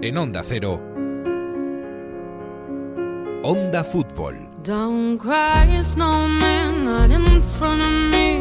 En 0.00 0.16
Onda 0.16 0.44
Cero. 0.46 0.80
Onda 3.42 3.82
Fútbol. 3.82 4.36
Don't 4.62 5.18
cry, 5.18 5.82
snowman, 5.82 6.84
not 6.84 7.10
in 7.10 7.42
front 7.42 7.82
of 7.82 7.90
me. 7.90 8.38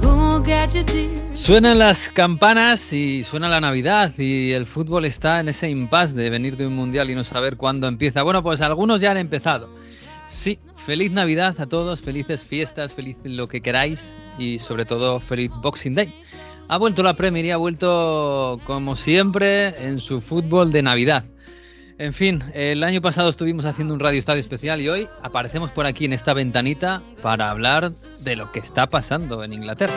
Who'll 0.00 0.40
get 0.44 0.72
you 0.74 0.84
tears? 0.84 1.36
Suenan 1.36 1.80
las 1.80 2.08
campanas 2.08 2.92
y 2.92 3.24
suena 3.24 3.48
la 3.48 3.60
Navidad 3.60 4.12
y 4.16 4.52
el 4.52 4.64
fútbol 4.64 5.04
está 5.04 5.40
en 5.40 5.48
ese 5.48 5.68
impasse 5.68 6.14
de 6.14 6.30
venir 6.30 6.56
de 6.56 6.68
un 6.68 6.76
mundial 6.76 7.10
y 7.10 7.16
no 7.16 7.24
saber 7.24 7.56
cuándo 7.56 7.88
empieza. 7.88 8.22
Bueno, 8.22 8.44
pues 8.44 8.60
algunos 8.60 9.00
ya 9.00 9.10
han 9.10 9.16
empezado. 9.16 9.68
Sí, 10.28 10.56
feliz 10.86 11.10
Navidad 11.10 11.60
a 11.60 11.66
todos, 11.66 12.00
felices 12.00 12.44
fiestas, 12.44 12.94
feliz 12.94 13.16
lo 13.24 13.48
que 13.48 13.60
queráis 13.60 14.14
y 14.38 14.60
sobre 14.60 14.84
todo 14.84 15.18
feliz 15.18 15.50
Boxing 15.62 15.96
Day. 15.96 16.14
Ha 16.68 16.78
vuelto 16.78 17.02
la 17.02 17.14
Premier 17.14 17.44
y 17.44 17.50
ha 17.50 17.56
vuelto 17.56 18.60
como 18.64 18.96
siempre 18.96 19.86
en 19.86 20.00
su 20.00 20.20
fútbol 20.20 20.72
de 20.72 20.82
Navidad. 20.82 21.24
En 21.98 22.12
fin, 22.12 22.42
el 22.54 22.82
año 22.82 23.00
pasado 23.00 23.28
estuvimos 23.28 23.64
haciendo 23.64 23.94
un 23.94 24.00
radio 24.00 24.18
estadio 24.18 24.40
especial 24.40 24.80
y 24.80 24.88
hoy 24.88 25.08
aparecemos 25.22 25.70
por 25.70 25.86
aquí 25.86 26.04
en 26.04 26.12
esta 26.12 26.34
ventanita 26.34 27.02
para 27.22 27.50
hablar 27.50 27.92
de 28.20 28.36
lo 28.36 28.50
que 28.50 28.60
está 28.60 28.88
pasando 28.88 29.44
en 29.44 29.52
Inglaterra. 29.52 29.94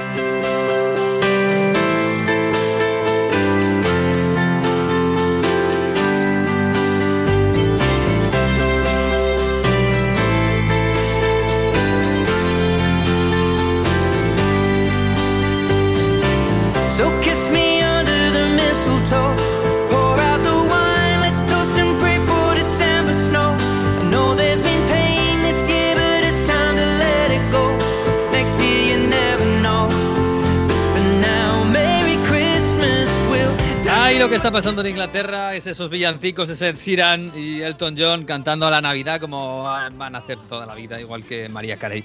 Que 34.35 34.39
está 34.39 34.51
pasando 34.51 34.81
en 34.81 34.87
Inglaterra 34.87 35.55
es 35.55 35.65
esos 35.65 35.89
villancicos, 35.89 36.49
ese 36.49 36.67
Ed 36.67 36.75
Sheeran 36.75 37.31
y 37.37 37.61
Elton 37.61 37.95
John 37.97 38.25
cantando 38.25 38.67
a 38.67 38.69
la 38.69 38.81
Navidad 38.81 39.21
como 39.21 39.63
van 39.63 40.13
a 40.13 40.17
hacer 40.17 40.37
toda 40.49 40.65
la 40.65 40.75
vida, 40.75 40.99
igual 40.99 41.23
que 41.23 41.47
María 41.47 41.77
Carey. 41.77 42.03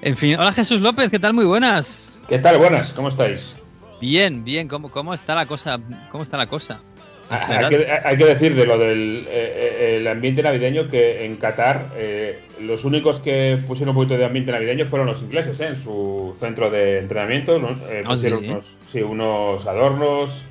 En 0.00 0.16
fin, 0.16 0.38
hola 0.38 0.54
Jesús 0.54 0.80
López, 0.80 1.10
¿qué 1.10 1.18
tal? 1.18 1.34
Muy 1.34 1.44
buenas. 1.44 2.18
¿Qué 2.26 2.38
tal? 2.38 2.56
Buenas, 2.56 2.94
¿cómo 2.94 3.08
estáis? 3.08 3.54
Bien, 4.00 4.44
bien, 4.44 4.66
¿cómo, 4.66 4.90
cómo 4.90 5.12
está 5.12 5.34
la 5.34 5.44
cosa? 5.44 5.78
¿Cómo 6.10 6.22
está 6.22 6.38
la 6.38 6.46
cosa? 6.46 6.80
En 7.30 7.36
Hay 7.36 7.68
que, 7.68 7.86
hay 8.02 8.16
que 8.16 8.24
decir 8.24 8.54
de 8.54 8.64
lo 8.64 8.78
del 8.78 9.26
eh, 9.28 9.28
eh, 9.28 9.96
el 9.98 10.08
ambiente 10.08 10.42
navideño 10.42 10.88
que 10.88 11.26
en 11.26 11.36
Qatar 11.36 11.88
eh, 11.96 12.40
los 12.62 12.86
únicos 12.86 13.20
que 13.20 13.58
pusieron 13.66 13.90
un 13.90 13.96
poquito 13.96 14.16
de 14.16 14.24
ambiente 14.24 14.52
navideño 14.52 14.86
fueron 14.86 15.06
los 15.06 15.20
ingleses 15.20 15.60
¿eh? 15.60 15.66
en 15.66 15.76
su 15.76 16.34
centro 16.40 16.70
de 16.70 17.00
entrenamiento. 17.00 17.58
¿no? 17.58 17.72
Eh, 17.90 18.00
Ah, 18.06 18.08
pusieron 18.08 18.40
¿sí? 18.40 18.48
unos, 18.48 18.76
sí, 18.90 19.02
unos 19.02 19.66
adornos. 19.66 20.46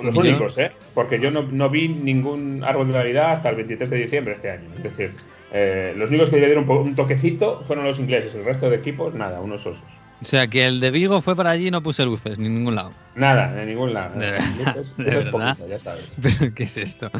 Los 0.00 0.16
únicos, 0.16 0.58
¿eh? 0.58 0.72
Porque 0.94 1.18
yo 1.20 1.30
no, 1.30 1.42
no 1.42 1.68
vi 1.70 1.88
ningún 1.88 2.62
árbol 2.64 2.88
de 2.88 2.94
Navidad 2.94 3.32
hasta 3.32 3.50
el 3.50 3.56
23 3.56 3.90
de 3.90 3.96
diciembre 3.96 4.34
este 4.34 4.50
año. 4.50 4.68
Es 4.76 4.82
decir, 4.82 5.12
eh, 5.52 5.94
los 5.96 6.10
únicos 6.10 6.30
que 6.30 6.40
le 6.40 6.46
dieron 6.46 6.68
un, 6.68 6.94
toquecito 6.94 7.62
fueron 7.66 7.84
los 7.84 7.98
ingleses. 7.98 8.34
El 8.34 8.44
resto 8.44 8.70
de 8.70 8.76
equipos, 8.76 9.14
nada, 9.14 9.40
unos 9.40 9.66
osos. 9.66 9.82
O 10.20 10.24
sea, 10.24 10.46
que 10.46 10.66
el 10.66 10.78
de 10.78 10.90
Vigo 10.92 11.20
fue 11.20 11.34
para 11.34 11.50
allí 11.50 11.66
y 11.66 11.70
no 11.70 11.82
puse 11.82 12.04
luces, 12.04 12.38
ni 12.38 12.46
en 12.46 12.54
ningún 12.54 12.76
lado. 12.76 12.92
Nada, 13.16 13.52
de 13.52 13.66
ningún 13.66 13.92
lado. 13.92 14.18
De 14.18 14.38
Luces- 14.38 14.56
verdad, 14.58 14.76
luces 14.76 14.96
de 14.96 15.04
verdad. 15.04 15.56
poquito, 15.56 15.68
ya 15.68 15.78
sabes. 15.78 16.04
¿Pero 16.22 16.54
qué 16.54 16.62
es 16.62 16.76
esto? 16.76 17.10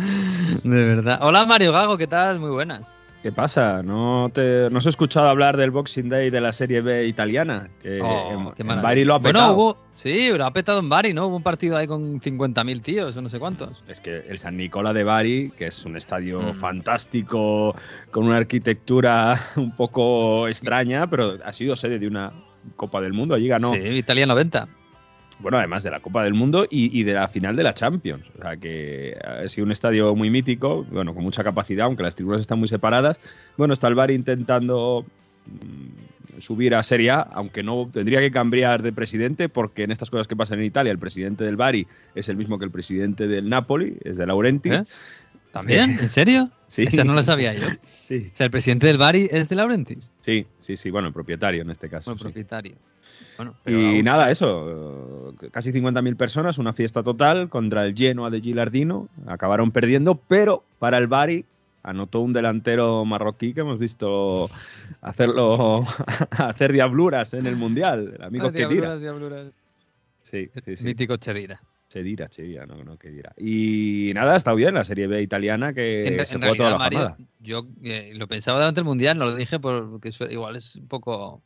De 0.63 0.85
verdad. 0.85 1.19
Hola 1.21 1.45
Mario 1.45 1.73
Gago, 1.73 1.99
¿qué 1.99 2.07
tal? 2.07 2.39
Muy 2.39 2.51
buenas. 2.51 2.83
¿Qué 3.23 3.31
pasa? 3.31 3.85
¿No, 3.85 4.31
te, 4.35 4.69
¿No 4.71 4.79
has 4.79 4.87
escuchado 4.87 5.29
hablar 5.29 5.57
del 5.57 5.71
Boxing 5.71 6.09
Day 6.09 6.29
de 6.31 6.41
la 6.41 6.51
Serie 6.51 6.81
B 6.81 7.07
italiana? 7.07 7.69
Que 7.81 8.01
Oh, 8.03 8.53
en, 8.59 8.69
en. 8.71 8.83
Bari 8.83 9.05
lo 9.05 9.15
ha 9.15 9.19
Bueno, 9.19 9.39
petado. 9.39 9.55
hubo, 9.55 9.77
sí, 9.93 10.29
lo 10.37 10.45
ha 10.45 10.53
petado 10.53 10.81
en 10.81 10.89
Bari, 10.89 11.15
¿no? 11.15 11.29
Hubo 11.29 11.37
un 11.37 11.43
partido 11.45 11.77
ahí 11.77 11.87
con 11.87 12.21
50.000 12.21 12.83
tíos 12.83 13.17
o 13.17 13.23
no 13.23 13.29
sé 13.29 13.39
cuántos. 13.39 13.81
Es 13.87 14.01
que 14.01 14.25
el 14.29 14.41
San 14.41 14.57
Nicola 14.57 14.93
de 14.93 15.05
Bari, 15.05 15.53
que 15.57 15.67
es 15.67 15.85
un 15.85 15.97
estadio 15.97 16.41
Mm. 16.43 16.55
fantástico, 16.55 17.77
con 18.11 18.25
una 18.25 18.39
arquitectura 18.39 19.39
un 19.57 19.71
poco 19.77 20.49
extraña, 20.49 21.07
pero 21.09 21.39
ha 21.45 21.53
sido 21.53 21.77
sede 21.77 22.01
de 22.01 22.09
una 22.09 22.33
Copa 22.75 23.01
del 23.01 23.13
Mundo. 23.13 23.37
Allí 23.37 23.47
ganó, 23.47 23.73
Sí, 23.73 23.79
Italia 23.79 24.27
90. 24.27 24.67
Bueno, 25.43 25.59
además 25.59 25.83
de 25.83 25.91
la 25.91 26.01
Copa 26.01 26.25
del 26.25 26.35
Mundo 26.35 26.67
y, 26.71 27.03
de 27.03 27.13
la 27.13 27.29
final 27.29 27.57
de 27.57 27.63
la 27.63 27.75
Champions. 27.75 28.25
O 28.39 28.43
sea, 28.43 28.57
que 28.57 29.17
ha 29.23 29.47
sido 29.49 29.67
un 29.67 29.73
estadio 29.73 30.15
muy 30.15 30.31
mítico, 30.31 30.85
bueno, 30.85 31.15
con 31.15 31.25
mucha 31.25 31.45
capacidad, 31.45 31.87
aunque 31.87 32.03
las 32.03 32.15
tribunas 32.15 32.41
están 32.41 32.59
muy 32.59 32.69
separadas. 32.69 33.21
Bueno, 33.57 33.75
está 33.75 33.89
el 33.89 33.95
Bari 33.95 34.15
intentando 34.15 35.05
mm, 35.47 36.41
subir 36.41 36.75
a 36.75 36.83
Serie 36.83 37.11
A, 37.11 37.21
aunque 37.21 37.63
no 37.63 37.91
tendría 37.93 38.21
que 38.21 38.31
cambiar 38.31 38.83
de 38.83 38.93
presidente, 38.93 39.49
porque 39.49 39.83
en 39.83 39.91
estas 39.91 40.11
cosas 40.11 40.29
que 40.29 40.37
pasan 40.37 40.61
en 40.61 40.67
Italia, 40.67 40.93
el 40.93 40.99
presidente 40.99 41.45
del 41.45 41.57
Bari 41.57 41.87
es 42.15 42.29
el 42.29 42.37
mismo 42.37 42.59
que 42.59 42.65
el 42.65 42.71
presidente 42.71 43.27
del 43.27 43.49
Napoli, 43.49 43.99
es 44.05 44.17
de 44.17 44.27
Laurentis. 44.27 44.81
¿Eh? 44.81 44.85
¿También? 45.53 45.99
¿En 46.01 46.09
serio? 46.09 46.51
Sí. 46.67 46.83
Esa 46.85 47.05
no 47.05 47.15
la 47.15 47.23
sabía 47.23 47.53
yo. 47.55 47.67
Sí, 48.03 48.31
O 48.33 48.37
sea, 48.37 48.47
el 48.47 48.51
presidente 48.51 48.89
del 48.89 48.99
Bari 48.99 49.29
es 49.31 49.49
de 49.49 49.55
Laurentis. 49.55 50.11
sí, 50.21 50.45
sí, 50.61 50.77
sí, 50.77 50.91
bueno, 50.91 51.07
el 51.09 51.15
propietario 51.15 51.63
en 51.63 51.71
este 51.71 51.89
caso. 51.89 52.11
Bueno, 52.11 52.19
sí. 52.19 52.25
propietario. 52.25 52.75
Bueno, 53.37 53.55
pero 53.63 53.81
Y 53.81 53.85
aún- 53.97 54.05
nada, 54.05 54.31
eso, 54.31 55.35
casi 55.53 55.71
50.000 55.73 56.17
personas, 56.17 56.59
una 56.59 56.73
fiesta 56.75 57.03
total 57.03 57.49
contra 57.49 57.85
el 57.87 57.95
Genoa 57.97 58.29
de 58.29 58.41
Gilardino, 58.41 59.09
acabaron 59.27 59.71
perdiendo, 59.71 60.17
pero 60.17 60.65
para 60.81 60.99
el 60.99 61.07
Bari 61.07 61.47
anotó 61.85 62.21
un 62.21 62.33
delantero 62.33 63.05
marroquí 63.05 63.55
que 63.55 63.61
hemos 63.61 63.79
visto 63.79 64.51
hacerlo 65.01 65.85
hacer 66.33 66.73
diabluras 66.73 67.33
en 67.35 67.47
el 67.47 67.57
Mundial, 67.57 68.15
el 68.19 68.25
amigo 68.25 68.49
Ah, 68.49 68.53
Kedira. 68.53 68.69
diabluras, 68.97 69.01
diabluras. 69.01 69.53
Sí, 70.23 70.51
sí, 70.65 70.77
sí. 70.77 70.85
Mítico 70.85 71.17
Chedira. 71.17 71.61
Chedira, 71.93 72.29
Chedira, 72.31 72.65
no, 72.65 72.83
no 72.85 72.97
Kedira. 72.97 73.35
Y 73.37 74.13
nada, 74.15 74.33
ha 74.33 74.37
estado 74.37 74.57
bien 74.57 74.73
la 74.75 74.85
Serie 74.85 75.07
B 75.07 75.21
italiana 75.21 75.75
que 75.75 76.07
En, 76.07 76.27
se 76.27 76.35
en 76.37 76.41
toda 76.57 76.71
la 76.71 76.79
Mario, 76.79 77.17
yo 77.41 77.67
eh, 77.83 78.13
lo 78.15 78.27
pensaba 78.27 78.59
durante 78.59 78.81
el 78.81 78.87
Mundial, 78.87 79.19
no 79.19 79.27
lo 79.27 79.37
dije 79.37 79.61
porque 79.61 80.11
igual 80.31 80.57
es 80.57 80.77
un 80.77 80.89
poco 80.89 81.43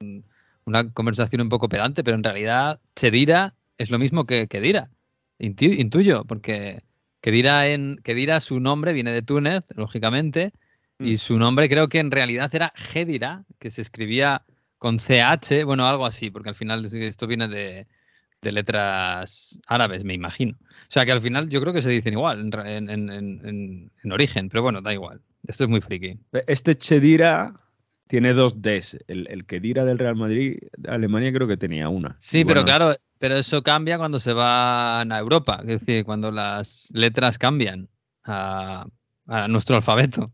mm, 0.00 0.20
una 0.64 0.90
conversación 0.92 1.42
un 1.42 1.50
poco 1.50 1.68
pedante, 1.68 2.02
pero 2.02 2.16
en 2.16 2.24
realidad 2.24 2.80
Chedira 2.96 3.54
es 3.76 3.90
lo 3.90 3.98
mismo 3.98 4.24
que 4.24 4.48
Kedira. 4.48 4.88
Intu- 5.38 5.78
intuyo, 5.78 6.24
porque 6.24 6.82
Kedira, 7.20 7.68
en, 7.68 7.96
Kedira 8.02 8.40
su 8.40 8.60
nombre 8.60 8.94
viene 8.94 9.12
de 9.12 9.20
Túnez, 9.20 9.64
lógicamente, 9.76 10.52
y 10.98 11.14
Mm. 11.14 11.18
su 11.18 11.38
nombre 11.38 11.68
creo 11.68 11.88
que 11.90 11.98
en 11.98 12.10
realidad 12.10 12.54
era 12.54 12.72
Gedira, 12.76 13.44
que 13.58 13.70
se 13.70 13.82
escribía 13.82 14.42
con 14.78 14.98
CH, 14.98 15.64
bueno, 15.64 15.86
algo 15.86 16.06
así, 16.06 16.30
porque 16.30 16.48
al 16.48 16.54
final 16.54 16.86
es- 16.86 16.94
esto 16.94 17.26
viene 17.26 17.46
de, 17.48 17.86
de 18.42 18.52
letras 18.52 19.58
árabes, 19.66 20.04
me 20.04 20.14
imagino. 20.14 20.56
O 20.62 20.66
sea 20.92 21.04
que 21.04 21.12
al 21.12 21.20
final 21.20 21.48
yo 21.48 21.60
creo 21.60 21.72
que 21.72 21.82
se 21.82 21.90
dicen 21.90 22.14
igual 22.14 22.40
en, 22.40 22.66
en- 22.66 22.90
en- 22.90 23.10
en- 23.10 23.46
en- 23.46 23.92
en 24.02 24.12
origen, 24.12 24.48
pero 24.48 24.62
bueno, 24.62 24.80
da 24.80 24.92
igual. 24.92 25.20
Esto 25.46 25.64
es 25.64 25.70
muy 25.70 25.80
friki. 25.80 26.18
Este 26.46 26.76
Chedira 26.76 27.54
tiene 28.08 28.32
dos 28.32 28.60
Ds. 28.60 28.98
El, 29.08 29.26
el 29.28 29.44
Kedira 29.46 29.84
del 29.84 29.98
Real 29.98 30.16
Madrid, 30.16 30.58
Alemania 30.88 31.32
creo 31.32 31.46
que 31.46 31.56
tenía 31.56 31.88
una. 31.88 32.16
Sí, 32.18 32.44
pero 32.44 32.64
claro, 32.64 32.96
pero 33.18 33.36
eso 33.36 33.62
cambia 33.62 33.98
cuando 33.98 34.18
se 34.18 34.32
van 34.32 35.12
a 35.12 35.18
Europa, 35.18 35.60
es 35.62 35.66
decir, 35.80 36.04
cuando 36.04 36.30
las 36.30 36.90
letras 36.92 37.38
cambian 37.38 37.88
a, 38.24 38.86
a 39.26 39.48
nuestro 39.48 39.76
alfabeto. 39.76 40.32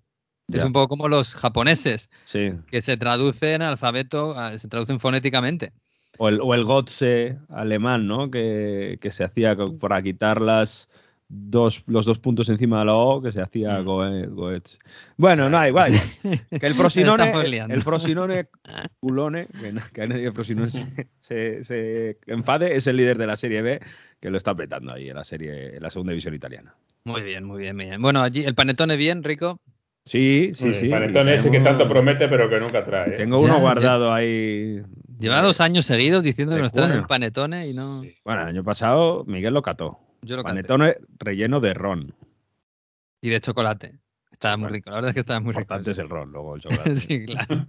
Es 0.48 0.62
un 0.62 0.72
poco 0.72 0.86
como 0.86 1.08
los 1.08 1.34
japoneses, 1.34 2.08
Sí. 2.24 2.52
que 2.68 2.80
se 2.80 2.96
traducen 2.96 3.62
alfabeto, 3.62 4.36
se 4.56 4.68
traducen 4.68 5.00
fonéticamente. 5.00 5.72
O 6.18 6.28
el, 6.28 6.40
o 6.40 6.54
el 6.54 6.64
Gotze 6.64 7.38
alemán, 7.48 8.06
¿no? 8.06 8.30
Que, 8.30 8.98
que 9.00 9.10
se 9.10 9.24
hacía 9.24 9.54
co- 9.56 9.78
para 9.78 10.00
quitar 10.02 10.40
las 10.40 10.88
dos, 11.28 11.82
los 11.88 12.06
dos 12.06 12.18
puntos 12.20 12.48
encima 12.48 12.78
de 12.80 12.84
la 12.86 12.94
O, 12.94 13.20
que 13.20 13.32
se 13.32 13.42
hacía 13.42 13.80
Mm. 13.80 13.84
Goe- 13.86 14.26
Goetz. 14.28 14.78
Bueno, 15.16 15.50
no, 15.50 15.66
igual. 15.66 15.92
Que 16.60 16.66
el 16.66 16.74
Frosinone, 16.74 17.32
el, 17.32 17.70
el 17.72 17.82
Frosinone 17.82 18.46
culone, 19.00 19.46
que, 19.60 19.72
no- 19.72 19.80
que 19.92 20.06
nadie 20.06 20.26
el 20.26 20.32
Frosinone 20.32 20.70
se, 20.70 21.08
se- 21.20 21.64
se 21.64 22.18
enfade, 22.26 22.76
es 22.76 22.86
el 22.86 22.96
líder 22.96 23.18
de 23.18 23.26
la 23.26 23.36
Serie 23.36 23.62
B, 23.62 23.80
que 24.20 24.30
lo 24.30 24.36
está 24.36 24.54
petando 24.54 24.94
ahí 24.94 25.08
en 25.10 25.16
la 25.16 25.24
serie, 25.24 25.76
en 25.76 25.82
la 25.82 25.90
segunda 25.90 26.12
división 26.12 26.34
italiana. 26.34 26.74
Muy 27.04 27.22
bien, 27.22 27.44
muy 27.44 27.60
bien, 27.60 27.76
muy 27.76 27.86
bien. 27.86 28.00
Bueno, 28.02 28.22
allí 28.22 28.44
el 28.44 28.54
panetone 28.54 28.96
bien, 28.96 29.22
rico. 29.22 29.60
Sí, 30.04 30.52
sí, 30.54 30.68
El 30.68 30.74
sí. 30.74 30.88
panetón 30.88 31.28
ese 31.28 31.50
que 31.50 31.58
tanto 31.58 31.88
promete, 31.88 32.28
pero 32.28 32.48
que 32.48 32.60
nunca 32.60 32.84
trae. 32.84 33.10
¿eh? 33.14 33.16
Tengo 33.16 33.40
uno 33.40 33.54
ya. 33.56 33.60
guardado 33.60 34.12
ahí. 34.12 34.80
Lleva 35.18 35.40
dos 35.42 35.60
años 35.60 35.86
seguidos 35.86 36.22
diciendo 36.22 36.54
que 36.56 36.62
nos 36.62 36.72
traen 36.72 36.88
junio. 36.90 37.00
el 37.02 37.06
panetone 37.06 37.68
y 37.68 37.74
no. 37.74 38.00
Sí. 38.02 38.14
Bueno, 38.24 38.42
el 38.42 38.48
año 38.48 38.64
pasado 38.64 39.24
Miguel 39.26 39.54
lo 39.54 39.62
cató. 39.62 39.98
Yo 40.22 40.36
lo 40.36 40.42
canté. 40.44 40.62
Panetone 40.64 40.96
relleno 41.18 41.60
de 41.60 41.74
ron. 41.74 42.14
Y 43.22 43.30
de 43.30 43.40
chocolate. 43.40 43.98
Estaba 44.30 44.56
muy 44.58 44.68
rico, 44.68 44.90
la 44.90 44.96
verdad 44.96 45.10
es 45.10 45.14
que 45.14 45.20
estaba 45.20 45.40
muy 45.40 45.52
rico. 45.52 45.60
Importante 45.62 45.90
es 45.92 45.98
el 45.98 46.08
ron, 46.10 46.30
luego 46.30 46.56
el 46.56 46.60
chocolate. 46.62 46.96
sí, 46.96 47.24
claro. 47.24 47.64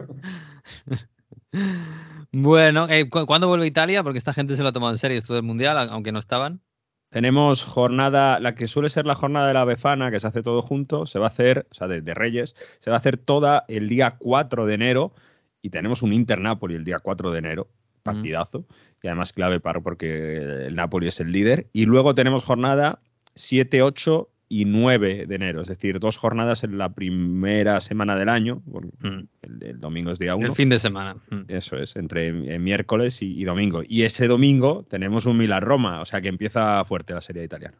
bueno, 2.32 2.88
eh, 2.90 3.10
¿cu- 3.10 3.26
¿cuándo 3.26 3.48
vuelve 3.48 3.68
Italia? 3.68 4.04
Porque 4.04 4.18
esta 4.18 4.34
gente 4.34 4.56
se 4.56 4.64
lo 4.64 4.70
ha 4.70 4.74
tomado 4.74 4.92
en 4.94 4.98
serio 5.00 5.18
esto 5.18 5.34
del 5.34 5.44
mundial, 5.44 5.78
aunque 5.90 6.12
no 6.12 6.20
estaban. 6.20 6.62
Tenemos 7.10 7.64
jornada, 7.64 8.40
la 8.42 8.54
que 8.54 8.68
suele 8.68 8.90
ser 8.90 9.06
la 9.06 9.16
jornada 9.16 9.48
de 9.48 9.54
la 9.54 9.64
Befana, 9.64 10.12
que 10.12 10.20
se 10.20 10.28
hace 10.28 10.44
todo 10.44 10.62
junto, 10.62 11.06
se 11.06 11.20
va 11.20 11.28
a 11.28 11.30
hacer, 11.30 11.66
o 11.72 11.74
sea, 11.74 11.88
de, 11.88 12.02
de 12.02 12.14
Reyes, 12.14 12.54
se 12.80 12.90
va 12.90 12.98
a 12.98 13.00
hacer 13.00 13.16
toda 13.18 13.64
el 13.70 13.88
día 13.88 14.16
4 14.20 14.66
de 14.66 14.74
enero 14.74 15.14
y 15.62 15.69
tenemos 15.69 16.01
un 16.01 16.13
Inter-Napoli 16.13 16.75
el 16.75 16.83
día 16.83 17.00
4 17.00 17.31
de 17.31 17.39
enero, 17.39 17.68
partidazo, 18.04 18.65
y 19.04 19.07
además 19.07 19.33
clave 19.33 19.59
para 19.59 19.81
porque 19.81 20.38
el 20.68 20.75
Napoli 20.75 21.07
es 21.07 21.19
el 21.19 21.31
líder. 21.31 21.68
Y 21.74 21.86
luego 21.86 22.15
tenemos 22.15 22.44
jornada 22.44 23.00
7, 23.36 23.81
8 23.81 24.30
y 24.50 24.63
9 24.63 25.25
de 25.27 25.36
enero, 25.36 25.62
es 25.62 25.68
decir, 25.68 26.00
dos 26.00 26.15
jornadas 26.15 26.63
en 26.63 26.77
la 26.77 26.94
primera 26.94 27.81
semana 27.81 28.15
del 28.15 28.30
año, 28.30 28.62
Mm. 28.65 29.27
el, 29.42 29.63
el 29.63 29.80
domingo 29.80 30.12
es 30.12 30.19
día 30.19 30.36
1. 30.36 30.48
El 30.48 30.54
fin 30.54 30.69
de 30.69 30.80
semana. 30.80 31.15
Mm. 31.30 31.42
Eso 31.50 31.77
es, 31.77 31.98
entre 31.98 32.27
eh, 32.30 32.59
miércoles 32.59 33.21
y, 33.21 33.38
y 33.38 33.44
domingo. 33.44 33.83
Y 33.86 34.04
ese 34.04 34.27
domingo 34.27 34.86
tenemos 34.89 35.25
un 35.25 35.38
Milan-Roma, 35.38 36.00
o 36.01 36.06
sea 36.06 36.21
que 36.21 36.30
empieza 36.30 36.83
fuerte 36.86 37.13
la 37.13 37.21
serie 37.21 37.44
italiana. 37.44 37.75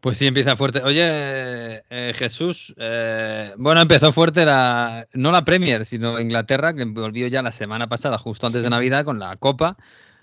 Pues 0.00 0.16
sí, 0.16 0.26
empieza 0.26 0.54
fuerte. 0.54 0.80
Oye, 0.82 1.02
eh, 1.02 2.12
Jesús, 2.14 2.72
eh, 2.76 3.52
bueno, 3.58 3.80
empezó 3.80 4.12
fuerte 4.12 4.44
la, 4.44 5.08
no 5.12 5.32
la 5.32 5.44
Premier, 5.44 5.84
sino 5.86 6.20
Inglaterra, 6.20 6.72
que 6.72 6.84
volvió 6.84 7.26
ya 7.26 7.42
la 7.42 7.50
semana 7.50 7.88
pasada, 7.88 8.16
justo 8.16 8.46
antes 8.46 8.62
de 8.62 8.70
Navidad, 8.70 9.04
con 9.04 9.18
la 9.18 9.36
Copa. 9.36 9.76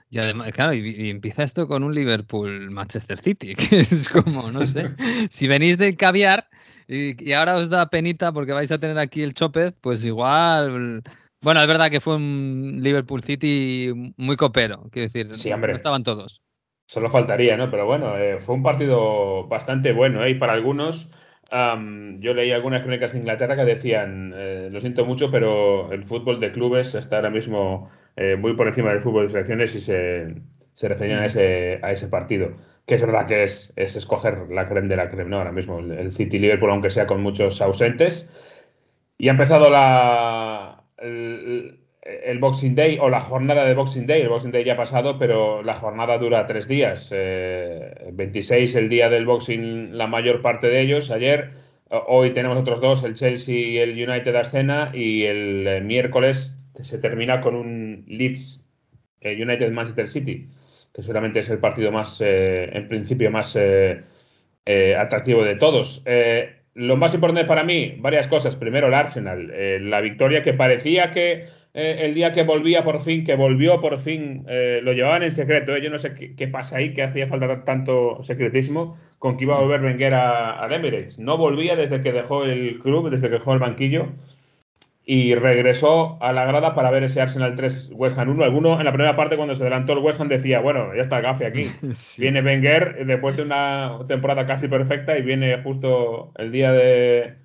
Y 0.09 0.19
además, 0.19 0.51
claro, 0.53 0.73
y, 0.73 0.87
y 0.87 1.09
empieza 1.09 1.43
esto 1.43 1.67
con 1.67 1.83
un 1.83 1.93
Liverpool-Manchester 1.93 3.19
City, 3.19 3.55
que 3.55 3.79
es 3.81 4.07
como, 4.07 4.49
no 4.51 4.65
sé, 4.65 4.93
si 5.29 5.47
venís 5.47 5.77
de 5.77 5.95
caviar 5.95 6.47
y, 6.87 7.21
y 7.21 7.33
ahora 7.33 7.55
os 7.55 7.69
da 7.69 7.89
penita 7.89 8.31
porque 8.31 8.53
vais 8.53 8.71
a 8.71 8.77
tener 8.77 8.97
aquí 8.97 9.23
el 9.23 9.33
chope, 9.33 9.71
pues 9.73 10.05
igual... 10.05 11.03
Bueno, 11.41 11.61
es 11.61 11.67
verdad 11.67 11.91
que 11.91 11.99
fue 11.99 12.15
un 12.15 12.79
Liverpool 12.81 13.21
City 13.23 14.13
muy 14.17 14.35
copero, 14.35 14.87
quiero 14.91 15.07
decir, 15.07 15.29
Sí, 15.35 15.51
no 15.51 15.75
estaban 15.75 16.01
todos. 16.03 16.41
Solo 16.87 17.09
faltaría, 17.09 17.57
¿no? 17.57 17.71
Pero 17.71 17.85
bueno, 17.85 18.17
eh, 18.17 18.39
fue 18.39 18.55
un 18.55 18.63
partido 18.63 19.47
bastante 19.47 19.91
bueno, 19.91 20.23
¿eh? 20.23 20.31
Y 20.31 20.35
para 20.35 20.53
algunos, 20.53 21.11
am, 21.49 22.19
yo 22.21 22.33
leí 22.35 22.51
algunas 22.51 22.83
crónicas 22.83 23.13
de 23.13 23.19
Inglaterra 23.19 23.55
que 23.55 23.65
decían, 23.65 24.33
eh, 24.35 24.69
lo 24.71 24.79
siento 24.81 25.05
mucho, 25.05 25.31
pero 25.31 25.91
el 25.91 26.03
fútbol 26.05 26.39
de 26.39 26.51
clubes 26.51 26.93
está 26.93 27.15
ahora 27.17 27.31
mismo 27.31 27.89
eh, 28.15 28.35
muy 28.35 28.53
por 28.55 28.67
encima 28.67 28.91
del 28.91 29.01
fútbol 29.01 29.23
de 29.25 29.29
selecciones 29.31 29.73
y 29.75 29.81
se, 29.81 30.35
se 30.75 30.87
referían 30.87 31.21
a 31.21 31.25
ese, 31.25 31.79
a 31.81 31.91
ese 31.91 32.07
partido. 32.07 32.51
Que 32.85 32.95
es 32.95 33.01
verdad 33.01 33.25
que 33.27 33.43
es, 33.43 33.73
es 33.75 33.95
escoger 33.95 34.47
la 34.51 34.67
creme 34.67 34.87
de 34.87 34.95
la 34.97 35.09
creme, 35.09 35.29
¿no? 35.31 35.37
Ahora 35.39 35.51
mismo 35.51 35.79
el, 35.79 35.91
el 35.91 36.11
City-Liverpool, 36.11 36.69
aunque 36.69 36.91
sea 36.91 37.07
con 37.07 37.21
muchos 37.21 37.61
ausentes. 37.61 38.29
Y 39.17 39.29
ha 39.29 39.31
empezado 39.31 39.69
la, 39.69 40.83
el 42.05 42.39
Boxing 42.39 42.75
Day 42.75 42.97
o 43.01 43.09
la 43.09 43.19
jornada 43.21 43.65
de 43.65 43.73
Boxing 43.73 44.05
Day. 44.07 44.21
El 44.21 44.29
Boxing 44.29 44.51
Day 44.51 44.63
ya 44.63 44.73
ha 44.73 44.77
pasado, 44.77 45.17
pero 45.17 45.63
la 45.63 45.75
jornada 45.75 46.17
dura 46.17 46.45
tres 46.45 46.67
días. 46.67 47.09
Eh, 47.13 48.09
26 48.13 48.75
el 48.75 48.89
día 48.89 49.09
del 49.09 49.25
Boxing, 49.25 49.97
la 49.97 50.07
mayor 50.07 50.41
parte 50.41 50.67
de 50.67 50.81
ellos, 50.81 51.11
ayer. 51.11 51.49
O- 51.89 52.03
Hoy 52.07 52.31
tenemos 52.31 52.57
otros 52.57 52.79
dos, 52.81 53.03
el 53.03 53.15
Chelsea 53.15 53.55
y 53.55 53.77
el 53.79 53.91
United 53.91 54.35
a 54.35 54.41
escena. 54.41 54.91
Y 54.93 55.23
el 55.25 55.65
eh, 55.67 55.81
miércoles 55.81 56.57
se 56.81 56.97
termina 56.99 57.39
con 57.41 57.55
un 57.55 58.05
Leeds 58.07 58.61
eh, 59.21 59.41
United 59.41 59.71
Manchester 59.71 60.07
City, 60.09 60.47
que 60.93 61.01
seguramente 61.01 61.39
es 61.39 61.49
el 61.49 61.57
partido 61.59 61.91
más, 61.91 62.21
eh, 62.23 62.69
en 62.73 62.87
principio, 62.87 63.31
más 63.31 63.55
eh, 63.55 64.01
eh, 64.65 64.95
atractivo 64.95 65.43
de 65.43 65.55
todos. 65.55 66.03
Eh, 66.05 66.49
lo 66.75 66.97
más 66.97 67.13
importante 67.15 67.45
para 67.47 67.63
mí, 67.63 67.95
varias 67.99 68.27
cosas. 68.27 68.55
Primero, 68.55 68.87
el 68.87 68.93
Arsenal. 68.93 69.49
Eh, 69.53 69.79
la 69.81 70.01
victoria 70.01 70.43
que 70.43 70.53
parecía 70.53 71.11
que 71.11 71.45
eh, 71.75 71.97
el 72.05 72.13
día 72.13 72.31
que 72.31 72.43
volvía 72.43 72.83
por 72.83 73.01
fin, 73.01 73.23
que 73.25 73.35
volvió 73.35 73.79
por 73.81 73.99
fin, 73.99 74.45
eh, 74.47 74.79
lo 74.81 74.93
llevaban 74.93 75.23
en 75.23 75.31
secreto. 75.31 75.75
¿eh? 75.75 75.81
Yo 75.83 75.89
no 75.91 75.99
sé 75.99 76.13
qué, 76.15 76.33
qué 76.35 76.47
pasa 76.47 76.77
ahí, 76.77 76.93
que 76.93 77.03
hacía 77.03 77.27
falta 77.27 77.63
tanto 77.65 78.23
secretismo 78.23 78.97
con 79.19 79.37
que 79.37 79.43
iba 79.43 79.57
a 79.57 79.61
volver 79.61 79.81
Wenger 79.81 80.13
a- 80.13 80.59
al 80.59 80.73
Emirates. 80.73 81.19
No 81.19 81.37
volvía 81.37 81.75
desde 81.75 82.01
que 82.01 82.11
dejó 82.13 82.45
el 82.45 82.79
club, 82.79 83.09
desde 83.09 83.27
que 83.27 83.35
dejó 83.35 83.53
el 83.53 83.59
banquillo. 83.59 84.07
Y 85.07 85.35
regresó 85.35 86.17
a 86.19 86.33
la 86.33 86.45
grada 86.45 86.73
para 86.73 86.89
ver 86.89 87.03
ese 87.03 87.21
Arsenal 87.21 87.53
3 87.55 87.91
West 87.93 88.17
Ham 88.17 88.29
1. 88.29 88.43
Alguno 88.43 88.79
en 88.79 88.85
la 88.85 88.91
primera 88.91 89.15
parte, 89.15 89.35
cuando 89.37 89.53
se 89.53 89.61
adelantó 89.61 89.93
el 89.93 89.99
West 89.99 90.19
Ham, 90.19 90.29
decía: 90.29 90.61
Bueno, 90.61 90.95
ya 90.95 91.01
está 91.01 91.17
el 91.17 91.23
gafe 91.23 91.45
aquí. 91.45 91.69
Sí. 91.93 92.21
Viene 92.23 92.41
Wenger 92.41 93.05
después 93.05 93.37
de 93.37 93.43
una 93.43 93.99
temporada 94.07 94.47
casi 94.47 94.67
perfecta 94.67 95.15
y 95.15 95.21
viene 95.21 95.61
justo 95.61 96.31
el 96.37 96.51
día 96.51 96.71
de, 96.71 97.35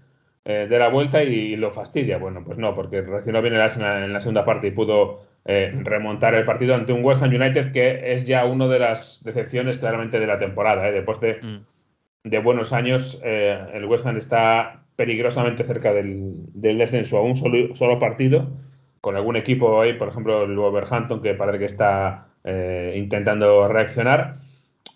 eh, 0.50 0.66
de 0.66 0.78
la 0.78 0.88
vuelta 0.88 1.22
y 1.22 1.54
lo 1.54 1.70
fastidia. 1.70 2.18
Bueno, 2.18 2.42
pues 2.44 2.58
no, 2.58 2.74
porque 2.74 3.02
reaccionó 3.02 3.40
bien 3.40 3.54
el 3.54 3.60
Arsenal 3.60 4.02
en 4.02 4.12
la 4.12 4.20
segunda 4.20 4.44
parte 4.44 4.66
y 4.66 4.70
pudo 4.72 5.22
eh, 5.44 5.72
remontar 5.84 6.34
el 6.34 6.44
partido 6.44 6.74
ante 6.74 6.92
un 6.92 7.04
West 7.04 7.22
Ham 7.22 7.30
United 7.30 7.70
que 7.70 8.12
es 8.12 8.26
ya 8.26 8.44
una 8.44 8.66
de 8.66 8.80
las 8.80 9.22
decepciones 9.24 9.78
claramente 9.78 10.18
de 10.18 10.26
la 10.26 10.40
temporada. 10.40 10.88
¿eh? 10.88 10.92
Después 10.92 11.20
de, 11.20 11.34
Mm. 11.40 11.58
de 12.24 12.38
buenos 12.40 12.72
años, 12.72 13.20
el 13.22 13.84
West 13.84 14.04
Ham 14.06 14.16
está 14.16 14.80
peligrosamente 14.96 15.62
cerca 15.62 15.92
del, 15.92 16.32
del 16.52 16.78
descenso 16.78 17.18
a 17.18 17.22
un 17.22 17.36
solo, 17.36 17.74
solo 17.76 17.98
partido, 17.98 18.50
con 19.00 19.14
algún 19.16 19.36
equipo 19.36 19.80
ahí, 19.80 19.92
por 19.92 20.08
ejemplo 20.08 20.44
el 20.44 20.56
Wolverhampton, 20.56 21.22
que 21.22 21.34
parece 21.34 21.58
que 21.60 21.64
está 21.66 22.26
intentando 22.94 23.68
reaccionar. 23.68 24.36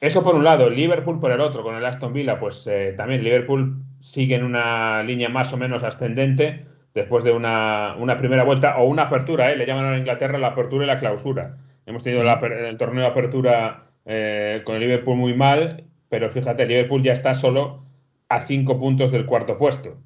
Eso 0.00 0.22
por 0.22 0.34
un 0.34 0.44
lado, 0.44 0.68
Liverpool 0.68 1.20
por 1.20 1.30
el 1.30 1.40
otro, 1.40 1.62
con 1.62 1.76
el 1.76 1.84
Aston 1.86 2.12
Villa, 2.12 2.38
pues 2.38 2.68
también 2.96 3.22
Liverpool 3.24 3.76
sigue 4.04 4.34
en 4.34 4.44
una 4.44 5.02
línea 5.02 5.30
más 5.30 5.52
o 5.54 5.56
menos 5.56 5.82
ascendente 5.82 6.66
después 6.92 7.24
de 7.24 7.32
una, 7.32 7.96
una 7.98 8.18
primera 8.18 8.44
vuelta 8.44 8.76
o 8.76 8.84
una 8.84 9.04
apertura, 9.04 9.50
¿eh? 9.50 9.56
le 9.56 9.66
llaman 9.66 9.86
a 9.86 9.98
Inglaterra 9.98 10.38
la 10.38 10.48
apertura 10.48 10.84
y 10.84 10.86
la 10.86 11.00
clausura. 11.00 11.56
Hemos 11.86 12.04
tenido 12.04 12.22
la 12.22 12.34
el 12.34 12.76
torneo 12.76 13.02
de 13.02 13.10
apertura 13.10 13.84
eh, 14.04 14.60
con 14.64 14.76
el 14.76 14.82
Liverpool 14.82 15.16
muy 15.16 15.34
mal, 15.34 15.84
pero 16.10 16.30
fíjate, 16.30 16.64
el 16.64 16.68
Liverpool 16.68 17.02
ya 17.02 17.12
está 17.14 17.34
solo 17.34 17.82
a 18.28 18.40
cinco 18.40 18.78
puntos 18.78 19.10
del 19.10 19.24
cuarto 19.24 19.56
puesto. 19.56 19.96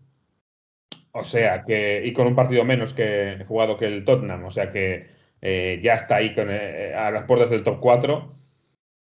O 1.10 1.22
sea 1.22 1.64
que, 1.64 2.02
y 2.04 2.12
con 2.12 2.28
un 2.28 2.36
partido 2.36 2.64
menos 2.64 2.94
que 2.94 3.44
jugado 3.48 3.76
que 3.76 3.86
el 3.86 4.04
Tottenham, 4.04 4.44
o 4.44 4.50
sea 4.52 4.70
que 4.70 5.08
eh, 5.42 5.80
ya 5.82 5.94
está 5.94 6.16
ahí 6.16 6.34
con, 6.34 6.48
a 6.50 7.10
las 7.10 7.24
puertas 7.24 7.50
del 7.50 7.64
top 7.64 7.80
4. 7.80 8.37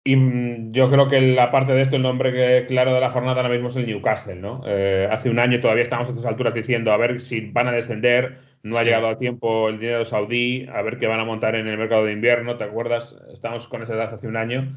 Y 0.06 0.14
mm, 0.16 0.70
yo 0.72 0.88
creo 0.88 1.08
que 1.08 1.20
la 1.20 1.50
parte 1.50 1.72
de 1.72 1.82
esto, 1.82 1.96
el 1.96 2.02
nombre 2.02 2.32
que- 2.32 2.64
claro 2.68 2.94
de 2.94 3.00
la 3.00 3.10
jornada 3.10 3.38
ahora 3.42 3.52
mismo 3.52 3.68
es 3.68 3.76
el 3.76 3.86
Newcastle, 3.86 4.36
¿no? 4.36 4.62
Eh, 4.66 5.08
hace 5.10 5.28
un 5.30 5.38
año 5.40 5.58
todavía 5.58 5.82
estamos 5.82 6.06
a 6.08 6.10
estas 6.12 6.26
alturas 6.26 6.54
diciendo 6.54 6.92
a 6.92 6.96
ver 6.96 7.20
si 7.20 7.40
van 7.50 7.66
a 7.66 7.72
descender, 7.72 8.38
no 8.62 8.78
ha 8.78 8.84
llegado 8.84 9.08
a 9.08 9.18
tiempo 9.18 9.68
el 9.68 9.80
dinero 9.80 10.04
saudí, 10.04 10.66
a 10.72 10.80
ver 10.82 10.96
qué 10.98 11.08
van 11.08 11.18
a 11.20 11.24
montar 11.24 11.56
en 11.56 11.66
el 11.66 11.76
mercado 11.76 12.04
de 12.04 12.12
invierno, 12.12 12.56
¿te 12.56 12.62
acuerdas? 12.64 13.16
Estamos 13.32 13.66
con 13.68 13.82
esa 13.82 13.94
edad 13.94 14.14
hace 14.14 14.28
un 14.28 14.36
año. 14.36 14.72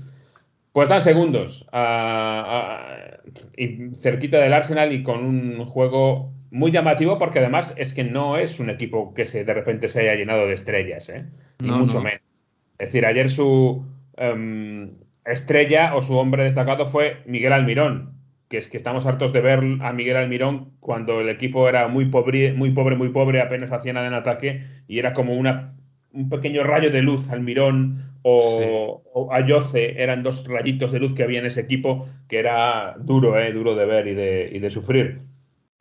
Pues 0.71 0.85
están 0.87 1.01
segundos 1.01 1.67
a- 1.71 2.43
a- 2.47 3.19
y 3.55 3.89
cerquita 4.01 4.39
del 4.39 4.53
Arsenal 4.53 4.93
y 4.93 5.03
con 5.03 5.23
un 5.25 5.65
juego 5.65 6.31
muy 6.51 6.71
llamativo 6.71 7.19
porque 7.19 7.37
además 7.39 7.73
es 7.77 7.93
que 7.93 8.03
no 8.03 8.37
es 8.37 8.59
un 8.59 8.69
equipo 8.71 9.13
que 9.13 9.25
se, 9.25 9.43
de 9.45 9.53
repente 9.53 9.87
se 9.87 10.01
haya 10.01 10.15
llenado 10.15 10.47
de 10.47 10.53
estrellas, 10.53 11.07
¿eh? 11.09 11.25
ni 11.59 11.69
No, 11.69 11.77
mucho 11.77 11.95
no. 11.97 12.03
menos. 12.05 12.21
Es 12.79 12.87
decir, 12.89 13.05
ayer 13.05 13.29
su 13.29 13.85
em, 14.17 14.91
estrella 15.33 15.95
o 15.95 16.01
su 16.01 16.17
hombre 16.17 16.43
destacado 16.43 16.87
fue 16.87 17.17
Miguel 17.25 17.53
Almirón, 17.53 18.13
que 18.49 18.57
es 18.57 18.67
que 18.67 18.77
estamos 18.77 19.05
hartos 19.05 19.31
de 19.33 19.41
ver 19.41 19.59
a 19.81 19.93
Miguel 19.93 20.17
Almirón 20.17 20.71
cuando 20.79 21.21
el 21.21 21.29
equipo 21.29 21.69
era 21.69 21.87
muy 21.87 22.05
pobre, 22.05 22.53
muy 22.53 22.71
pobre, 22.71 22.95
muy 22.95 23.09
pobre, 23.09 23.41
apenas 23.41 23.71
hacía 23.71 23.93
nada 23.93 24.07
en 24.07 24.13
ataque 24.13 24.61
y 24.87 24.99
era 24.99 25.13
como 25.13 25.33
una, 25.33 25.75
un 26.13 26.29
pequeño 26.29 26.63
rayo 26.63 26.89
de 26.91 27.01
luz. 27.01 27.29
Almirón 27.29 28.03
o, 28.23 29.03
o 29.13 29.33
Ayoce 29.33 30.01
eran 30.01 30.23
dos 30.23 30.47
rayitos 30.47 30.91
de 30.91 30.99
luz 30.99 31.13
que 31.13 31.23
había 31.23 31.39
en 31.39 31.45
ese 31.45 31.61
equipo 31.61 32.07
que 32.27 32.39
era 32.39 32.95
duro, 32.99 33.37
eh, 33.39 33.53
duro 33.53 33.75
de 33.75 33.85
ver 33.85 34.07
y 34.07 34.13
de, 34.15 34.49
y 34.51 34.59
de 34.59 34.71
sufrir. 34.71 35.21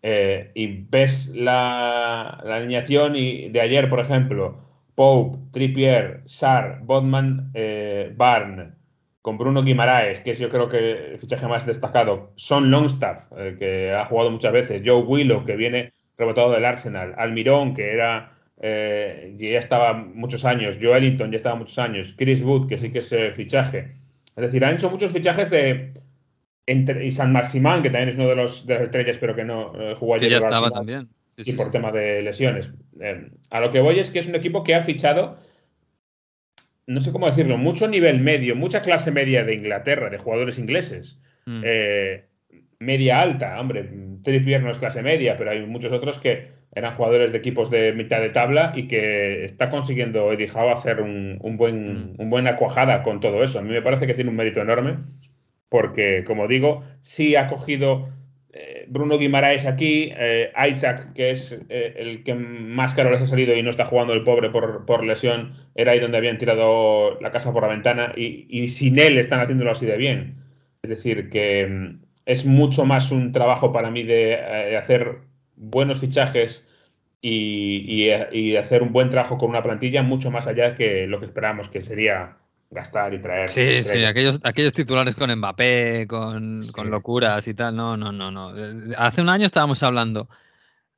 Eh, 0.03 0.53
y 0.55 0.85
ves 0.89 1.33
la, 1.35 2.41
la 2.45 2.57
alineación 2.57 3.17
y 3.17 3.49
de 3.49 3.61
ayer, 3.61 3.89
por 3.89 3.99
ejemplo, 4.01 4.59
Pope, 4.95 5.39
Trippier, 5.53 6.23
Sar, 6.27 6.81
Bodman, 6.85 7.51
eh, 7.55 8.13
Barn, 8.17 8.78
con 9.29 9.37
Bruno 9.37 9.63
Guimaraes, 9.63 10.21
que 10.21 10.31
es 10.31 10.39
yo 10.39 10.49
creo 10.49 10.71
que 10.71 11.13
el 11.13 11.19
fichaje 11.19 11.47
más 11.47 11.67
destacado, 11.67 12.33
Son 12.37 12.71
Longstaff, 12.71 13.31
eh, 13.37 13.57
que 13.59 13.93
ha 13.93 14.07
jugado 14.07 14.31
muchas 14.31 14.55
veces, 14.55 14.81
Joe 14.83 15.03
Willow, 15.03 15.45
que 15.45 15.55
viene 15.55 15.93
rebotado 16.17 16.51
del 16.51 16.65
Arsenal, 16.65 17.15
Almirón, 17.19 17.75
que 17.75 17.93
era 17.93 18.33
eh, 18.59 19.37
que 19.39 19.53
ya 19.53 19.59
estaba 19.59 19.93
muchos 19.93 20.47
años, 20.47 20.79
Joe 20.81 20.97
Ellington 20.97 21.31
ya 21.31 21.37
estaba 21.37 21.57
muchos 21.57 21.79
años, 21.79 22.15
Chris 22.17 22.41
Wood, 22.41 22.69
que 22.69 22.79
sí 22.79 22.91
que 22.91 23.01
es 23.01 23.13
eh, 23.13 23.31
fichaje. 23.33 23.97
Es 24.35 24.43
decir, 24.43 24.65
han 24.65 24.77
hecho 24.77 24.89
muchos 24.89 25.13
fichajes 25.13 25.51
de. 25.51 25.93
Entre, 26.65 27.05
y 27.05 27.11
San 27.11 27.31
Maximán, 27.31 27.83
que 27.83 27.91
también 27.91 28.09
es 28.09 28.17
uno 28.17 28.29
de 28.31 28.37
los 28.37 28.67
de 28.67 28.75
las 28.77 28.85
estrellas, 28.85 29.19
pero 29.19 29.37
que 29.37 29.45
no 29.45 29.73
eh, 29.79 29.95
jugó 29.95 30.15
Que 30.15 30.25
ayer. 30.25 30.31
ya 30.31 30.41
por 30.41 30.49
estaba 30.49 30.71
también. 30.71 31.09
Sí, 31.37 31.43
y 31.43 31.45
sí, 31.45 31.53
por 31.53 31.67
sí. 31.67 31.73
tema 31.73 31.93
de 31.93 32.23
lesiones. 32.23 32.73
Eh, 32.99 33.29
a 33.51 33.61
lo 33.61 33.73
que 33.73 33.81
voy 33.81 33.99
es 33.99 34.09
que 34.09 34.21
es 34.21 34.27
un 34.27 34.37
equipo 34.37 34.65
que 34.65 34.75
ha 34.75 34.81
fichado, 34.81 35.37
no 36.89 37.01
sé 37.03 37.13
cómo 37.13 37.27
decirlo, 37.27 37.59
mucho 37.59 37.87
nivel 37.87 38.19
medio, 38.21 38.57
mucha 38.57 38.81
clase 38.81 39.11
media 39.11 39.45
de 39.45 39.55
Inglaterra, 39.55 40.09
de 40.09 40.17
jugadores 40.17 40.59
ingleses. 40.59 41.21
Mm. 41.45 41.61
Eh, 41.63 42.25
media 42.81 43.21
alta, 43.21 43.61
hombre, 43.61 43.89
Trippier 44.23 44.63
no 44.63 44.71
es 44.71 44.79
clase 44.79 45.03
media, 45.03 45.37
pero 45.37 45.51
hay 45.51 45.67
muchos 45.67 45.93
otros 45.93 46.19
que 46.19 46.49
eran 46.75 46.95
jugadores 46.95 47.31
de 47.31 47.39
equipos 47.39 47.71
de 47.71 47.93
mitad 47.93 48.21
de 48.21 48.31
tabla 48.31 48.73
y 48.75 48.89
que 48.89 49.45
está 49.45 49.69
consiguiendo 49.69 50.33
Eddie 50.33 50.51
Howe 50.51 50.73
hacer 50.73 51.01
un, 51.01 51.39
un 51.41 51.57
buen, 51.59 52.15
Mm. 52.15 52.15
un 52.19 52.31
buena 52.31 52.57
cuajada 52.57 53.03
con 53.03 53.21
todo 53.21 53.45
eso. 53.45 53.59
A 53.59 53.63
mí 53.63 53.71
me 53.71 53.83
parece 53.83 54.07
que 54.07 54.15
tiene 54.15 54.31
un 54.31 54.37
mérito 54.37 54.61
enorme 54.63 54.97
porque, 55.69 56.25
como 56.27 56.49
digo, 56.49 56.83
sí 57.03 57.37
ha 57.37 57.49
cogido 57.49 58.09
Bruno 58.91 59.19
Guimaraes 59.19 59.67
aquí, 59.67 60.11
eh, 60.17 60.53
Isaac, 60.71 61.13
que 61.15 61.31
es 61.31 61.53
eh, 61.69 61.95
el 61.97 62.25
que 62.25 62.35
más 62.35 62.95
caro 62.95 63.11
les 63.11 63.23
ha 63.23 63.27
salido 63.27 63.55
y 63.57 63.63
no 63.63 63.71
está 63.71 63.85
jugando 63.87 64.13
el 64.13 64.25
pobre 64.25 64.51
por, 64.51 64.87
por 64.87 65.05
lesión, 65.05 65.55
era 65.75 65.93
ahí 65.93 66.01
donde 66.01 66.19
habían 66.19 66.39
tirado 66.39 67.19
la 67.21 67.31
casa 67.31 67.53
por 67.53 67.63
la 67.63 67.69
ventana 67.69 68.13
y, 68.17 68.69
sin 68.69 68.99
él 68.99 69.19
están 69.19 69.41
haciéndolo 69.41 69.73
así 69.73 69.87
de 69.87 69.97
bien. 69.97 70.37
Es 70.83 70.91
decir, 70.91 71.31
que 71.31 71.67
mm, 71.67 72.01
es 72.27 72.47
mucho 72.47 72.85
más 72.85 73.11
un 73.11 73.33
trabajo 73.33 73.73
para 73.73 73.91
mí 73.91 74.03
de, 74.03 74.33
eh, 74.35 74.77
hacer 74.77 75.19
buenos 75.57 76.01
fichajes 76.01 76.69
y, 77.21 78.11
y, 78.33 78.39
y 78.39 78.57
hacer 78.57 78.83
un 78.83 78.93
buen 78.93 79.11
trabajo 79.11 79.39
con 79.39 79.51
una 79.51 79.63
plantilla, 79.63 80.03
mucho 80.03 80.31
más 80.31 80.47
allá 80.47 80.75
que 80.75 81.07
lo 81.07 81.21
que 81.21 81.27
esperábamos 81.27 81.69
que 81.69 81.83
sería 81.83 82.37
gastar 82.71 83.15
y 83.15 83.21
traer. 83.23 83.49
Sí, 83.49 83.83
sí, 83.83 84.05
aquellos, 84.05 84.41
aquellos 84.45 84.73
titulares 84.73 85.15
con 85.15 85.31
Mbappé, 85.35 86.07
con, 86.09 86.65
Sí. 86.65 86.73
con 86.73 86.91
locuras 86.91 87.47
y 87.49 87.55
tal. 87.55 87.75
No, 87.77 87.97
no, 87.97 88.13
no, 88.13 88.31
no. 88.31 88.53
Hace 88.97 89.23
un 89.23 89.29
año 89.29 89.47
estábamos 89.47 89.83
hablando, 89.83 90.29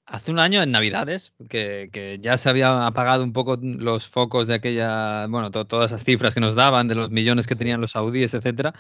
hace 0.07 0.31
un 0.33 0.39
año 0.41 0.63
en 0.63 0.73
Navidades, 0.73 1.33
que, 1.49 1.89
que 1.93 2.19
ya 2.21 2.37
se 2.37 2.49
había 2.49 2.87
apagado 2.87 3.23
un 3.23 3.33
poco 3.33 3.59
los 3.63 4.09
focos 4.09 4.47
de 4.49 4.55
aquella, 4.55 5.27
bueno, 5.29 5.51
to- 5.51 5.67
todas 5.67 5.93
esas 5.93 6.05
cifras 6.05 6.35
que 6.35 6.41
nos 6.41 6.55
daban 6.55 6.89
de 6.89 6.97
los 6.97 7.11
millones 7.11 7.47
que 7.47 7.55
tenían 7.57 7.81
los 7.81 7.93
saudíes, 7.93 8.35
etcétera. 8.35 8.75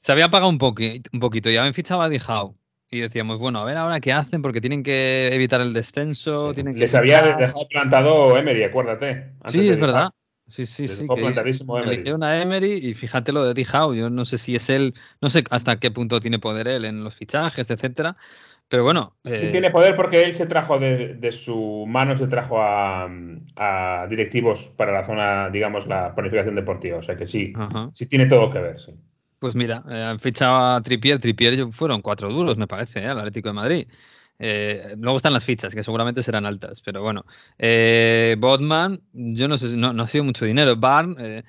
Se 0.00 0.12
había 0.12 0.26
apagado 0.26 0.50
un, 0.50 0.58
poqui- 0.58 1.06
un 1.12 1.20
poquito. 1.20 1.50
Ya 1.50 1.60
habían 1.60 1.74
fichado 1.74 2.02
a 2.02 2.08
Dijau. 2.08 2.56
Y 2.90 3.00
decíamos, 3.00 3.38
bueno, 3.38 3.58
a 3.58 3.64
ver 3.64 3.76
ahora 3.76 3.98
qué 4.00 4.12
hacen, 4.12 4.40
porque 4.40 4.60
tienen 4.60 4.82
que 4.84 5.28
evitar 5.34 5.60
el 5.60 5.72
descenso, 5.72 6.50
Sí. 6.50 6.54
tienen 6.56 6.74
que. 6.74 6.80
Les 6.80 6.94
había 6.94 7.18
fichar. 7.20 7.38
dejado 7.38 7.68
plantado 7.68 8.36
Emery, 8.36 8.62
acuérdate. 8.64 9.06
antes 9.40 9.52
Sí, 9.52 9.60
de 9.62 9.70
es 9.72 9.80
verdad. 9.80 10.10
Sí, 10.54 10.66
sí, 10.66 10.86
sí. 10.86 11.08
que 11.08 11.14
plantadísimo 11.16 11.80
Emery. 11.80 12.74
y 12.74 12.94
fíjate 12.94 13.32
lo 13.32 13.44
de 13.44 13.54
Dijau. 13.54 13.92
Yo 13.92 14.08
no 14.08 14.24
sé 14.24 14.38
si 14.38 14.54
es 14.54 14.70
él, 14.70 14.94
no 15.20 15.28
sé 15.28 15.42
hasta 15.50 15.80
qué 15.80 15.90
punto 15.90 16.20
tiene 16.20 16.38
poder 16.38 16.68
él 16.68 16.84
en 16.84 17.02
los 17.02 17.16
fichajes, 17.16 17.68
etcétera. 17.70 18.16
Pero 18.68 18.84
bueno, 18.84 19.16
Sí 19.24 19.46
eh, 19.46 19.50
tiene 19.50 19.72
poder 19.72 19.96
porque 19.96 20.22
él 20.22 20.32
se 20.32 20.46
trajo 20.46 20.78
de, 20.78 21.14
de 21.14 21.32
su 21.32 21.84
mano, 21.88 22.16
se 22.16 22.28
trajo 22.28 22.62
a, 22.62 23.10
a 23.56 24.06
directivos 24.08 24.68
para 24.76 24.92
la 24.92 25.02
zona, 25.02 25.50
digamos, 25.50 25.88
la 25.88 26.14
planificación 26.14 26.54
deportiva. 26.54 26.98
O 26.98 27.02
sea 27.02 27.16
que 27.16 27.26
sí, 27.26 27.52
ajá. 27.56 27.90
sí 27.92 28.06
tiene 28.06 28.26
todo 28.26 28.48
que 28.48 28.60
ver, 28.60 28.80
sí. 28.80 28.92
Pues 29.40 29.56
mira, 29.56 29.82
eh, 29.90 30.02
han 30.02 30.20
fichado 30.20 30.56
a 30.56 30.80
Trippier. 30.82 31.18
Trippier 31.18 31.72
fueron 31.72 32.00
cuatro 32.00 32.28
duros, 32.32 32.56
me 32.56 32.68
parece, 32.68 33.00
¿eh? 33.00 33.08
al 33.08 33.18
Atlético 33.18 33.48
de 33.48 33.54
Madrid. 33.54 33.88
Eh, 34.38 34.94
luego 34.98 35.16
están 35.16 35.32
las 35.32 35.44
fichas, 35.44 35.74
que 35.74 35.82
seguramente 35.84 36.22
serán 36.22 36.44
altas, 36.46 36.80
pero 36.82 37.02
bueno. 37.02 37.24
Eh, 37.58 38.36
Bodman, 38.38 39.00
yo 39.12 39.48
no 39.48 39.58
sé, 39.58 39.76
no, 39.76 39.92
no 39.92 40.02
ha 40.02 40.08
sido 40.08 40.24
mucho 40.24 40.44
dinero. 40.44 40.76
Barn, 40.76 41.16
eh, 41.18 41.44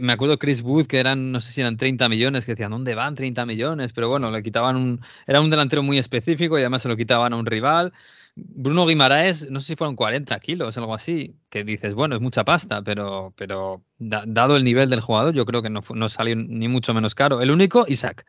me 0.00 0.12
acuerdo 0.12 0.38
Chris 0.38 0.60
Wood, 0.62 0.86
que 0.86 0.98
eran, 0.98 1.30
no 1.32 1.40
sé 1.40 1.52
si 1.52 1.60
eran 1.60 1.76
30 1.76 2.08
millones, 2.08 2.44
que 2.44 2.52
decían, 2.52 2.70
¿dónde 2.72 2.94
van 2.94 3.14
30 3.14 3.46
millones? 3.46 3.92
Pero 3.92 4.08
bueno, 4.08 4.30
le 4.30 4.42
quitaban 4.42 4.76
un. 4.76 5.00
Era 5.26 5.40
un 5.40 5.50
delantero 5.50 5.82
muy 5.82 5.98
específico 5.98 6.58
y 6.58 6.62
además 6.62 6.82
se 6.82 6.88
lo 6.88 6.96
quitaban 6.96 7.32
a 7.32 7.36
un 7.36 7.46
rival. 7.46 7.92
Bruno 8.34 8.86
Guimaraes, 8.86 9.50
no 9.50 9.60
sé 9.60 9.68
si 9.68 9.76
fueron 9.76 9.94
40 9.94 10.38
kilos, 10.40 10.76
algo 10.78 10.94
así, 10.94 11.36
que 11.50 11.64
dices, 11.64 11.94
bueno, 11.94 12.14
es 12.16 12.20
mucha 12.22 12.44
pasta, 12.44 12.82
pero, 12.82 13.34
pero 13.36 13.84
da- 13.98 14.24
dado 14.26 14.56
el 14.56 14.64
nivel 14.64 14.88
del 14.90 15.00
jugador, 15.00 15.34
yo 15.34 15.44
creo 15.44 15.60
que 15.62 15.68
no 15.70 16.08
salió 16.08 16.34
ni 16.36 16.66
mucho 16.68 16.94
menos 16.94 17.14
caro. 17.14 17.42
El 17.42 17.50
único, 17.50 17.84
Isaac, 17.88 18.24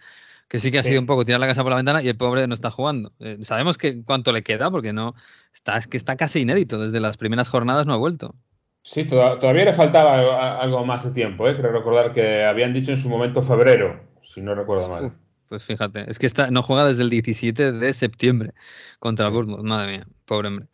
que 0.53 0.59
sí 0.59 0.69
que 0.69 0.77
ha 0.77 0.83
Sí. 0.83 0.89
sido 0.89 1.01
un 1.01 1.07
poco 1.07 1.25
tirar 1.25 1.39
la 1.39 1.47
casa 1.47 1.63
por 1.63 1.71
la 1.71 1.77
ventana 1.77 2.03
y 2.03 2.07
el 2.09 2.15
pobre 2.15 2.45
no 2.45 2.53
está 2.53 2.69
jugando. 2.69 3.11
Eh, 3.19 3.39
sabemos 3.41 3.79
que 3.79 4.03
cuánto 4.03 4.31
le 4.31 4.43
queda, 4.43 4.69
porque 4.69 4.93
no 4.93 5.15
está, 5.51 5.77
es 5.77 5.87
que 5.87 5.97
está 5.97 6.15
casi 6.15 6.41
inédito, 6.41 6.77
desde 6.77 6.99
las 6.99 7.17
primeras 7.17 7.49
jornadas 7.49 7.87
no 7.87 7.93
ha 7.95 7.97
vuelto. 7.97 8.35
Sí, 8.83 9.05
toda- 9.05 9.39
todavía 9.39 9.65
le 9.65 9.73
faltaba 9.73 10.13
algo, 10.19 10.31
algo 10.33 10.85
más 10.85 11.03
de 11.05 11.09
tiempo, 11.09 11.47
¿eh? 11.49 11.57
Creo 11.57 11.71
recordar 11.71 12.11
que 12.13 12.43
habían 12.43 12.71
dicho 12.71 12.91
en 12.91 12.97
su 12.99 13.09
momento 13.09 13.41
febrero, 13.41 13.99
si 14.21 14.41
no 14.43 14.53
recuerdo 14.53 14.89
mal. 14.89 15.13
Pues 15.53 15.65
fíjate, 15.65 16.09
es 16.09 16.17
que 16.17 16.25
está, 16.25 16.49
no 16.49 16.63
juega 16.63 16.83
desde 16.87 17.03
el 17.03 17.11
17 17.11 17.73
de 17.73 17.93
septiembre 17.93 18.53
contra 18.97 19.27
el. 19.27 19.33
Bournemouth, 19.33 19.63
madre 19.63 19.91
mía, 19.91 20.07
pobre 20.25 20.47
hombre. 20.47 20.67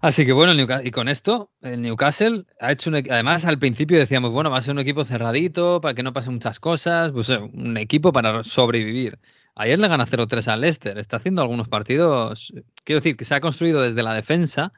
Así 0.00 0.24
que 0.24 0.32
bueno, 0.32 0.52
y 0.84 0.90
con 0.92 1.08
esto, 1.08 1.50
el 1.60 1.82
Newcastle 1.82 2.44
ha 2.60 2.70
hecho 2.70 2.90
un, 2.90 2.96
equ- 2.98 3.10
además 3.12 3.44
al 3.46 3.58
principio 3.58 3.98
decíamos, 3.98 4.30
bueno, 4.30 4.48
va 4.48 4.58
a 4.58 4.62
ser 4.62 4.74
un 4.74 4.78
equipo 4.80 5.04
cerradito, 5.04 5.80
para 5.80 5.94
que 5.94 6.04
no 6.04 6.12
pasen 6.12 6.34
muchas 6.34 6.60
cosas, 6.60 7.10
pues 7.10 7.30
eh, 7.30 7.38
un 7.38 7.76
equipo 7.78 8.12
para 8.12 8.44
sobrevivir. 8.44 9.18
Ayer 9.56 9.80
le 9.80 9.88
gana 9.88 10.06
0-3 10.06 10.46
al 10.48 10.60
Leicester, 10.60 10.96
está 10.98 11.16
haciendo 11.16 11.42
algunos 11.42 11.68
partidos, 11.68 12.52
quiero 12.84 13.00
decir, 13.00 13.16
que 13.16 13.24
se 13.24 13.34
ha 13.34 13.40
construido 13.40 13.82
desde 13.82 14.04
la 14.04 14.14
defensa, 14.14 14.72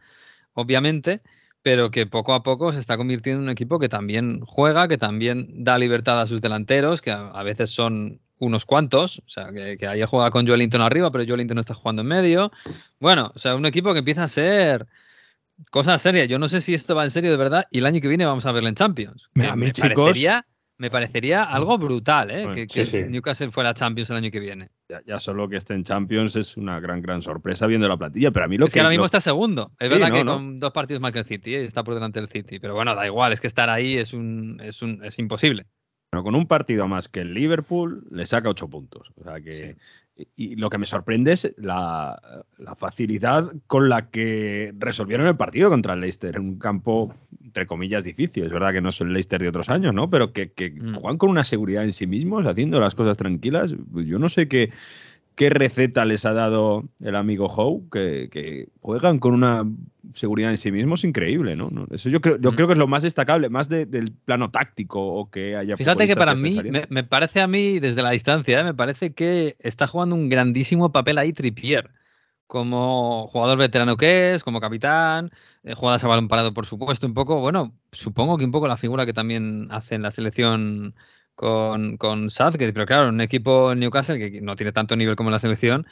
obviamente, 0.55 1.23
pero 1.63 1.91
que 1.91 2.07
poco 2.07 2.35
a 2.35 2.43
poco 2.43 2.73
se 2.73 2.81
está 2.81 2.97
convirtiendo 2.97 3.41
en 3.41 3.45
un 3.45 3.51
equipo 3.51 3.79
que 3.79 3.89
también 3.91 4.41
juega, 4.47 4.89
que 4.89 4.99
también 4.99 5.65
da 5.65 5.79
libertad 5.79 6.21
a 6.23 6.27
sus 6.27 6.41
delanteros, 6.41 7.03
que 7.03 7.11
a 7.13 7.43
veces 7.43 7.71
son 7.71 8.21
unos 8.45 8.65
cuantos, 8.67 9.19
o 9.27 9.29
sea, 9.29 9.53
que, 9.53 9.77
que 9.77 9.87
ayer 9.87 10.07
juega 10.07 10.31
con 10.31 10.47
Joelinton 10.47 10.81
arriba, 10.81 11.11
pero 11.11 11.25
Joelinton 11.27 11.55
no 11.57 11.61
está 11.61 11.75
jugando 11.75 12.03
en 12.03 12.09
medio. 12.09 12.53
Bueno, 13.01 13.33
o 13.35 13.39
sea, 13.39 13.55
un 13.57 13.67
equipo 13.67 13.93
que 13.93 13.99
empieza 14.01 14.25
a 14.25 14.29
ser 14.29 14.87
cosa 15.71 15.99
seria. 15.99 16.25
Yo 16.25 16.39
no 16.39 16.49
sé 16.49 16.61
si 16.61 16.75
esto 16.75 16.95
va 16.95 17.05
en 17.05 17.11
serio 17.11 17.31
de 17.31 17.37
verdad 17.37 17.67
y 17.71 17.79
el 17.79 17.87
año 17.87 18.01
que 18.01 18.09
viene 18.09 18.25
vamos 18.27 18.47
a 18.47 18.53
verlo 18.53 18.69
en 18.69 18.75
Champions. 18.75 19.29
Me- 19.35 19.47
a 19.47 19.57
mí, 19.57 19.67
me, 19.67 19.73
chicos- 19.73 19.95
parecería, 19.95 20.47
me 20.79 20.91
parecería 20.91 21.45
algo 21.45 21.79
brutal, 21.79 22.31
¿eh? 22.33 22.39
Bueno, 22.45 22.55
que, 22.55 22.63
sí, 22.63 22.81
que 22.81 22.87
sí. 22.87 23.03
Newcastle 23.09 23.53
fuera 23.53 23.73
Champions 23.75 24.11
el 24.11 24.17
año 24.17 24.31
que 24.31 24.41
viene. 24.41 24.71
Ya, 24.89 25.01
ya 25.07 25.19
solo 25.21 25.49
que 25.49 25.57
esté 25.57 25.75
en 25.75 25.85
Champions 25.85 26.35
es 26.37 26.57
una 26.57 26.81
gran, 26.81 27.01
gran 27.01 27.23
sorpresa 27.23 27.67
viendo 27.67 27.89
la 27.89 27.97
plantilla. 27.97 28.31
Pero 28.33 28.47
a 28.47 28.49
mí 28.49 28.57
lo 28.59 28.67
es 28.67 28.73
que 28.73 28.81
ahora 28.81 28.91
mismo 28.91 29.03
lo- 29.03 29.07
está 29.07 29.21
segundo. 29.21 29.71
Es 29.79 29.89
Sí, 29.89 29.95
verdad 29.95 30.09
no, 30.09 30.15
que 30.17 30.25
no. 30.25 30.35
con 30.35 30.59
dos 30.59 30.73
partidos 30.73 31.01
más 31.01 31.13
que 31.13 31.21
el 31.21 31.25
City 31.25 31.55
¿eh? 31.55 31.65
está 31.65 31.85
por 31.85 31.95
delante 31.95 32.21
del 32.21 32.29
City. 32.29 32.59
Pero 32.59 32.75
bueno, 32.75 32.95
da 32.97 33.07
igual, 33.07 33.33
es 33.33 33.41
que 33.41 33.47
estar 33.47 33.71
ahí 33.71 33.97
es 33.97 34.13
un, 34.13 34.61
es 34.63 34.83
un 34.83 35.05
es 35.05 35.19
imposible. 35.21 35.67
Bueno, 36.15 36.23
con 36.23 36.37
un 36.37 36.47
partido 36.47 36.87
más 36.87 37.09
que 37.09 37.23
el 37.23 37.35
Liverpool, 37.35 38.05
le 38.13 38.25
saca 38.25 38.49
ocho 38.49 38.69
puntos. 38.69 39.11
O 39.21 39.25
sea 39.25 39.41
que. 39.41 39.77
Y 40.17 40.53
y 40.53 40.55
lo 40.55 40.71
que 40.71 40.79
me 40.79 40.87
sorprende 40.87 41.33
es 41.33 41.53
la, 41.59 42.45
la 42.59 42.77
facilidad 42.77 43.51
con 43.67 43.89
la 43.89 44.11
que 44.11 44.73
resolvieron 44.79 45.27
el 45.27 45.37
partido 45.37 45.71
contra 45.71 45.95
el 45.95 46.01
Leicester. 46.03 46.37
En 46.37 46.43
un 46.43 46.59
campo, 46.61 47.13
entre 47.43 47.67
comillas, 47.67 48.05
difícil. 48.05 48.45
Es 48.45 48.53
verdad 48.53 48.73
que 48.73 48.81
no 48.81 48.91
es 48.91 49.01
el 49.01 49.13
Leicester 49.13 49.41
de 49.43 49.49
otros 49.49 49.71
años, 49.71 49.93
¿no? 49.93 50.09
Pero 50.09 50.33
que, 50.33 50.53
que 50.53 50.71
Mm. 50.71 50.95
juegan 50.95 51.19
con 51.19 51.31
una 51.31 51.43
seguridad 51.43 51.83
en 51.83 51.93
sí 51.93 52.07
mismos, 52.07 52.47
haciendo 52.47 52.79
las 52.79 52.95
cosas 52.95 53.17
tranquilas. 53.17 53.75
Yo 53.93 54.21
no 54.21 54.29
sé 54.29 54.47
qué, 54.47 54.71
qué 55.35 55.51
receta 55.51 56.05
les 56.05 56.25
ha 56.27 56.33
dado 56.33 56.85
el 57.01 57.17
amigo 57.17 57.47
Howe, 57.47 57.83
que, 57.91 58.29
que 58.31 58.69
juegan 58.81 59.19
con 59.19 59.35
una 59.35 59.65
seguridad 60.15 60.51
en 60.51 60.59
sí 60.59 60.71
mismos 60.71 61.03
increíble, 61.05 61.57
¿no? 61.57 61.71
No, 61.71 61.87
Eso 61.91 62.09
yo 62.09 62.21
creo, 62.21 62.37
yo 62.39 62.53
creo 62.53 62.67
que 62.69 62.75
es 62.75 62.79
lo 62.79 62.87
más 62.87 63.03
destacable, 63.03 63.49
más 63.49 63.69
de- 63.69 63.87
del 63.87 64.13
plano 64.13 64.51
táctico 64.51 65.01
o 65.05 65.31
que 65.31 65.57
haya 65.57 65.77
Fíjate 65.77 66.07
que 66.07 66.15
para 66.15 66.35
mí, 66.37 66.55
me, 66.71 66.85
me 66.89 67.03
parece 67.05 67.41
a 67.41 67.47
mí, 67.49 67.81
desde 67.81 68.03
la 68.03 68.11
distancia, 68.11 68.61
¿eh? 68.61 68.65
me 68.65 68.75
parece 68.75 69.13
que 69.13 69.57
está 69.59 69.87
jugando 69.87 70.15
un 70.15 70.29
grandísimo 70.29 70.93
papel 70.93 71.19
ahí 71.19 71.33
Trippier. 71.33 71.91
Como 72.47 73.27
jugador 73.29 73.59
veterano 73.59 73.97
que 73.97 74.35
es, 74.35 74.45
como 74.45 74.61
capitán, 74.61 75.31
eh, 75.65 75.75
jugadas 75.75 76.05
a 76.05 76.09
balón 76.09 76.29
parado, 76.29 76.53
por 76.53 76.67
supuesto, 76.67 77.07
un 77.07 77.15
poco, 77.15 77.41
bueno, 77.41 77.75
supongo 77.91 78.37
que 78.37 78.45
un 78.45 78.51
poco 78.51 78.69
la 78.69 78.77
figura 78.77 79.07
que 79.07 79.15
también 79.15 79.69
hace 79.71 79.95
en 79.95 80.03
la 80.03 80.11
selección 80.11 80.95
con, 81.35 81.97
con 81.97 82.31
Southgate, 82.31 82.73
pero 82.73 82.87
claro, 82.87 83.09
un 83.09 83.21
equipo 83.21 83.73
en 83.73 83.81
Newcastle 83.81 84.19
que 84.19 84.41
no 84.41 84.57
tiene 84.57 84.73
tanto 84.73 84.97
nivel 84.97 85.17
como 85.17 85.31
la 85.31 85.39
selección, 85.39 85.87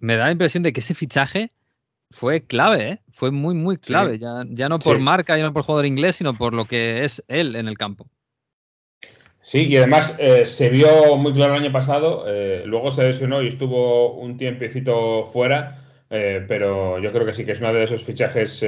me 0.00 0.16
da 0.16 0.26
la 0.26 0.32
impresión 0.32 0.62
de 0.62 0.72
que 0.72 0.80
ese 0.80 0.94
fichaje 0.94 1.52
fue 2.10 2.42
clave, 2.42 2.88
¿eh? 2.88 3.00
fue 3.12 3.30
muy, 3.30 3.54
muy 3.54 3.76
clave, 3.78 4.18
ya, 4.18 4.44
ya 4.48 4.68
no 4.68 4.78
por 4.78 4.98
Sí. 4.98 5.02
marca, 5.02 5.36
ya 5.36 5.44
no 5.44 5.52
por 5.52 5.62
jugador 5.62 5.86
inglés, 5.86 6.16
sino 6.16 6.34
por 6.34 6.54
lo 6.54 6.64
que 6.64 7.04
es 7.04 7.24
él 7.28 7.56
en 7.56 7.68
el 7.68 7.76
campo. 7.76 8.08
Sí, 9.42 9.66
y 9.66 9.76
además 9.76 10.16
eh, 10.18 10.44
se 10.44 10.70
vio 10.70 11.16
muy 11.16 11.32
claro 11.32 11.54
el 11.54 11.62
año 11.62 11.72
pasado, 11.72 12.24
eh, 12.26 12.64
luego 12.66 12.90
se 12.90 13.04
lesionó 13.04 13.42
y 13.42 13.48
estuvo 13.48 14.14
un 14.14 14.36
tiempecito 14.36 15.24
fuera, 15.26 15.82
pero 16.08 17.00
yo 17.00 17.12
creo 17.12 17.26
que 17.26 17.32
sí 17.32 17.44
que 17.44 17.52
es 17.52 17.60
uno 17.60 17.72
de 17.72 17.82
esos 17.82 18.04
fichajes 18.04 18.64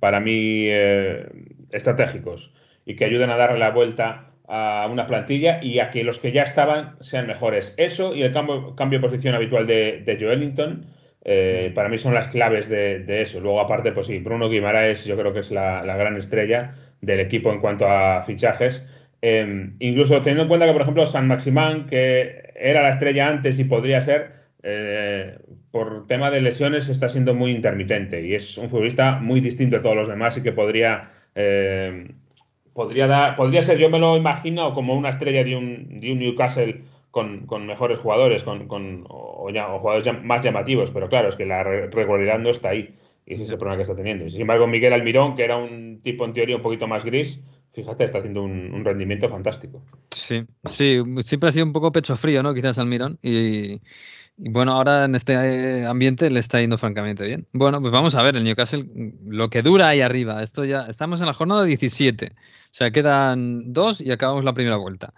para 0.00 0.18
mí 0.18 0.66
estratégicos 1.70 2.52
y 2.86 2.96
que 2.96 3.04
ayudan 3.04 3.30
a 3.30 3.36
darle 3.36 3.58
la 3.58 3.70
vuelta 3.70 4.28
a 4.48 4.88
una 4.90 5.06
plantilla 5.06 5.60
y 5.62 5.78
a 5.78 5.90
que 5.90 6.02
los 6.04 6.18
que 6.18 6.32
ya 6.32 6.42
estaban 6.42 6.96
sean 7.00 7.26
mejores. 7.26 7.74
Eso 7.76 8.14
y 8.14 8.22
el 8.22 8.32
cambio, 8.32 8.74
cambio 8.74 8.98
de 8.98 9.06
posición 9.06 9.34
habitual 9.34 9.66
de, 9.66 10.02
de 10.04 10.16
Joelinton, 10.18 10.86
eh, 11.24 11.70
para 11.74 11.88
mí 11.88 11.98
son 11.98 12.14
las 12.14 12.28
claves 12.28 12.68
de, 12.68 13.00
de 13.00 13.22
eso. 13.22 13.40
Luego, 13.40 13.60
aparte, 13.60 13.92
pues 13.92 14.06
sí, 14.06 14.18
Bruno 14.18 14.48
Guimaraes 14.48 15.04
yo 15.04 15.16
creo 15.16 15.32
que 15.32 15.40
es 15.40 15.50
la, 15.50 15.84
la 15.84 15.96
gran 15.96 16.16
estrella 16.16 16.72
del 17.00 17.20
equipo 17.20 17.52
en 17.52 17.60
cuanto 17.60 17.86
a 17.86 18.22
fichajes. 18.22 18.88
Eh, 19.20 19.70
incluso 19.80 20.22
teniendo 20.22 20.42
en 20.44 20.48
cuenta 20.48 20.66
que, 20.66 20.72
por 20.72 20.82
ejemplo, 20.82 21.04
San 21.06 21.26
Maximán, 21.26 21.86
que 21.86 22.52
era 22.54 22.82
la 22.82 22.90
estrella 22.90 23.28
antes 23.28 23.58
y 23.58 23.64
podría 23.64 24.00
ser, 24.00 24.32
eh, 24.62 25.38
por 25.70 26.06
tema 26.06 26.30
de 26.30 26.40
lesiones, 26.40 26.88
está 26.88 27.08
siendo 27.08 27.34
muy 27.34 27.50
intermitente 27.50 28.22
y 28.24 28.34
es 28.34 28.56
un 28.58 28.68
futbolista 28.68 29.18
muy 29.18 29.40
distinto 29.40 29.76
a 29.76 29.82
todos 29.82 29.96
los 29.96 30.08
demás 30.08 30.36
y 30.36 30.42
que 30.42 30.52
podría, 30.52 31.10
eh, 31.34 32.08
podría, 32.78 33.08
dar, 33.08 33.34
podría 33.34 33.60
ser, 33.60 33.76
yo 33.76 33.90
me 33.90 33.98
lo 33.98 34.16
imagino, 34.16 34.72
como 34.72 34.94
una 34.94 35.08
estrella 35.08 35.42
de 35.42 35.56
un, 35.56 35.98
de 35.98 36.12
un 36.12 36.20
Newcastle 36.20 36.84
con, 37.10 37.44
con, 37.44 37.66
mejores 37.66 37.98
jugadores 37.98 38.44
con, 38.44 38.68
con 38.68 39.04
o, 39.08 39.50
ya, 39.52 39.64
jugadores 39.64 40.22
más 40.22 40.44
llamativos, 40.44 40.92
pero 40.92 41.08
claro, 41.08 41.28
es 41.28 41.34
que 41.34 41.44
la 41.44 41.64
regularidad 41.64 42.38
no 42.38 42.50
está 42.50 42.68
ahí 42.68 42.94
y 43.26 43.34
ese 43.34 43.42
es 43.42 43.50
el 43.50 43.58
problema 43.58 43.78
que 43.78 43.82
está 43.82 43.96
teniendo. 43.96 44.30
Sin 44.30 44.42
embargo, 44.42 44.68
Miguel 44.68 44.92
Almirón, 44.92 45.34
que 45.34 45.42
era 45.42 45.56
un 45.56 46.02
tipo 46.04 46.24
en 46.24 46.32
teoría 46.32 46.54
un 46.54 46.62
poquito 46.62 46.86
más 46.86 47.04
gris, 47.04 47.42
fíjate, 47.72 48.04
está 48.04 48.18
haciendo 48.18 48.44
un, 48.44 48.72
un 48.72 48.84
rendimiento 48.84 49.28
fantástico. 49.28 49.82
Sí, 50.12 50.44
sí, 50.66 51.02
siempre 51.22 51.48
ha 51.48 51.52
sido 51.52 51.66
un 51.66 51.72
poco 51.72 51.90
pecho 51.90 52.16
frío, 52.16 52.44
¿no? 52.44 52.54
Quizás 52.54 52.78
Almirón. 52.78 53.18
Y, 53.22 53.80
y 54.38 54.50
bueno, 54.50 54.74
ahora 54.74 55.06
en 55.06 55.16
este 55.16 55.32
eh, 55.32 55.84
ambiente 55.84 56.30
le 56.30 56.38
está 56.38 56.60
yendo 56.60 56.78
francamente 56.78 57.24
bien. 57.24 57.48
Bueno, 57.52 57.80
pues 57.80 57.90
vamos 57.90 58.14
a 58.14 58.22
ver, 58.22 58.36
el 58.36 58.44
Newcastle, 58.44 58.86
lo 59.26 59.50
que 59.50 59.62
dura 59.62 59.88
ahí 59.88 60.00
arriba. 60.00 60.44
Esto 60.44 60.64
ya, 60.64 60.86
estamos 60.88 61.20
en 61.20 61.26
la 61.26 61.34
jornada 61.34 61.64
17. 61.64 62.36
O 62.78 62.80
sea, 62.80 62.92
quedan 62.92 63.72
dos 63.72 64.00
y 64.00 64.12
acabamos 64.12 64.44
la 64.44 64.52
primera 64.54 64.76
vuelta. 64.76 65.12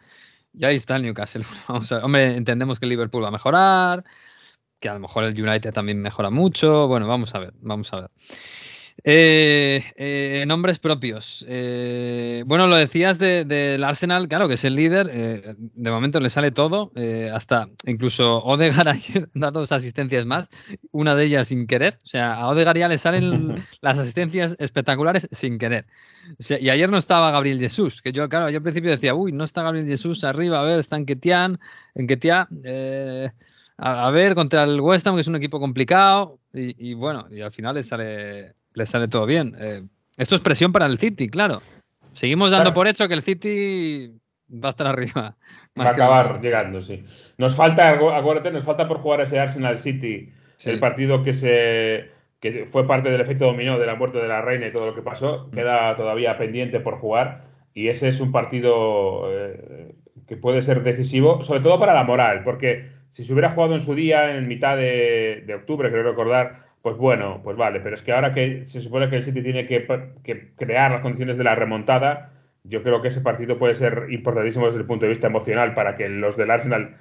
Y 0.55 0.65
ahí 0.65 0.77
está 0.77 0.97
el 0.97 1.03
Newcastle. 1.03 1.45
Hombre, 2.03 2.35
entendemos 2.35 2.81
que 2.81 2.87
el 2.87 2.89
Liverpool 2.89 3.23
va 3.23 3.29
a 3.29 3.33
mejorar, 3.33 4.03
que 4.79 4.89
a 4.89 4.95
lo 4.95 5.01
mejor 5.01 5.25
el 5.25 5.39
United 5.39 5.71
también 5.71 6.01
mejora 6.01 6.31
mucho. 6.31 6.89
Bueno, 6.89 7.07
vamos 7.07 7.35
a 7.35 7.39
ver, 7.39 7.53
vamos 7.61 7.93
a 7.93 8.01
ver. 8.01 8.11
Eh, 9.03 9.83
eh, 9.97 10.45
nombres 10.47 10.79
propios. 10.79 11.45
Eh, 11.49 12.43
bueno, 12.47 12.67
lo 12.67 12.77
decías 12.77 13.19
de- 13.19 13.45
del 13.45 13.83
Arsenal, 13.85 14.29
claro, 14.29 14.47
que 14.49 14.55
es 14.55 14.65
el 14.65 14.75
líder. 14.75 15.09
eh, 15.13 15.55
de 15.59 15.91
momento 15.91 16.21
le 16.21 16.29
sale 16.31 16.51
todo. 16.51 16.93
eh, 16.97 17.31
hasta 17.33 17.69
incluso 17.87 18.39
Odegaard 18.45 18.89
ayer 18.89 19.29
da 19.35 19.51
dos 19.51 19.73
asistencias 19.73 20.27
más, 20.27 20.49
una 20.93 21.15
de 21.15 21.25
ellas 21.25 21.49
sin 21.49 21.67
querer. 21.67 21.99
O 22.05 22.07
sea, 22.07 22.35
a 22.35 22.49
Odegaard 22.49 22.77
ya 22.79 22.89
le 22.89 22.99
salen 22.99 23.55
las 23.81 23.99
asistencias 23.99 24.57
espectaculares 24.59 25.29
sin 25.33 25.59
querer. 25.59 25.87
O 26.39 26.43
sea, 26.43 26.59
y 26.61 26.69
ayer 26.71 26.91
no 26.91 26.99
estaba 26.99 27.31
Gabriel 27.31 27.59
Jesús, 27.59 28.03
que 28.03 28.13
yo, 28.13 28.29
claro, 28.29 28.51
yo 28.51 28.59
al 28.59 28.63
principio 28.63 28.91
decía, 28.91 29.15
uy, 29.15 29.33
no 29.33 29.45
está 29.45 29.63
Gabriel 29.63 29.87
Jesús 29.87 30.23
arriba, 30.25 30.61
a 30.61 30.65
ver, 30.65 30.79
está 30.81 30.97
en 30.97 31.07
Ketian, 31.07 31.59
en 31.95 32.07
Ketia, 32.07 32.49
a, 33.79 34.07
a 34.07 34.11
ver, 34.11 34.35
contra 34.35 34.65
el 34.65 34.81
West 34.81 35.07
Ham, 35.07 35.15
que 35.15 35.23
es 35.23 35.27
un 35.27 35.37
equipo 35.37 35.59
complicado, 35.61 36.39
y, 36.53 36.91
y 36.91 36.95
bueno, 36.95 37.27
y 37.31 37.41
al 37.41 37.53
final 37.53 37.75
le 37.77 37.83
sale, 37.83 38.55
le 38.75 38.87
sale 38.87 39.09
todo 39.09 39.27
bien. 39.27 39.55
Eh, 39.59 39.83
esto 40.17 40.35
es 40.35 40.41
presión 40.41 40.73
para 40.73 40.87
el 40.87 40.99
City, 40.99 41.29
claro. 41.29 41.63
Seguimos 42.13 42.51
dando 42.51 42.65
Claro. 42.65 42.75
por 42.75 42.89
hecho 42.89 43.09
que 43.09 43.15
el 43.15 43.23
City 43.23 44.13
va 44.53 44.69
a 44.69 44.71
estar 44.71 44.87
arriba. 44.87 45.37
más 45.75 45.87
Va 45.87 45.91
a 45.91 45.95
acabar 45.95 46.27
nunca. 46.33 46.41
llegando, 46.43 46.81
sí. 46.83 47.03
Nos 47.39 47.55
falta, 47.57 47.97
acu- 47.99 48.13
acuérdate, 48.17 48.51
nos 48.51 48.65
falta 48.65 48.89
por 48.89 48.99
jugar 48.99 49.21
ese 49.21 49.39
Arsenal 49.39 49.79
City, 49.79 50.33
Sí. 50.57 50.69
el 50.71 50.79
partido 50.81 51.23
que 51.23 51.33
se 51.33 52.11
que 52.41 52.65
fue 52.67 52.87
parte 52.87 53.11
del 53.11 53.21
efecto 53.21 53.45
dominó 53.45 53.79
de 53.79 53.85
la 53.85 53.97
muerte 53.97 54.17
de 54.19 54.27
la 54.27 54.41
reina 54.41 54.67
y 54.67 54.73
todo 54.73 54.87
lo 54.87 54.95
que 54.95 55.03
pasó, 55.03 55.49
Mm. 55.49 55.55
queda 55.55 55.95
todavía 55.97 56.39
pendiente 56.39 56.81
por 56.81 56.97
jugar 56.99 57.45
y 57.75 57.89
ese 57.89 58.09
es 58.09 58.19
un 58.21 58.33
partido 58.33 59.25
eh, 59.31 59.95
que 60.27 60.37
puede 60.39 60.63
ser 60.63 60.83
decisivo, 60.83 61.43
sobre 61.43 61.61
todo 61.61 61.79
para 61.79 61.93
la 61.93 62.03
moral, 62.05 62.43
porque 62.43 62.89
si 63.11 63.25
se 63.25 63.33
hubiera 63.35 63.51
jugado 63.51 63.75
en 63.75 63.81
su 63.81 63.95
día, 63.95 64.37
en 64.39 64.49
mitad 64.49 64.77
de, 64.79 65.45
de 65.47 65.55
octubre, 65.55 65.91
creo 65.91 66.03
recordar, 66.03 66.65
pues 66.83 66.97
bueno, 66.97 67.41
pues 67.45 67.57
vale, 67.57 67.81
pero 67.81 67.95
es 67.95 68.03
que 68.03 68.13
ahora 68.13 68.33
que 68.33 68.65
se 68.67 68.81
supone 68.81 69.11
que 69.11 69.17
el 69.17 69.25
City 69.25 69.43
tiene 69.43 69.67
que, 69.67 69.87
que 70.25 70.53
crear 70.57 70.91
las 70.91 71.03
condiciones 71.03 71.37
de 71.37 71.45
la 71.45 71.55
remontada, 71.55 72.33
yo 72.65 72.83
creo 72.83 73.03
que 73.03 73.09
ese 73.09 73.21
partido 73.21 73.59
puede 73.59 73.75
ser 73.75 74.07
importantísimo 74.11 74.67
desde 74.67 74.81
el 74.81 74.87
punto 74.87 75.05
de 75.05 75.11
vista 75.11 75.27
emocional 75.27 75.75
para 75.75 75.97
que 75.97 76.09
los 76.09 76.37
del 76.37 76.51
Arsenal 76.51 76.97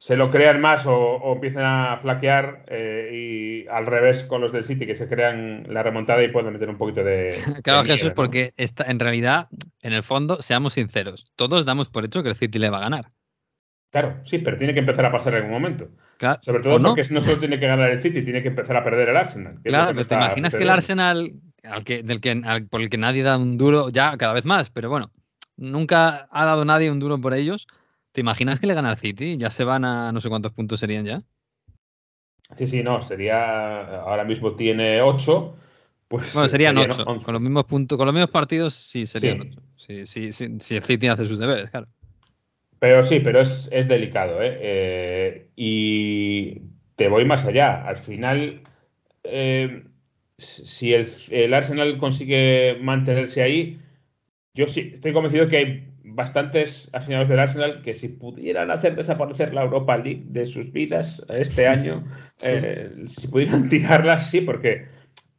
se 0.00 0.16
lo 0.16 0.30
crean 0.30 0.62
más 0.62 0.86
o, 0.86 0.96
o 0.96 1.34
empiecen 1.34 1.62
a 1.62 1.98
flaquear 1.98 2.64
eh, 2.68 3.10
y 3.12 3.68
al 3.68 3.84
revés 3.84 4.24
con 4.24 4.40
los 4.40 4.50
del 4.50 4.64
City 4.64 4.86
que 4.86 4.96
se 4.96 5.08
crean 5.08 5.66
la 5.68 5.82
remontada 5.82 6.22
y 6.22 6.28
puedan 6.28 6.54
meter 6.54 6.70
un 6.70 6.78
poquito 6.78 7.04
de... 7.04 7.36
Claro, 7.62 7.82
de 7.82 7.90
Jesús, 7.90 8.12
porque 8.16 8.54
esta, 8.56 8.84
en 8.84 8.98
realidad, 8.98 9.48
en 9.82 9.92
el 9.92 10.02
fondo, 10.02 10.40
seamos 10.40 10.72
sinceros, 10.72 11.30
todos 11.36 11.66
damos 11.66 11.90
por 11.90 12.04
hecho 12.06 12.22
que 12.22 12.30
el 12.30 12.34
City 12.34 12.58
le 12.58 12.70
va 12.70 12.78
a 12.78 12.82
ganar. 12.82 13.10
Claro, 13.90 14.20
sí, 14.24 14.38
pero 14.38 14.56
tiene 14.56 14.72
que 14.72 14.80
empezar 14.80 15.04
a 15.04 15.12
pasar 15.12 15.32
en 15.34 15.38
algún 15.38 15.52
momento. 15.52 15.88
Claro, 16.16 16.40
Sobre 16.40 16.62
todo 16.62 16.80
porque 16.80 17.02
no 17.10 17.20
solo 17.20 17.38
tiene 17.38 17.58
que 17.58 17.66
ganar 17.66 17.90
el 17.90 18.00
City, 18.00 18.22
tiene 18.22 18.42
que 18.42 18.48
empezar 18.48 18.76
a 18.76 18.84
perder 18.84 19.08
el 19.08 19.16
Arsenal. 19.16 19.58
Claro, 19.64 19.92
pero 19.94 20.06
te 20.06 20.14
imaginas 20.14 20.54
que 20.54 20.62
el. 20.62 20.70
Arsenal, 20.70 21.32
al 21.64 21.84
que, 21.84 22.02
del 22.02 22.20
que, 22.20 22.30
al- 22.44 22.66
por 22.68 22.80
el 22.82 22.88
que 22.90 22.98
nadie 22.98 23.22
da 23.22 23.36
un 23.36 23.58
duro, 23.58 23.88
ya 23.88 24.16
cada 24.16 24.32
vez 24.32 24.44
más, 24.44 24.70
pero 24.70 24.88
bueno, 24.90 25.10
nunca 25.56 26.28
ha 26.30 26.44
dado 26.46 26.64
nadie 26.64 26.90
un 26.90 27.00
duro 27.00 27.20
por 27.20 27.34
ellos. 27.34 27.66
¿Te 28.12 28.20
imaginas 28.20 28.60
que 28.60 28.66
le 28.66 28.74
gana 28.74 28.90
al 28.90 28.98
City? 28.98 29.36
Ya 29.36 29.50
se 29.50 29.64
van 29.64 29.84
a 29.84 30.12
no 30.12 30.20
sé 30.20 30.28
cuántos 30.28 30.52
puntos 30.52 30.78
serían 30.80 31.04
ya. 31.04 31.22
Sí, 32.56 32.66
sí, 32.66 32.82
no, 32.82 33.00
sería. 33.02 34.00
Ahora 34.02 34.24
mismo 34.24 34.54
tiene 34.56 35.00
8. 35.02 35.56
Pues 36.08 36.32
Bueno, 36.34 36.48
serían 36.48 36.76
serían 36.76 36.90
8. 36.90 37.04
11. 37.06 37.24
Con 37.24 37.34
los 37.34 37.42
mismos 37.42 37.64
puntos, 37.64 37.96
con 37.96 38.06
los 38.06 38.14
mismos 38.14 38.30
partidos, 38.30 38.74
sí 38.74 39.06
serían 39.06 39.40
Sí. 39.42 39.48
8. 39.48 39.62
Sí, 39.76 40.06
sí, 40.06 40.32
sí, 40.32 40.60
si 40.60 40.76
el 40.76 40.82
City 40.82 41.06
hace 41.08 41.24
sus 41.24 41.38
deberes, 41.38 41.70
claro. 41.70 41.86
Pero 42.80 43.02
sí, 43.04 43.20
pero 43.20 43.40
es, 43.42 43.68
es 43.72 43.88
delicado, 43.88 44.42
¿eh? 44.42 44.58
Eh, 44.60 45.50
Y 45.56 46.62
te 46.96 47.08
voy 47.08 47.24
más 47.26 47.44
allá. 47.46 47.86
Al 47.86 47.98
final, 47.98 48.62
eh, 49.24 49.84
si 50.38 50.94
el, 50.94 51.08
el 51.30 51.54
Arsenal 51.54 51.98
consigue 51.98 52.78
mantenerse 52.82 53.42
ahí, 53.42 53.80
yo 54.54 54.68
sí 54.68 54.92
estoy 54.94 55.12
convencido 55.14 55.48
que 55.48 55.58
hay 55.58 55.88
bastantes 56.04 56.90
aficionados 56.94 57.28
del 57.28 57.40
Arsenal 57.40 57.82
que 57.82 57.94
si 57.94 58.08
pudieran 58.10 58.70
hacer 58.70 58.96
desaparecer 58.96 59.54
la 59.54 59.62
Europa 59.64 59.96
League 59.98 60.24
de 60.26 60.46
sus 60.46 60.72
vidas 60.72 61.24
este 61.30 61.68
año, 61.68 62.04
eh, 62.42 62.92
si 63.06 63.28
pudieran 63.28 63.68
tirarla, 63.70 64.18
sí, 64.18 64.42
porque 64.42 64.88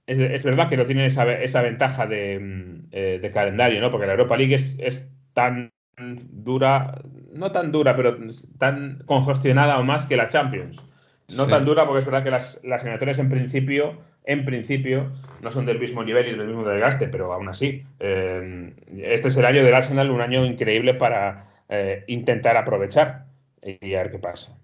es, 0.08 0.19
es 0.19 0.43
verdad 0.45 0.69
que 0.69 0.77
no 0.77 0.86
tienen 0.88 1.06
esa, 1.06 1.32
esa 1.41 1.62
ventaja 1.63 2.08
de, 2.08 2.39
mm, 2.39 2.89
de 2.91 3.32
calendario, 3.34 3.82
¿no? 3.82 3.91
Porque 3.91 4.08
la 4.08 4.13
Europa 4.13 4.38
League 4.38 4.56
es, 4.56 4.77
es 4.80 5.13
tan 5.34 5.71
dura, 5.97 7.01
no 7.34 7.51
tan 7.51 7.71
dura, 7.71 7.95
pero 7.95 8.17
tan 8.58 9.04
congestionada 9.06 9.80
o 9.80 9.84
más 9.84 10.06
que 10.06 10.17
la 10.17 10.27
Champions. 10.27 10.86
No 11.30 11.45
Sí. 11.45 11.51
tan 11.51 11.65
dura 11.65 11.86
porque 11.86 11.99
es 11.99 12.06
verdad 12.06 12.23
que 12.23 12.32
las, 12.32 12.60
las 12.63 12.82
eliminatorias 12.82 13.19
en 13.19 13.30
principio, 13.30 13.97
en 14.25 14.45
principio, 14.45 15.12
no 15.41 15.51
son 15.51 15.65
del 15.65 15.80
mismo 15.80 16.04
nivel 16.04 16.27
y 16.27 16.32
del 16.38 16.47
mismo 16.47 16.63
desgaste, 16.67 17.08
pero 17.08 17.32
aún 17.34 17.47
así, 17.49 17.84
eh, 17.99 18.73
este 18.97 19.30
es 19.30 19.38
el 19.38 19.45
año 19.45 19.63
del 19.63 19.73
Arsenal, 19.73 20.12
un 20.12 20.21
año 20.21 20.45
increíble 20.45 20.93
para 20.93 21.45
eh, 21.69 22.04
intentar 22.08 22.58
aprovechar 22.58 23.25
y 23.62 23.93
a 23.93 24.04
ver 24.04 24.12
qué 24.12 24.19
pasa. 24.19 24.58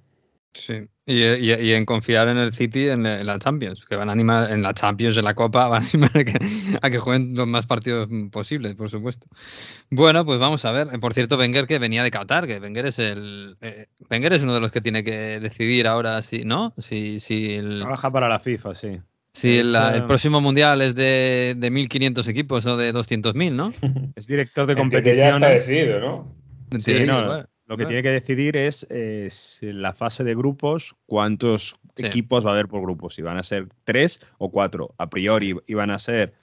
Sí. 0.53 0.73
Y, 1.05 1.23
y- 1.23 1.53
y 1.53 1.73
en 1.73 1.85
confiar 1.85 2.27
en 2.27 2.37
el 2.37 2.51
City 2.51 2.89
en, 2.89 3.05
en 3.05 3.25
la 3.27 3.37
Champions, 3.39 3.85
que 3.85 3.95
van 3.95 4.09
a 4.09 4.11
animar 4.11 4.51
en 4.51 4.61
la 4.63 4.73
Champions, 4.73 5.15
en 5.17 5.23
la 5.23 5.35
Copa, 5.35 5.67
van 5.69 5.83
a 5.83 5.87
animar 5.87 6.11
a 6.17 6.23
que, 6.23 6.39
a 6.81 6.89
que 6.89 6.97
jueguen 6.99 7.35
los 7.35 7.47
más 7.47 7.65
partidos 7.67 8.09
posibles, 8.31 8.75
por 8.75 8.89
supuesto. 8.89 9.27
Bueno, 9.89 10.25
pues 10.25 10.39
vamos 10.39 10.65
a 10.65 10.71
ver. 10.71 10.87
Por 10.99 11.13
cierto, 11.13 11.37
Wenger 11.37 11.65
que 11.67 11.79
venía 11.79 12.03
de 12.03 12.11
Qatar, 12.11 12.47
que 12.47 12.57
Wenger 12.59 12.87
es 12.87 12.99
el 12.99 13.55
eh, 13.61 13.87
Wenger 14.09 14.33
es 14.33 14.41
uno 14.41 14.53
de 14.55 14.59
los 14.59 14.71
que 14.71 14.81
tiene 14.81 15.03
que 15.03 15.39
decidir 15.39 15.87
ahora 15.87 16.21
si, 16.23 16.43
¿no? 16.43 16.73
Si, 16.79 17.19
si 17.19 17.53
el, 17.53 17.79
Trabaja 17.81 18.11
para 18.11 18.27
la 18.27 18.39
FIFA, 18.39 18.73
sí. 18.73 18.99
si 19.33 19.59
es, 19.59 19.67
la- 19.67 19.95
el 19.95 20.01
eh, 20.03 20.07
próximo 20.07 20.41
mundial 20.41 20.81
es 20.81 20.95
de, 20.95 21.53
de 21.55 21.71
1.500 21.71 22.27
equipos 22.27 22.65
o 22.65 22.75
de 22.75 22.91
200.000, 22.93 23.51
¿no? 23.55 23.71
Es 24.15 24.27
director 24.27 24.65
de 24.65 24.75
que 24.75 25.15
ya 25.15 25.29
está 25.29 25.49
decidido, 25.49 25.99
¿no? 25.99 26.35
Sí, 26.79 26.93
no, 27.05 27.25
bueno. 27.27 27.45
Lo 27.67 27.75
que 27.75 27.85
tiene 27.85 28.01
que 28.01 28.11
decidir 28.11 28.55
es, 28.55 28.87
eh, 28.89 29.29
en 29.61 29.81
la 29.81 29.93
fase 29.93 30.23
de 30.23 30.33
grupos 30.35 30.95
cuántos 31.05 31.75
Sí. 31.95 32.05
equipos 32.05 32.45
va 32.45 32.51
a 32.51 32.53
haber 32.53 32.67
por 32.67 32.81
grupos. 32.81 33.15
Si 33.15 33.21
van 33.21 33.37
a 33.37 33.43
ser 33.43 33.67
tres 33.83 34.21
o 34.37 34.49
cuatro. 34.49 34.93
A 34.97 35.09
priori 35.09 35.53
iban 35.67 35.91
a 35.91 35.99
ser 35.99 36.33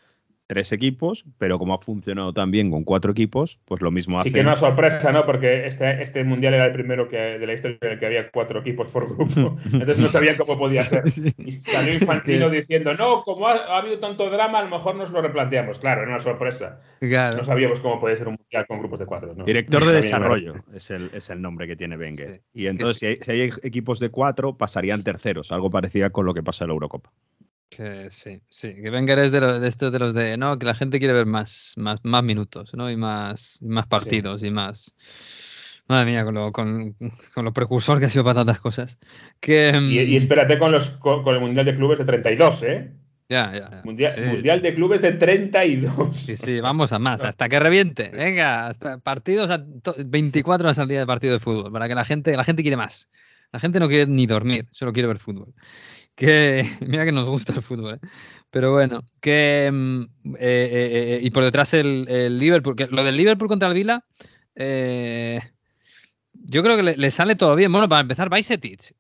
tres 0.47 0.73
equipos, 0.73 1.25
pero 1.39 1.59
como 1.59 1.75
ha 1.75 1.79
funcionado 1.79 2.33
tan 2.33 2.51
bien 2.51 2.71
con 2.71 2.85
cuatro 2.85 3.13
equipos, 3.13 3.59
pues 3.65 3.81
lo 3.81 3.91
mismo 3.91 4.19
Sí 4.19 4.29
hacen. 4.29 4.33
que 4.33 4.41
una 4.41 4.57
sorpresa, 4.57 5.13
¿no? 5.13 5.25
Porque 5.25 5.67
este, 5.67 6.03
este 6.03 6.23
mundial 6.25 6.55
era 6.55 6.67
el 6.67 6.73
primero 6.73 7.09
que, 7.09 7.17
de 7.17 7.47
la 7.47 7.55
historia 7.55 7.79
en 7.81 7.93
el 7.93 7.99
que 7.99 8.07
había 8.07 8.31
cuatro 8.31 8.61
equipos 8.61 8.89
por 8.89 9.07
grupo. 9.07 9.57
Entonces 9.65 10.01
no 10.01 10.09
sabían 10.09 10.37
cómo 10.37 10.59
podía 10.59 10.85
ser. 10.85 11.05
Y 11.39 11.53
salió 11.53 11.95
Infantino 11.95 12.51
diciendo, 12.51 12.95
no, 12.95 13.23
como 13.23 13.49
ha, 13.49 13.55
ha 13.55 13.79
habido 13.79 13.99
tanto 13.99 14.29
drama, 14.31 14.59
a 14.59 14.65
lo 14.65 14.71
mejor 14.71 14.97
nos 14.97 15.11
lo 15.11 15.23
replanteamos. 15.23 15.79
Claro, 15.79 16.03
era 16.03 16.11
una 16.11 16.21
sorpresa. 16.21 16.81
Claro. 17.01 17.39
No 17.39 17.45
sabíamos 17.45 17.81
cómo 17.81 18.01
podía 18.01 18.17
ser 18.17 18.29
un 18.29 18.37
mundial 18.39 18.67
con 18.67 18.79
grupos 18.81 18.99
de 18.99 19.07
cuatro. 19.07 19.35
¿no? 19.35 19.45
Director 19.45 19.85
de 19.85 19.95
desarrollo 19.95 20.55
es 20.75 20.91
el, 20.91 21.11
es 21.15 21.31
el 21.31 21.41
nombre 21.41 21.67
que 21.67 21.77
tiene 21.77 21.97
Wenger. 21.97 22.35
Sí. 22.35 22.41
Y 22.53 22.67
entonces, 22.67 22.99
si 22.99 23.07
hay, 23.07 23.17
si 23.17 23.31
hay 23.31 23.51
equipos 23.63 23.99
de 23.99 24.11
cuatro, 24.11 24.57
pasarían 24.57 25.03
terceros, 25.03 25.53
algo 25.53 25.71
parecido 25.71 26.11
con 26.13 26.27
lo 26.27 26.35
que 26.35 26.43
pasa 26.43 26.65
en 26.65 26.69
la 26.69 26.75
Eurocopa. 26.75 27.11
Que 27.77 28.09
sí, 28.11 28.41
sí, 28.51 28.73
que 28.75 28.91
Wenger 28.91 29.19
es 29.19 29.33
de, 29.33 29.41
los, 29.41 29.61
de 29.61 29.67
estos 29.69 29.91
de 29.91 29.99
los 29.99 30.15
de, 30.15 30.37
no, 30.37 30.59
que 30.59 30.67
la 30.67 30.75
gente 30.75 30.99
quiere 30.99 31.13
ver 31.15 31.27
más, 31.27 31.73
más, 31.77 31.99
más 32.05 32.23
minutos, 32.23 32.73
¿no? 32.75 32.89
Y 32.91 32.97
más, 32.97 33.59
más 33.63 33.87
partidos 33.87 34.43
y 34.45 34.51
más... 34.51 34.95
Madre 35.87 36.11
mía, 36.13 36.25
con 36.25 36.35
lo, 36.35 36.51
con, 36.53 36.95
con 37.35 37.45
lo 37.45 37.53
precursor 37.53 37.99
que 37.99 38.07
ha 38.07 38.09
sido 38.09 38.25
para 38.25 38.37
tantas 38.41 38.61
cosas. 38.61 38.97
Que, 39.41 39.71
Y, 39.91 39.99
y 40.01 40.15
mm, 40.15 40.17
espérate 40.17 40.59
con, 40.59 40.73
los, 40.73 40.91
con, 40.91 41.23
con 41.23 41.35
el 41.35 41.41
mundial 41.41 41.67
de 41.67 41.75
clubes 41.75 41.99
de 41.99 42.05
32, 42.07 42.63
¿eh? 42.63 42.91
ya, 43.29 43.53
ya, 43.53 43.71
ya. 43.71 43.83
Mundial, 43.85 44.13
Sí, 44.15 44.21
mundial 44.21 44.63
de 44.63 44.75
clubes 44.75 45.03
de 45.03 45.13
32. 45.13 46.17
Sí, 46.17 46.37
sí, 46.37 46.61
vamos 46.61 46.93
a 46.93 46.99
más, 46.99 47.23
hasta 47.25 47.49
que 47.49 47.59
reviente. 47.59 48.09
Venga, 48.11 48.69
hasta 48.69 48.99
partidos, 48.99 49.51
a 49.51 49.59
to- 49.83 49.95
24 50.07 50.67
horas 50.69 50.79
al 50.79 50.89
día 50.89 51.01
de 51.01 51.07
partido 51.07 51.35
de 51.35 51.41
fútbol, 51.41 51.71
para 51.73 51.87
que 51.89 51.95
la 51.95 52.05
gente, 52.05 52.35
la 52.37 52.45
gente 52.45 52.63
quiere 52.63 52.77
más. 52.77 53.11
La 53.53 53.61
gente 53.61 53.79
no 53.79 53.89
quiere 53.89 54.07
ni 54.07 54.27
dormir, 54.27 54.67
solo 54.71 54.93
quiere 54.93 55.07
ver 55.07 55.19
fútbol. 55.19 55.53
Que, 56.15 56.65
mira 56.87 57.05
que 57.05 57.13
nos 57.13 57.29
gusta 57.29 57.53
el 57.53 57.63
fútbol, 57.63 57.95
¿eh? 57.95 58.01
Pero 58.51 58.73
bueno, 58.73 59.05
que. 59.21 59.71
mm, 59.73 60.03
eh, 60.39 61.19
eh, 61.19 61.21
y 61.23 61.31
por 61.31 61.45
detrás 61.45 61.75
el, 61.75 62.07
el 62.09 62.39
Liverpool. 62.39 62.77
Que 62.77 62.87
lo 62.87 63.03
del 63.05 63.17
Liverpool 63.17 63.49
contra 63.49 63.69
el 63.69 63.75
Vila. 63.75 64.05
yo 66.47 66.63
creo 66.63 66.77
que 66.77 66.83
le, 66.83 66.97
le 66.97 67.11
sale 67.11 67.35
todo 67.37 67.57
bien. 67.57 67.73
Bueno, 67.73 67.89
para 67.89 68.03
empezar, 68.03 68.29
Bajsetic. 68.29 68.95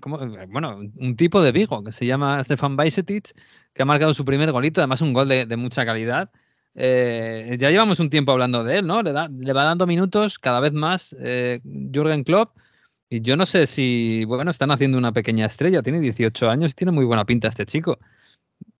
¿cómo? 0.00 0.18
bueno, 0.48 0.80
un 0.96 1.16
tipo 1.16 1.42
de 1.42 1.52
Vigo 1.52 1.84
que 1.84 1.92
se 1.92 2.06
llama 2.06 2.42
Stefan 2.42 2.76
Bajsetic, 2.76 3.34
que 3.72 3.82
ha 3.82 3.86
marcado 3.86 4.14
su 4.14 4.24
primer 4.24 4.50
golito, 4.50 4.80
además 4.80 5.02
un 5.02 5.12
gol 5.12 5.28
de, 5.28 5.46
de 5.46 5.56
mucha 5.56 5.84
calidad. 5.84 6.30
Ya 6.74 7.70
llevamos 7.70 8.00
un 8.00 8.10
tiempo 8.10 8.32
hablando 8.32 8.64
de 8.64 8.78
él, 8.78 8.86
¿no? 8.86 9.02
Le, 9.02 9.12
da, 9.12 9.28
le 9.28 9.52
va 9.52 9.64
dando 9.64 9.86
minutos 9.86 10.40
cada 10.40 10.58
vez 10.58 10.72
más 10.72 11.14
Jürgen 11.20 12.24
Klopp. 12.24 12.56
Y 13.14 13.20
yo 13.20 13.36
no 13.36 13.46
sé 13.46 13.68
si, 13.68 14.24
bueno, 14.24 14.50
están 14.50 14.72
haciendo 14.72 14.98
una 14.98 15.12
pequeña 15.12 15.46
estrella. 15.46 15.84
Tiene 15.84 16.00
18 16.00 16.50
años 16.50 16.72
y 16.72 16.74
tiene 16.74 16.90
muy 16.90 17.04
buena 17.04 17.24
pinta 17.24 17.46
este 17.46 17.64
chico. 17.64 17.96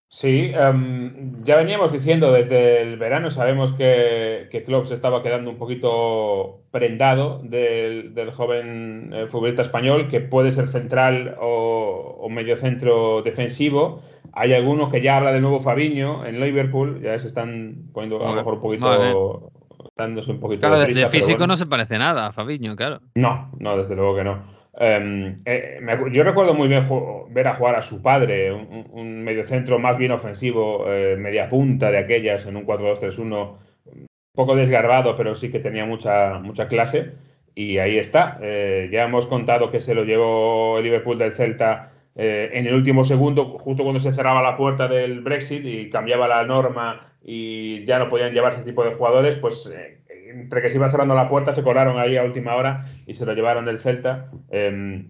Sí, 0.08 0.50
em, 0.52 1.44
ya 1.44 1.56
veníamos 1.56 1.92
diciendo 1.92 2.32
desde 2.32 2.82
el 2.82 2.96
verano, 2.96 3.30
sabemos 3.30 3.74
que, 3.74 4.48
que 4.50 4.64
Klopp 4.64 4.86
se 4.86 4.94
estaba 4.94 5.22
quedando 5.22 5.50
un 5.50 5.56
poquito 5.56 6.62
prendado 6.72 7.42
del, 7.44 8.12
del 8.12 8.32
joven 8.32 9.12
eh, 9.12 9.26
futbolista 9.28 9.62
español, 9.62 10.08
que 10.08 10.18
puede 10.18 10.50
ser 10.50 10.66
central 10.66 11.36
o, 11.40 12.16
o 12.18 12.28
medio 12.28 12.56
centro 12.56 13.22
defensivo. 13.22 14.00
Hay 14.32 14.52
algunos 14.52 14.90
que 14.90 15.00
ya 15.00 15.16
habla 15.16 15.30
del 15.30 15.42
nuevo 15.42 15.60
Fabiño 15.60 16.26
en 16.26 16.40
Liverpool, 16.40 17.00
ya 17.00 17.16
se 17.20 17.28
están 17.28 17.84
poniendo 17.92 18.20
a 18.24 18.30
lo 18.30 18.34
mejor 18.34 18.54
un 18.54 18.60
poquito, 18.60 19.52
dándose 19.96 20.30
un 20.30 20.40
poquito 20.40 20.60
Claro, 20.60 20.78
de 20.78 20.86
prisa, 20.86 21.00
de 21.02 21.08
físico 21.08 21.38
bueno. 21.38 21.52
no 21.52 21.56
se 21.56 21.66
parece 21.66 21.98
nada 21.98 22.26
a 22.26 22.32
Fabiño, 22.32 22.76
claro. 22.76 23.00
No, 23.14 23.50
no, 23.58 23.76
desde 23.76 23.94
luego 23.94 24.16
que 24.16 24.24
no. 24.24 24.44
Eh, 24.80 25.36
eh, 25.44 25.78
me 25.80 25.96
yo 26.12 26.24
recuerdo 26.24 26.52
muy 26.54 26.66
bien 26.68 26.84
ver 27.30 27.48
a 27.48 27.54
jugar 27.54 27.76
a 27.76 27.82
su 27.82 28.02
padre, 28.02 28.52
un, 28.52 28.86
un 28.90 29.22
mediocentro 29.22 29.78
más 29.78 29.96
bien 29.96 30.10
ofensivo, 30.12 30.84
eh, 30.88 31.16
media 31.16 31.48
punta 31.48 31.90
de 31.90 31.98
aquellas, 31.98 32.44
en 32.46 32.56
un 32.56 32.66
4-2-3-1, 32.66 33.56
un 33.86 34.06
poco 34.34 34.56
desgarbado, 34.56 35.16
pero 35.16 35.34
sí 35.34 35.50
que 35.50 35.60
tenía 35.60 35.86
mucha, 35.86 36.40
mucha 36.40 36.66
clase. 36.68 37.12
Y 37.54 37.78
ahí 37.78 37.98
está. 37.98 38.38
Eh, 38.42 38.88
ya 38.90 39.04
hemos 39.04 39.28
contado 39.28 39.70
que 39.70 39.78
se 39.78 39.94
lo 39.94 40.02
llevó 40.04 40.78
el 40.78 40.84
Liverpool 40.84 41.18
del 41.18 41.32
Celta 41.32 41.92
eh, 42.16 42.50
en 42.52 42.66
el 42.66 42.74
último 42.74 43.04
segundo, 43.04 43.58
justo 43.58 43.84
cuando 43.84 44.00
se 44.00 44.12
cerraba 44.12 44.42
la 44.42 44.56
puerta 44.56 44.88
del 44.88 45.20
Brexit 45.20 45.64
y 45.64 45.88
cambiaba 45.88 46.26
la 46.26 46.44
norma 46.44 47.12
y 47.24 47.84
ya 47.86 47.98
no 47.98 48.08
podían 48.08 48.34
llevar 48.34 48.52
ese 48.52 48.62
tipo 48.62 48.84
de 48.84 48.94
jugadores, 48.94 49.36
pues 49.36 49.66
eh, 49.74 50.04
entre 50.34 50.62
que 50.62 50.70
se 50.70 50.76
iba 50.76 50.90
cerrando 50.90 51.14
la 51.14 51.28
puerta 51.28 51.52
se 51.52 51.62
colaron 51.62 51.98
ahí 51.98 52.16
a 52.16 52.24
última 52.24 52.54
hora 52.56 52.84
y 53.06 53.14
se 53.14 53.24
lo 53.24 53.34
llevaron 53.34 53.64
del 53.64 53.78
Celta. 53.78 54.30
eh, 54.50 55.06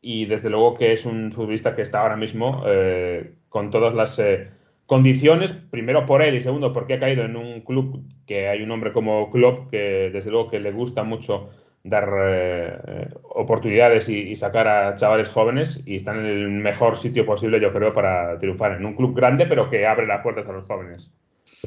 y 0.00 0.26
desde 0.26 0.48
luego 0.48 0.74
que 0.74 0.92
es 0.92 1.04
un 1.04 1.32
futbolista 1.32 1.74
que 1.74 1.82
está 1.82 2.00
ahora 2.00 2.16
mismo 2.16 2.62
eh, 2.66 3.32
con 3.48 3.70
todas 3.70 3.94
las 3.94 4.16
eh, 4.20 4.48
condiciones, 4.86 5.52
primero 5.52 6.06
por 6.06 6.22
él 6.22 6.36
y 6.36 6.40
segundo 6.40 6.72
porque 6.72 6.94
ha 6.94 7.00
caído 7.00 7.24
en 7.24 7.36
un 7.36 7.62
club 7.62 8.04
que 8.24 8.48
hay 8.48 8.62
un 8.62 8.70
hombre 8.70 8.92
como 8.92 9.28
Klopp 9.28 9.70
que 9.70 10.10
desde 10.12 10.30
luego 10.30 10.50
que 10.50 10.60
le 10.60 10.70
gusta 10.70 11.02
mucho 11.02 11.50
dar 11.82 13.10
oportunidades 13.22 14.08
y, 14.08 14.18
y 14.18 14.36
sacar 14.36 14.68
a 14.68 14.94
chavales 14.94 15.30
jóvenes 15.30 15.82
y 15.84 15.96
están 15.96 16.18
en 16.18 16.26
el 16.26 16.48
mejor 16.48 16.96
sitio 16.96 17.26
posible 17.26 17.60
yo 17.60 17.72
creo 17.72 17.92
para 17.92 18.38
triunfar 18.38 18.72
en 18.72 18.84
un 18.84 18.94
club 18.94 19.16
grande 19.16 19.46
pero 19.46 19.68
que 19.68 19.86
abre 19.86 20.06
las 20.06 20.22
puertas 20.22 20.46
a 20.46 20.52
los 20.52 20.64
jóvenes. 20.64 21.10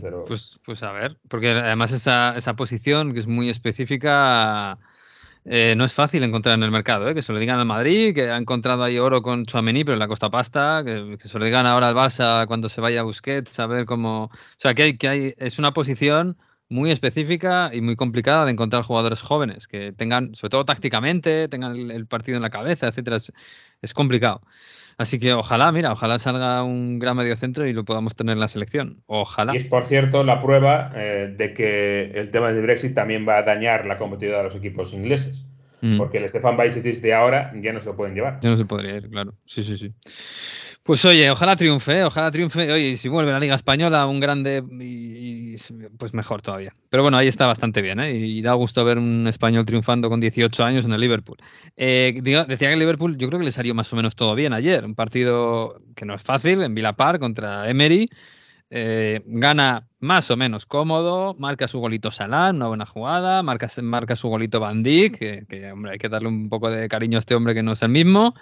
Pero- 0.02 0.26
Pues, 0.26 0.60
pues 0.64 0.84
a 0.84 0.92
ver, 0.92 1.18
porque 1.28 1.50
además 1.50 1.92
esa, 1.92 2.36
esa 2.38 2.56
posición 2.56 3.14
que 3.14 3.20
es 3.20 3.28
muy 3.28 3.50
específica 3.50 4.78
eh, 5.46 5.74
no 5.76 5.86
es 5.86 5.94
fácil 5.94 6.24
encontrar 6.24 6.56
en 6.56 6.64
el 6.64 6.72
mercado, 6.72 7.10
¿eh? 7.10 7.16
que 7.16 7.22
se 7.24 7.34
lo 7.34 7.40
digan 7.40 7.60
al 7.60 7.66
Madrid, 7.66 8.14
que 8.14 8.30
ha 8.30 8.38
encontrado 8.38 8.84
ahí 8.84 9.00
oro 9.00 9.22
con 9.22 9.44
Chouameni, 9.44 9.84
pero 9.84 9.98
le 9.98 10.04
ha 10.04 10.08
costado 10.08 10.30
pasta, 10.32 10.84
que, 10.86 11.18
que 11.20 11.28
se 11.28 11.40
lo 11.40 11.46
digan 11.46 11.66
ahora 11.66 11.90
al 11.90 11.96
Barça 11.96 12.46
cuando 12.46 12.70
se 12.70 12.80
vaya 12.80 13.02
a 13.02 13.04
Busquets, 13.04 13.60
a 13.60 13.66
ver 13.68 13.86
cómo... 13.86 14.26
O 14.26 14.32
sea, 14.58 14.74
que 14.76 14.84
hay, 14.84 14.98
que 14.98 15.08
hay, 15.10 15.34
es 15.38 15.58
una 15.58 15.74
posición 15.74 16.38
muy 16.70 16.92
específica 16.92 17.72
y 17.74 17.82
muy 17.82 17.96
complicada 17.98 18.46
de 18.46 18.52
encontrar 18.52 18.84
jugadores 18.84 19.22
jóvenes, 19.22 19.68
que 19.68 19.92
tengan, 19.92 20.36
sobre 20.36 20.52
todo 20.52 20.64
tácticamente, 20.64 21.50
tengan 21.50 21.76
el, 21.76 21.92
el 21.92 22.06
partido 22.08 22.38
en 22.38 22.44
la 22.44 22.50
cabeza, 22.50 22.88
etcétera. 22.88 23.18
Es, 23.18 23.34
es 23.82 23.94
complicado. 23.94 24.42
Así 25.02 25.18
que 25.20 25.34
ojalá, 25.34 25.72
mira, 25.72 25.92
ojalá 25.92 26.20
salga 26.20 26.64
un 26.64 27.00
gran 27.00 27.18
mediocentro 27.18 27.66
y 27.66 27.74
lo 27.74 27.84
podamos 27.84 28.16
tener 28.16 28.34
en 28.34 28.40
la 28.40 28.48
selección. 28.48 29.02
Ojalá. 29.08 29.54
Y 29.54 29.58
es, 29.58 29.66
por 29.66 29.86
cierto, 29.86 30.24
la 30.24 30.40
prueba 30.40 30.92
eh, 30.96 31.34
de 31.36 31.56
que 31.56 32.12
el 32.14 32.30
tema 32.30 32.52
del 32.52 32.62
Brexit 32.62 32.94
también 32.94 33.28
va 33.28 33.38
a 33.38 33.42
dañar 33.42 33.88
la 33.88 33.98
competitividad 33.98 34.38
de 34.38 34.44
los 34.44 34.56
equipos 34.56 34.94
ingleses. 34.94 35.44
Mm. 35.82 35.98
Porque 35.98 36.20
el 36.20 36.30
Stefan 36.30 36.56
Bajcetic 36.56 37.02
de 37.02 37.14
ahora 37.16 37.52
ya 37.56 37.74
no 37.74 37.80
se 37.80 37.88
lo 37.88 37.96
pueden 37.96 38.14
llevar. 38.14 38.40
Ya 38.42 38.52
no 38.52 38.58
se 38.58 38.66
podría 38.66 38.98
ir, 38.98 39.10
claro. 39.10 39.34
Sí, 39.46 39.64
sí, 39.64 39.76
sí. 39.76 39.92
Pues 40.84 41.06
oye, 41.06 41.30
ojalá 41.30 41.56
triunfe, 41.56 42.00
¿eh? 42.00 42.04
ojalá 42.04 42.32
triunfe. 42.32 42.72
Oye, 42.72 42.98
si 42.98 43.08
vuelve 43.08 43.32
la 43.32 43.40
Liga 43.40 43.54
Española, 43.54 44.08
un 44.08 44.20
grande, 44.20 44.64
y, 44.80 45.56
pues 46.00 46.14
mejor 46.16 46.42
todavía. 46.42 46.76
Pero 46.90 47.04
bueno, 47.04 47.18
ahí 47.18 47.28
está 47.28 47.46
bastante 47.46 47.84
bien, 47.84 48.00
¿eh? 48.00 48.16
Y 48.16 48.42
da 48.42 48.54
gusto 48.54 48.84
ver 48.84 48.98
un 48.98 49.28
español 49.28 49.64
triunfando 49.64 50.10
con 50.10 50.20
18 50.20 50.64
años 50.64 50.86
en 50.86 50.94
el 50.94 51.00
Liverpool. 51.00 51.38
Eh, 51.78 52.20
decía 52.24 52.46
que 52.48 52.74
el 52.74 52.80
Liverpool, 52.80 53.16
yo 53.16 53.28
creo 53.28 53.40
que 53.40 53.46
le 53.46 53.52
salió 53.52 53.76
más 53.76 53.94
o 53.94 53.96
menos 53.96 54.16
todo 54.16 54.34
bien 54.34 54.54
ayer. 54.54 54.84
Un 54.84 54.96
partido 54.96 55.80
que 55.96 56.06
no 56.06 56.16
es 56.16 56.24
fácil, 56.24 56.64
en 56.64 56.74
Villa 56.74 56.96
contra 57.20 57.70
Emery. 57.70 58.08
Eh, 58.72 59.22
gana 59.26 59.88
más 60.00 60.32
o 60.32 60.38
menos 60.38 60.66
cómodo, 60.66 61.36
marca 61.38 61.68
su 61.68 61.80
golito 61.80 62.10
Salah, 62.10 62.52
una 62.52 62.68
buena 62.68 62.86
jugada, 62.86 63.44
marca, 63.44 63.70
marca 63.84 64.16
su 64.16 64.30
golito 64.30 64.60
Van 64.60 64.82
Dijk, 64.82 65.18
que, 65.18 65.46
que, 65.48 65.72
hombre, 65.72 65.92
hay 65.92 65.98
que 66.00 66.10
darle 66.10 66.30
un 66.30 66.50
poco 66.50 66.72
de 66.72 66.88
cariño 66.88 67.18
a 67.18 67.20
este 67.20 67.36
hombre 67.36 67.54
que 67.54 67.62
no 67.62 67.74
es 67.74 67.84
el 67.84 67.90
mismo. 67.90 68.34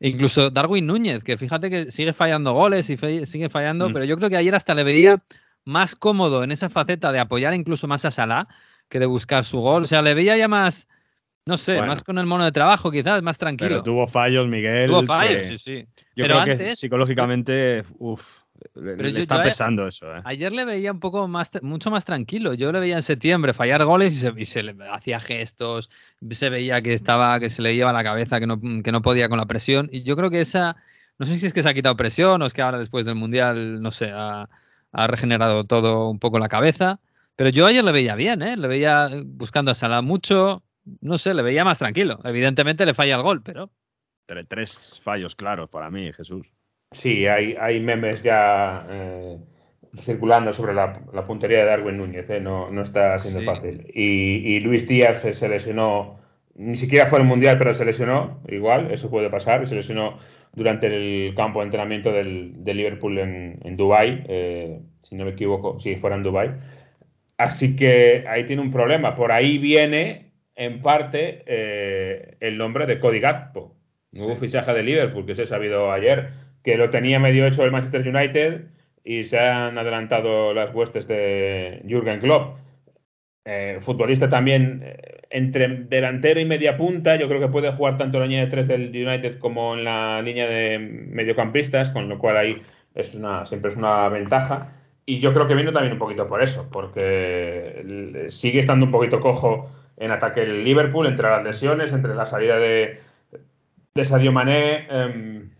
E 0.00 0.08
incluso 0.08 0.50
Darwin 0.50 0.86
Núñez, 0.86 1.24
que 1.24 1.36
fíjate 1.36 1.70
que 1.70 1.90
sigue 1.90 2.12
fallando 2.12 2.52
goles 2.52 2.88
y 2.90 2.96
fe- 2.96 3.26
sigue 3.26 3.48
fallando, 3.48 3.88
Mm. 3.88 3.92
pero 3.92 4.04
yo 4.04 4.16
creo 4.16 4.30
que 4.30 4.36
ayer 4.36 4.54
hasta 4.54 4.74
le 4.74 4.84
veía 4.84 5.22
más 5.64 5.94
cómodo 5.96 6.44
en 6.44 6.52
esa 6.52 6.70
faceta 6.70 7.10
de 7.12 7.18
apoyar 7.18 7.52
incluso 7.54 7.88
más 7.88 8.04
a 8.04 8.10
Salah 8.10 8.46
que 8.88 8.98
de 9.00 9.06
buscar 9.06 9.44
su 9.44 9.58
gol. 9.60 9.82
O 9.82 9.86
sea, 9.86 10.00
le 10.02 10.14
veía 10.14 10.36
ya 10.36 10.46
más, 10.48 10.88
no 11.44 11.56
sé, 11.58 11.72
Bueno. 11.74 11.88
más 11.88 12.02
con 12.04 12.18
el 12.18 12.26
mono 12.26 12.44
de 12.44 12.52
trabajo, 12.52 12.90
quizás, 12.90 13.22
más 13.22 13.38
tranquilo. 13.38 13.68
Pero 13.70 13.82
tuvo 13.82 14.06
fallos, 14.06 14.46
Miguel. 14.48 14.88
Tuvo 14.88 15.02
fallos, 15.02 15.42
que 15.42 15.44
sí, 15.44 15.58
sí. 15.58 15.86
Yo 16.14 16.24
Pero 16.24 16.34
creo 16.34 16.44
que 16.44 16.50
antes- 16.52 16.78
psicológicamente, 16.78 17.84
uff, 17.98 18.42
le, 18.74 18.96
Pero 18.96 19.08
le 19.08 19.12
yo- 19.12 19.18
está 19.18 19.36
yo 19.36 19.40
a- 19.40 19.44
pesando 19.44 19.86
eso. 19.88 20.14
¿eh? 20.16 20.20
Ayer 20.24 20.52
le 20.52 20.64
veía 20.64 20.92
un 20.92 21.00
poco 21.00 21.28
más, 21.28 21.50
mucho 21.62 21.90
más 21.90 22.04
tranquilo. 22.04 22.54
Yo 22.54 22.72
le 22.72 22.80
veía 22.80 22.96
en 22.96 23.02
septiembre 23.02 23.52
fallar 23.52 23.84
goles 23.84 24.14
y 24.14 24.16
se, 24.18 24.32
y 24.36 24.44
se 24.44 24.62
le 24.62 24.76
hacía 24.90 25.20
gestos, 25.20 25.90
se 26.30 26.50
veía 26.50 26.82
que 26.82 26.92
estaba, 26.94 27.38
que 27.40 27.50
se 27.50 27.62
le 27.62 27.74
iba 27.74 27.92
la 27.92 28.02
cabeza, 28.04 28.40
que 28.40 28.46
no, 28.46 28.60
que 28.82 28.92
no 28.92 29.02
podía 29.02 29.28
con 29.28 29.38
la 29.38 29.46
presión. 29.46 29.88
Y 29.92 30.02
yo 30.02 30.16
creo 30.16 30.30
que 30.30 30.40
esa, 30.40 30.76
no 31.18 31.26
sé 31.26 31.36
si 31.36 31.46
es 31.46 31.52
que 31.52 31.62
se 31.62 31.68
ha 31.68 31.74
quitado 31.74 31.96
presión 31.96 32.42
o 32.42 32.46
es 32.46 32.52
que 32.52 32.62
ahora 32.62 32.78
después 32.78 33.04
del 33.04 33.14
mundial, 33.14 33.80
no 33.82 33.90
sé, 33.92 34.10
ha, 34.12 34.48
ha 34.92 35.06
regenerado 35.06 35.64
todo 35.64 36.08
un 36.10 36.18
poco 36.18 36.38
la 36.38 36.48
cabeza. 36.48 37.00
Pero 37.36 37.50
yo 37.50 37.66
ayer 37.66 37.84
le 37.84 37.92
veía 37.92 38.16
bien, 38.16 38.42
¿eh? 38.42 38.56
Le 38.56 38.66
veía 38.66 39.10
buscando 39.24 39.70
a 39.70 39.74
Salah 39.74 40.02
mucho, 40.02 40.64
no 41.00 41.18
sé, 41.18 41.34
le 41.34 41.42
veía 41.42 41.64
más 41.64 41.78
tranquilo. 41.78 42.18
Evidentemente 42.24 42.84
le 42.84 42.94
falla 42.94 43.14
el 43.16 43.22
gol, 43.22 43.42
pero 43.42 43.70
Tre- 44.26 44.44
Tres 44.48 44.98
fallos 45.00 45.36
claros 45.36 45.70
para 45.70 45.88
mí, 45.90 46.12
Jesús. 46.12 46.46
Sí, 46.92 47.26
hay, 47.26 47.54
hay 47.60 47.80
memes 47.80 48.22
ya 48.22 48.86
eh, 48.90 49.38
circulando 50.00 50.52
sobre 50.54 50.74
la, 50.74 51.02
la 51.12 51.26
puntería 51.26 51.58
de 51.58 51.64
Darwin 51.66 51.98
Núñez, 51.98 52.28
eh, 52.30 52.40
no, 52.40 52.70
no 52.70 52.82
está 52.82 53.18
siendo 53.18 53.40
Sí. 53.40 53.46
fácil. 53.46 53.90
Y, 53.94 54.54
y 54.56 54.60
Luis 54.60 54.86
Díaz 54.88 55.20
se 55.20 55.48
lesionó, 55.48 56.18
ni 56.54 56.76
siquiera 56.76 57.06
fue 57.06 57.18
al 57.18 57.26
Mundial, 57.26 57.58
pero 57.58 57.74
se 57.74 57.84
lesionó, 57.84 58.40
igual, 58.48 58.90
eso 58.90 59.10
puede 59.10 59.28
pasar, 59.30 59.66
se 59.68 59.74
lesionó 59.74 60.16
durante 60.54 60.86
el 60.86 61.34
campo 61.34 61.60
de 61.60 61.66
entrenamiento 61.66 62.10
del, 62.10 62.64
del 62.64 62.76
Liverpool 62.78 63.18
en, 63.18 63.60
en 63.62 63.76
Dubái, 63.76 64.24
eh, 64.28 64.80
si 65.02 65.14
no 65.14 65.24
me 65.26 65.32
equivoco, 65.32 65.78
si 65.80 65.94
fuera 65.96 66.16
en 66.16 66.22
Dubái. 66.22 66.50
Así 67.36 67.76
que 67.76 68.24
ahí 68.28 68.44
tiene 68.44 68.62
un 68.62 68.70
problema. 68.72 69.14
Por 69.14 69.30
ahí 69.30 69.58
viene, 69.58 70.32
en 70.56 70.82
parte, 70.82 71.44
el 72.40 72.58
nombre 72.58 72.86
de 72.86 72.98
Cody 72.98 73.20
Gakpo, 73.20 73.76
nuevo 74.10 74.34
fichaje 74.34 74.72
de 74.72 74.82
Liverpool, 74.82 75.24
que 75.24 75.36
se 75.36 75.42
ha 75.42 75.46
sabido 75.46 75.92
ayer, 75.92 76.30
que 76.62 76.76
lo 76.76 76.90
tenía 76.90 77.18
medio 77.18 77.46
hecho 77.46 77.64
el 77.64 77.72
Manchester 77.72 78.06
United 78.08 78.62
y 79.04 79.24
se 79.24 79.38
han 79.38 79.78
adelantado 79.78 80.52
las 80.52 80.74
huestes 80.74 81.08
de 81.08 81.82
Jürgen 81.86 82.20
Klopp. 82.20 82.58
Eh, 83.44 83.78
futbolista 83.80 84.28
también 84.28 84.82
eh, 84.84 85.22
entre 85.30 85.68
delantero 85.68 86.40
y 86.40 86.44
media 86.44 86.76
punta, 86.76 87.16
yo 87.16 87.28
creo 87.28 87.40
que 87.40 87.48
puede 87.48 87.72
jugar 87.72 87.96
tanto 87.96 88.18
en 88.18 88.20
la 88.20 88.26
línea 88.26 88.44
de 88.44 88.50
tres 88.50 88.68
del 88.68 88.90
United 88.90 89.38
como 89.38 89.74
en 89.74 89.84
la 89.84 90.20
línea 90.22 90.46
de 90.46 90.78
mediocampistas, 90.78 91.90
con 91.90 92.08
lo 92.08 92.18
cual 92.18 92.36
ahí 92.36 92.62
es 92.94 93.14
una, 93.14 93.46
siempre 93.46 93.70
es 93.70 93.76
una 93.76 94.08
ventaja. 94.08 94.74
Y 95.06 95.20
yo 95.20 95.32
creo 95.32 95.48
que 95.48 95.54
viene 95.54 95.72
también 95.72 95.94
un 95.94 95.98
poquito 95.98 96.28
por 96.28 96.42
eso, 96.42 96.68
porque 96.70 98.26
sigue 98.28 98.60
estando 98.60 98.84
un 98.84 98.92
poquito 98.92 99.20
cojo 99.20 99.70
en 99.96 100.10
ataque 100.10 100.42
el 100.42 100.64
Liverpool, 100.64 101.06
entre 101.06 101.28
las 101.28 101.42
lesiones, 101.42 101.92
entre 101.92 102.14
la 102.14 102.26
salida 102.26 102.58
de, 102.58 103.00
de 103.94 104.04
Sadio 104.04 104.32
Mané, 104.32 104.86
em, 104.90 105.50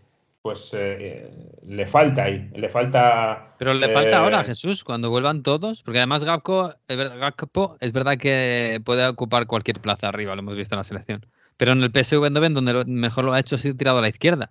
pues 0.49 0.71
eh, 0.73 1.29
le 1.67 1.85
falta 1.85 2.23
ahí, 2.23 2.49
le 2.55 2.69
falta... 2.69 3.53
Pero 3.59 3.73
le 3.73 3.89
falta 3.89 4.11
eh, 4.11 4.15
ahora, 4.15 4.43
Jesús, 4.43 4.83
cuando 4.83 5.09
vuelvan 5.09 5.43
todos, 5.43 5.83
porque 5.83 5.99
además 5.99 6.23
Gakpo, 6.23 6.73
es 6.87 6.97
verdad, 6.97 7.19
Gakpo 7.19 7.77
es 7.79 7.91
verdad 7.91 8.17
que 8.17 8.81
puede 8.83 9.07
ocupar 9.07 9.45
cualquier 9.45 9.79
plaza 9.79 10.07
arriba, 10.07 10.35
lo 10.35 10.39
hemos 10.39 10.55
visto 10.55 10.73
en 10.75 10.77
la 10.79 10.83
selección. 10.83 11.25
Pero 11.57 11.73
en 11.73 11.83
el 11.83 11.91
PSV 11.91 12.23
Eindhoven, 12.25 12.53
donde 12.53 12.73
lo- 12.73 12.85
mejor 12.85 13.25
lo 13.25 13.33
ha 13.33 13.39
hecho, 13.39 13.55
ha 13.55 13.57
sido 13.59 13.75
tirado 13.75 13.99
a 13.99 14.01
la 14.01 14.09
izquierda. 14.09 14.49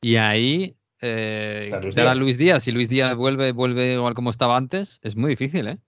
Y 0.00 0.16
ahí, 0.16 0.76
eh, 1.00 1.68
Luis 1.82 1.94
Díaz. 1.94 2.18
Luis 2.18 2.38
Díaz, 2.38 2.62
si 2.64 2.72
Luis 2.72 2.88
Díaz 2.88 3.14
vuelve, 3.14 3.52
vuelve 3.52 3.92
igual 3.92 4.14
como 4.14 4.30
estaba 4.30 4.56
antes, 4.56 4.98
es 5.02 5.14
muy 5.14 5.30
difícil, 5.30 5.68
¿eh? 5.68 5.78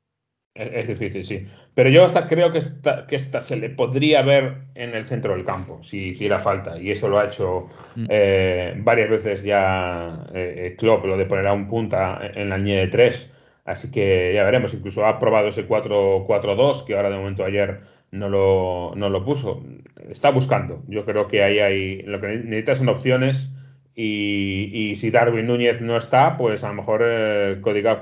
Es, 0.54 0.68
es 0.72 0.88
difícil, 0.88 1.24
sí. 1.24 1.46
Pero 1.74 1.90
yo 1.90 2.04
hasta 2.04 2.26
creo 2.26 2.50
que 2.50 2.58
esta, 2.58 3.06
que 3.06 3.16
esta 3.16 3.40
se 3.40 3.56
le 3.56 3.70
podría 3.70 4.22
ver 4.22 4.62
en 4.74 4.94
el 4.94 5.06
centro 5.06 5.34
del 5.34 5.44
campo, 5.44 5.82
si 5.82 6.08
hiciera 6.08 6.38
falta. 6.40 6.78
Y 6.80 6.90
eso 6.90 7.08
lo 7.08 7.18
ha 7.20 7.26
hecho 7.26 7.68
Mm. 7.96 8.06
eh, 8.08 8.74
varias 8.78 9.10
veces 9.10 9.42
ya 9.42 10.26
eh, 10.34 10.74
Klopp, 10.78 11.04
lo 11.04 11.16
de 11.16 11.26
poner 11.26 11.46
a 11.46 11.52
un 11.52 11.66
punta 11.68 12.20
en 12.34 12.48
la 12.50 12.58
línea 12.58 12.80
de 12.80 12.88
tres. 12.88 13.30
Así 13.64 13.90
que 13.92 14.32
ya 14.34 14.42
veremos. 14.44 14.74
Incluso 14.74 15.06
ha 15.06 15.18
probado 15.18 15.48
ese 15.48 15.66
4-4-2, 15.68 16.84
que 16.84 16.96
ahora 16.96 17.10
de 17.10 17.16
momento 17.16 17.44
ayer 17.44 17.80
no 18.10 18.28
lo, 18.28 18.92
no 18.96 19.08
lo 19.10 19.24
puso. 19.24 19.62
Está 20.08 20.30
buscando. 20.30 20.82
Yo 20.88 21.04
creo 21.04 21.28
que 21.28 21.42
ahí 21.44 21.58
hay. 21.60 22.02
Lo 22.02 22.20
que 22.20 22.28
necesita 22.28 22.74
son 22.74 22.88
opciones. 22.88 23.52
Y, 23.94 24.70
y 24.72 24.96
si 24.96 25.10
Darwin 25.10 25.46
Núñez 25.46 25.80
no 25.80 25.96
está, 25.96 26.36
pues 26.36 26.64
a 26.64 26.68
lo 26.68 26.74
mejor 26.74 27.02
eh, 27.04 27.58
Cody 27.60 27.80
eh, 27.80 27.96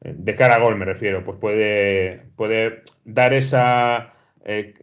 de 0.00 0.34
cara 0.34 0.56
a 0.56 0.60
gol 0.60 0.76
me 0.76 0.84
refiero, 0.84 1.22
pues 1.24 1.36
puede, 1.36 2.26
puede 2.36 2.82
dar 3.04 3.34
esa, 3.34 4.14
eh, 4.44 4.74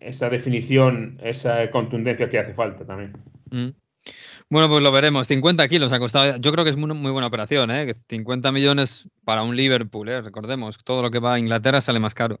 esa 0.00 0.30
definición, 0.30 1.18
esa 1.22 1.70
contundencia 1.70 2.28
que 2.28 2.38
hace 2.38 2.54
falta 2.54 2.86
también. 2.86 3.12
Mm. 3.50 3.70
Bueno, 4.50 4.68
pues 4.68 4.82
lo 4.82 4.90
veremos. 4.90 5.26
50 5.26 5.68
kilos 5.68 5.92
ha 5.92 5.98
costado. 5.98 6.38
Yo 6.38 6.52
creo 6.52 6.64
que 6.64 6.70
es 6.70 6.76
muy, 6.76 6.92
muy 6.94 7.10
buena 7.10 7.26
operación, 7.26 7.70
¿eh? 7.70 7.84
Que 7.84 7.96
50 8.08 8.50
millones 8.50 9.06
para 9.24 9.42
un 9.42 9.54
Liverpool, 9.54 10.08
¿eh? 10.08 10.22
recordemos. 10.22 10.78
Todo 10.82 11.02
lo 11.02 11.10
que 11.10 11.18
va 11.18 11.34
a 11.34 11.38
Inglaterra 11.38 11.82
sale 11.82 12.00
más 12.00 12.14
caro. 12.14 12.40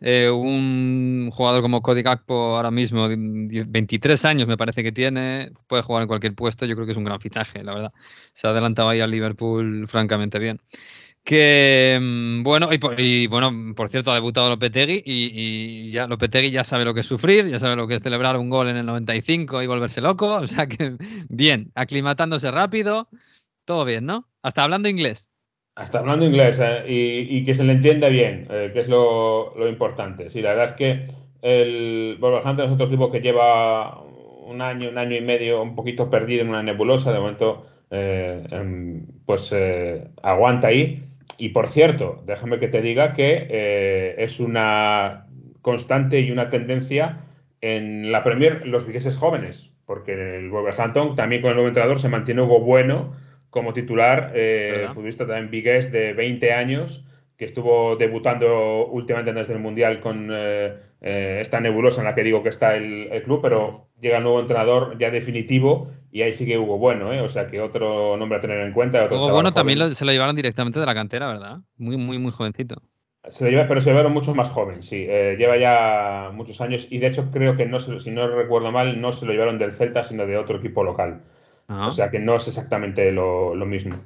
Eh, 0.00 0.30
un 0.30 1.30
jugador 1.32 1.62
como 1.62 1.82
Cody 1.82 2.02
Gakpo 2.02 2.56
ahora 2.56 2.70
mismo, 2.70 3.08
23 3.08 4.24
años 4.24 4.46
me 4.46 4.56
parece 4.56 4.84
que 4.84 4.92
tiene, 4.92 5.50
puede 5.66 5.82
jugar 5.82 6.02
en 6.02 6.08
cualquier 6.08 6.34
puesto. 6.34 6.64
Yo 6.64 6.76
creo 6.76 6.86
que 6.86 6.92
es 6.92 6.98
un 6.98 7.04
gran 7.04 7.20
fichaje, 7.20 7.64
la 7.64 7.74
verdad. 7.74 7.92
Se 8.34 8.46
ha 8.46 8.50
adelantado 8.50 8.88
ahí 8.90 9.00
al 9.00 9.10
Liverpool 9.10 9.88
francamente 9.88 10.38
bien. 10.38 10.60
Que 11.28 11.98
mm, 12.00 12.42
bueno, 12.42 12.70
y 12.72 12.78
y, 12.96 13.26
bueno, 13.26 13.74
por 13.76 13.90
cierto, 13.90 14.10
ha 14.10 14.14
debutado 14.14 14.48
Lopetegui 14.48 15.02
y, 15.04 15.30
y, 15.34 15.90
ya 15.90 16.06
Lopetegui 16.06 16.50
ya 16.50 16.64
sabe 16.64 16.86
lo 16.86 16.94
que 16.94 17.00
es 17.00 17.06
sufrir, 17.06 17.46
ya 17.50 17.58
sabe 17.58 17.76
lo 17.76 17.86
que 17.86 17.96
es 17.96 18.02
celebrar 18.02 18.38
un 18.38 18.48
gol 18.48 18.70
en 18.70 18.78
el 18.78 18.86
95 18.86 19.62
y 19.62 19.66
volverse 19.66 20.00
loco. 20.00 20.36
O 20.42 20.46
sea 20.46 20.66
que 20.66 20.96
bien, 21.28 21.70
aclimatándose 21.74 22.50
rápido, 22.50 23.08
todo 23.66 23.84
bien, 23.84 24.06
¿no? 24.06 24.26
Hasta 24.42 24.64
hablando 24.64 24.88
inglés. 24.88 25.28
Hasta 25.74 25.98
hablando 25.98 26.24
inglés 26.24 26.60
eh, 26.62 26.84
y, 26.88 27.36
y, 27.36 27.44
que 27.44 27.54
se 27.54 27.64
le 27.64 27.72
entienda 27.72 28.08
bien, 28.08 28.46
eh, 28.50 28.70
que 28.72 28.80
es 28.80 28.88
lo, 28.88 29.54
lo, 29.54 29.68
importante. 29.68 30.30
Sí, 30.30 30.40
la 30.40 30.54
verdad 30.54 30.68
es 30.68 30.74
que 30.76 31.08
el 31.42 32.16
Wolverhampton 32.18 32.68
es 32.68 32.72
otro 32.72 32.86
equipo 32.86 33.12
que 33.12 33.20
lleva 33.20 34.00
un 34.00 34.62
año, 34.62 34.88
un 34.88 34.96
año 34.96 35.14
y 35.14 35.20
medio 35.20 35.60
un 35.60 35.74
poquito 35.74 36.08
perdido 36.08 36.40
en 36.40 36.48
una 36.48 36.62
nebulosa. 36.62 37.12
De 37.12 37.20
momento, 37.20 37.66
eh, 37.90 39.02
pues 39.26 39.54
aguanta 40.22 40.68
ahí 40.68 41.04
y 41.36 41.50
por 41.50 41.68
cierto, 41.68 42.22
déjame 42.26 42.58
que 42.58 42.68
te 42.68 42.80
diga 42.82 43.14
que 43.14 43.46
eh, 43.50 44.14
es 44.18 44.40
una 44.40 45.26
constante 45.60 46.20
y 46.20 46.30
una 46.30 46.50
tendencia 46.50 47.18
en 47.60 48.10
la 48.10 48.24
Premier 48.24 48.66
los 48.66 48.86
vigueses 48.86 49.16
jóvenes, 49.16 49.72
porque 49.84 50.12
el 50.38 50.50
Wolverhampton 50.50 51.16
también 51.16 51.42
con 51.42 51.50
el 51.50 51.56
nuevo 51.56 51.68
entrenador 51.68 52.00
se 52.00 52.08
mantiene 52.08 52.42
Hugo 52.42 52.60
Bueno 52.60 53.12
como 53.50 53.72
titular, 53.72 54.32
eh, 54.34 54.86
futbolista 54.92 55.26
también 55.26 55.50
vigués 55.50 55.90
de 55.90 56.12
20 56.12 56.52
años, 56.52 57.04
que 57.36 57.44
estuvo 57.44 57.96
debutando 57.96 58.86
últimamente 58.86 59.32
desde 59.32 59.54
el 59.54 59.60
Mundial 59.60 60.00
con 60.00 60.28
eh, 60.30 60.74
eh, 61.00 61.38
esta 61.40 61.60
nebulosa 61.60 62.00
en 62.00 62.06
la 62.06 62.14
que 62.14 62.24
digo 62.24 62.42
que 62.42 62.48
está 62.48 62.76
el, 62.76 63.08
el, 63.12 63.22
club, 63.22 63.40
pero 63.40 63.86
llega 64.00 64.18
el 64.18 64.24
nuevo 64.24 64.40
entrenador 64.40 64.98
ya 64.98 65.10
definitivo 65.10 65.88
y 66.10 66.22
ahí 66.22 66.32
sigue 66.32 66.58
Hugo 66.58 66.78
Bueno, 66.78 67.12
¿eh? 67.12 67.20
o 67.20 67.28
sea 67.28 67.48
que 67.48 67.60
otro 67.60 68.16
nombre 68.16 68.38
a 68.38 68.40
tener 68.40 68.60
en 68.60 68.72
cuenta. 68.72 69.04
Otro 69.04 69.18
Hugo 69.18 69.32
Bueno 69.32 69.52
también 69.52 69.78
lo, 69.78 69.88
se 69.90 70.04
lo 70.04 70.12
llevaron 70.12 70.36
directamente 70.36 70.80
de 70.80 70.86
la 70.86 70.94
cantera, 70.94 71.26
¿verdad? 71.28 71.58
Muy, 71.76 71.96
muy, 71.96 72.18
muy 72.18 72.32
jovencito. 72.32 72.82
Se 73.28 73.44
lo 73.44 73.50
lleva, 73.50 73.68
pero 73.68 73.80
se 73.80 73.90
llevaron 73.90 74.12
mucho 74.12 74.34
más 74.34 74.48
joven, 74.48 74.82
sí. 74.82 75.04
Eh, 75.08 75.36
lleva 75.38 75.58
ya 75.58 76.30
muchos 76.32 76.60
años 76.60 76.86
y 76.90 76.98
de 76.98 77.08
hecho 77.08 77.30
creo 77.30 77.56
que, 77.56 77.66
no 77.66 77.78
se, 77.78 78.00
si 78.00 78.10
no 78.10 78.26
recuerdo 78.28 78.72
mal, 78.72 79.00
no 79.00 79.12
se 79.12 79.26
lo 79.26 79.32
llevaron 79.32 79.58
del 79.58 79.72
Celta, 79.72 80.02
sino 80.02 80.26
de 80.26 80.38
otro 80.38 80.58
equipo 80.58 80.82
local. 80.82 81.20
Ah. 81.68 81.88
O 81.88 81.90
sea 81.90 82.10
que 82.10 82.18
no 82.18 82.36
es 82.36 82.48
exactamente 82.48 83.12
lo, 83.12 83.54
lo 83.54 83.66
mismo. 83.66 83.96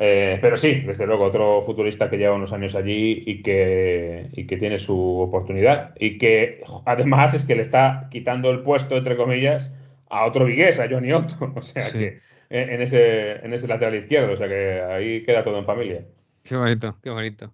Eh, 0.00 0.38
pero 0.40 0.56
sí, 0.56 0.82
desde 0.86 1.06
luego, 1.06 1.24
otro 1.24 1.60
futbolista 1.62 2.08
que 2.08 2.18
lleva 2.18 2.36
unos 2.36 2.52
años 2.52 2.76
allí 2.76 3.24
y 3.26 3.42
que, 3.42 4.28
y 4.32 4.46
que 4.46 4.56
tiene 4.56 4.78
su 4.78 4.96
oportunidad. 5.18 5.92
Y 5.98 6.18
que 6.18 6.62
además 6.86 7.34
es 7.34 7.44
que 7.44 7.56
le 7.56 7.62
está 7.62 8.06
quitando 8.10 8.50
el 8.50 8.60
puesto, 8.60 8.96
entre 8.96 9.16
comillas, 9.16 9.74
a 10.10 10.24
otro 10.26 10.44
vigués, 10.44 10.80
a 10.80 10.88
Johnny 10.88 11.12
Otto. 11.12 11.52
O 11.56 11.62
sea 11.62 11.84
sí. 11.84 11.98
que 11.98 12.20
en 12.50 12.80
ese, 12.80 13.32
en 13.44 13.52
ese 13.52 13.68
lateral 13.68 13.94
izquierdo. 13.94 14.32
O 14.32 14.36
sea 14.36 14.48
que 14.48 14.82
ahí 14.82 15.22
queda 15.24 15.42
todo 15.42 15.58
en 15.58 15.66
familia. 15.66 16.04
Qué 16.42 16.56
bonito, 16.56 16.96
qué 17.02 17.10
bonito. 17.10 17.52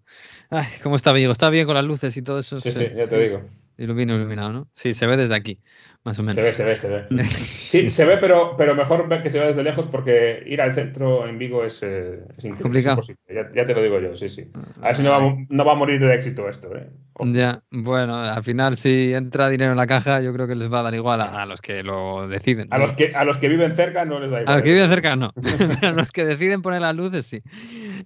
Ay, 0.50 0.66
¿cómo 0.82 0.96
está 0.96 1.12
Vigo? 1.12 1.32
¿Está 1.32 1.50
bien 1.50 1.66
con 1.66 1.74
las 1.74 1.84
luces 1.84 2.16
y 2.16 2.22
todo 2.22 2.38
eso? 2.38 2.58
Sí, 2.58 2.70
sí, 2.70 2.86
ya 2.94 3.06
te 3.06 3.18
digo. 3.18 3.42
Ilumino, 3.76 4.14
iluminado, 4.14 4.52
¿no? 4.52 4.68
Sí, 4.74 4.94
se 4.94 5.06
ve 5.06 5.16
desde 5.16 5.34
aquí 5.34 5.58
más 6.04 6.18
o 6.18 6.22
menos. 6.22 6.36
Se 6.36 6.42
ve, 6.42 6.52
se 6.52 6.64
ve, 6.64 6.76
se 6.76 6.88
ve. 6.88 7.24
Sí, 7.24 7.90
se 7.90 8.06
ve, 8.06 8.16
pero, 8.20 8.56
pero 8.58 8.74
mejor 8.74 9.08
ver 9.08 9.22
que 9.22 9.30
se 9.30 9.40
ve 9.40 9.46
desde 9.46 9.62
lejos 9.62 9.86
porque 9.86 10.42
ir 10.46 10.60
al 10.60 10.74
centro 10.74 11.26
en 11.26 11.38
Vigo 11.38 11.64
es, 11.64 11.82
eh, 11.82 12.20
es 12.36 12.44
complicado. 12.60 13.02
Es 13.08 13.16
ya, 13.34 13.50
ya, 13.54 13.64
te 13.64 13.74
lo 13.74 13.82
digo 13.82 13.98
yo, 14.00 14.14
sí, 14.14 14.28
sí. 14.28 14.50
A 14.82 14.88
ver 14.88 14.96
si 14.96 15.02
no 15.02 15.10
va, 15.10 15.36
no 15.48 15.64
va 15.64 15.72
a 15.72 15.76
morir 15.76 16.00
de 16.00 16.14
éxito 16.14 16.46
esto. 16.48 16.76
¿eh? 16.76 16.90
Ya, 17.20 17.62
bueno, 17.70 18.16
al 18.16 18.42
final 18.44 18.76
si 18.76 19.14
entra 19.14 19.48
dinero 19.48 19.70
en 19.70 19.78
la 19.78 19.86
caja, 19.86 20.20
yo 20.20 20.32
creo 20.34 20.46
que 20.46 20.56
les 20.56 20.70
va 20.70 20.80
a 20.80 20.82
dar 20.82 20.94
igual 20.94 21.22
a, 21.22 21.42
a 21.42 21.46
los 21.46 21.62
que 21.62 21.82
lo 21.82 22.28
deciden. 22.28 22.66
A, 22.70 22.78
los 22.78 22.92
que, 22.92 23.10
a 23.14 23.24
los 23.24 23.38
que 23.38 23.48
viven 23.48 23.74
cerca 23.74 24.04
no 24.04 24.20
les 24.20 24.30
da 24.30 24.42
igual. 24.42 24.52
A 24.52 24.56
los 24.56 24.64
que 24.64 24.72
viven 24.74 24.90
cerca 24.90 25.16
no, 25.16 25.32
pero 25.34 25.72
a 25.88 25.92
los 25.92 26.12
que 26.12 26.24
deciden 26.26 26.60
poner 26.60 26.82
las 26.82 26.94
luces 26.94 27.24
sí. 27.24 27.40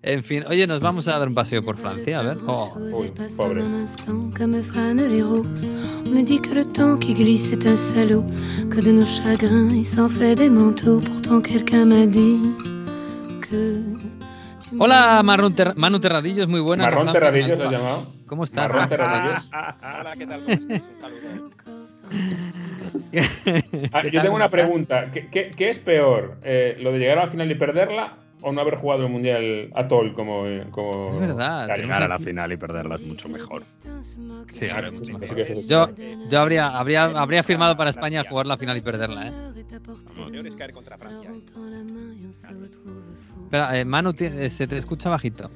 En 0.02 0.22
fin, 0.22 0.44
oye, 0.48 0.66
nos 0.66 0.80
vamos 0.80 1.08
a 1.08 1.18
dar 1.18 1.28
un 1.28 1.34
paseo 1.34 1.64
por 1.64 1.76
Francia, 1.76 2.20
a 2.20 2.22
ver. 2.22 2.38
Oh. 2.46 2.72
Uy, 2.76 3.12
pobre. 3.36 3.62
salaud 7.76 8.24
que 8.70 8.82
de 8.82 8.92
nos 8.92 9.06
chagrins 9.06 9.72
il 9.72 9.86
s'en 9.86 10.08
fait 10.08 10.34
des 10.34 10.50
manteaux. 10.50 11.00
Pourtant 11.00 11.40
quelqu'un 11.40 11.84
m'a 11.86 12.06
dit 12.06 12.38
que. 13.40 13.82
Hola 14.78 15.22
Marrón 15.22 15.54
Ter 15.54 15.74
Manu 15.76 15.98
Terradillos, 15.98 16.48
muy 16.48 16.60
buenas. 16.60 16.86
Marrón 16.86 17.12
Terradillos, 17.12 17.58
¿lo 17.58 17.64
has 17.66 17.72
llamado? 17.72 18.06
¿Cómo 18.26 18.44
estás? 18.44 18.70
Marrón 18.70 18.88
Terradillos. 18.88 19.50
Hola, 19.52 20.12
¿qué 20.18 20.26
tal? 20.26 20.42
Ah, 23.92 24.02
yo 24.06 24.22
tengo 24.22 24.34
una 24.34 24.50
pregunta. 24.50 25.10
¿Qué, 25.10 25.28
qué, 25.28 25.52
qué 25.56 25.70
es 25.70 25.78
peor? 25.78 26.38
Eh, 26.42 26.76
¿Lo 26.80 26.92
de 26.92 26.98
llegar 26.98 27.18
a 27.18 27.22
la 27.22 27.28
final 27.28 27.50
y 27.50 27.54
perderla 27.54 28.16
o 28.40 28.52
no 28.52 28.60
haber 28.60 28.76
jugado 28.76 29.04
el 29.04 29.12
mundial 29.12 29.70
a 29.74 29.88
Tol 29.88 30.14
como, 30.14 30.44
como. 30.70 31.08
Es 31.08 31.18
verdad. 31.18 31.68
Llegar 31.76 32.02
a 32.02 32.08
la 32.08 32.18
final 32.18 32.52
y 32.52 32.56
perderla 32.56 32.94
es 32.96 33.02
mucho 33.02 33.28
mejor. 33.28 33.62
Sí, 33.64 34.66
claro, 34.66 34.92
mucho 34.92 35.18
mejor. 35.18 35.54
Yo, 35.66 35.88
yo 36.30 36.40
habría, 36.40 36.68
habría, 36.68 37.04
habría 37.04 37.42
firmado 37.42 37.76
para 37.76 37.90
España 37.90 38.24
jugar 38.28 38.46
la 38.46 38.56
final 38.56 38.76
y 38.76 38.80
perderla, 38.80 39.28
¿eh? 39.28 39.32
Lo 40.16 40.30
peor 40.30 40.46
es 40.46 40.56
caer 40.56 40.72
contra 40.72 40.96
Francia. 40.96 41.30
¿eh? 41.30 41.42
Espera, 43.44 43.76
eh, 43.78 43.84
Manu, 43.84 44.12
se 44.12 44.66
te 44.66 44.76
escucha 44.76 45.08
bajito. 45.08 45.50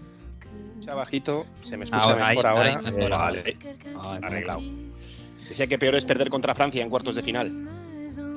Escucha 0.71 0.95
bajito, 0.95 1.47
se 1.63 1.77
me 1.77 1.85
escucha 1.85 2.03
ahora, 2.03 2.29
mejor 2.29 2.47
ahí, 2.47 2.57
ahora. 2.57 2.71
Ahí, 2.71 2.85
mejor. 2.85 3.11
vale, 3.11 3.57
Vale, 3.95 4.27
arreglado. 4.27 4.61
Decía 5.49 5.67
que 5.67 5.79
peor 5.79 5.95
es 5.95 6.05
perder 6.05 6.29
contra 6.31 6.55
Francia 6.55 6.83
en 6.83 6.91
cuartos 6.91 7.15
de 7.15 7.23
final. 7.23 7.69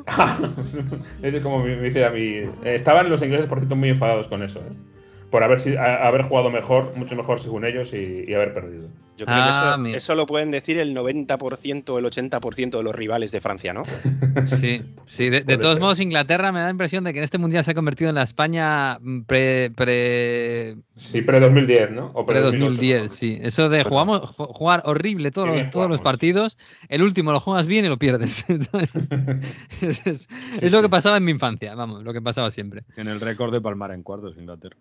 es 1.21 1.41
como 1.41 1.65
dice 1.65 2.05
a 2.05 2.09
mí. 2.11 2.41
Estaban 2.63 3.09
los 3.09 3.21
ingleses, 3.21 3.47
por 3.47 3.59
cierto, 3.59 3.75
muy 3.75 3.89
enfadados 3.89 4.27
con 4.27 4.43
eso. 4.43 4.59
¿eh? 4.59 4.73
Por 5.29 5.43
haber, 5.43 5.59
a, 5.77 6.07
haber 6.07 6.23
jugado 6.23 6.49
mejor, 6.49 6.95
mucho 6.95 7.15
mejor 7.15 7.39
según 7.39 7.65
ellos 7.65 7.93
y, 7.93 8.25
y 8.27 8.33
haber 8.33 8.53
perdido. 8.53 8.89
Yo 9.17 9.25
creo 9.25 9.37
ah, 9.37 9.77
que 9.81 9.89
eso, 9.91 9.97
eso, 9.97 10.15
lo 10.15 10.25
pueden 10.25 10.51
decir 10.51 10.77
el 10.77 10.93
90% 10.93 11.89
o 11.89 11.99
el 11.99 12.05
80% 12.05 12.77
de 12.77 12.83
los 12.83 12.93
rivales 12.93 13.31
de 13.31 13.39
Francia, 13.39 13.73
¿no? 13.73 13.83
Sí, 14.45 14.81
sí. 15.05 15.29
De, 15.29 15.41
de 15.41 15.57
todos 15.57 15.79
modos, 15.79 16.01
Inglaterra 16.01 16.51
me 16.51 16.59
da 16.59 16.65
la 16.65 16.71
impresión 16.71 17.05
de 17.05 17.13
que 17.13 17.19
en 17.19 17.23
este 17.23 17.37
mundial 17.37 17.63
se 17.63 17.71
ha 17.71 17.73
convertido 17.73 18.09
en 18.09 18.15
la 18.15 18.23
España 18.23 18.99
pre. 19.25 19.71
pre... 19.71 20.75
Sí, 20.97 21.21
pre-2010, 21.21 21.91
¿no? 21.91 22.11
O 22.13 22.25
pre-2010, 22.25 22.77
pre 22.77 23.09
sí. 23.09 23.39
Eso 23.41 23.69
de 23.69 23.83
jugamos, 23.85 24.31
jugar 24.31 24.83
horrible 24.85 25.31
todos, 25.31 25.49
sí, 25.51 25.57
los, 25.59 25.69
todos 25.69 25.89
los 25.89 26.01
partidos, 26.01 26.57
el 26.89 27.01
último 27.01 27.31
lo 27.31 27.39
juegas 27.39 27.67
bien 27.67 27.85
y 27.85 27.87
lo 27.87 27.97
pierdes. 27.97 28.45
es, 29.81 30.05
es, 30.05 30.27
es 30.61 30.71
lo 30.71 30.81
que 30.81 30.89
pasaba 30.89 31.15
en 31.17 31.23
mi 31.23 31.31
infancia, 31.31 31.73
vamos, 31.75 32.03
lo 32.03 32.11
que 32.11 32.21
pasaba 32.21 32.51
siempre. 32.51 32.83
En 32.97 33.07
el 33.07 33.21
récord 33.21 33.53
de 33.53 33.61
Palmar 33.61 33.91
en 33.91 34.03
cuartos, 34.03 34.35
Inglaterra. 34.37 34.75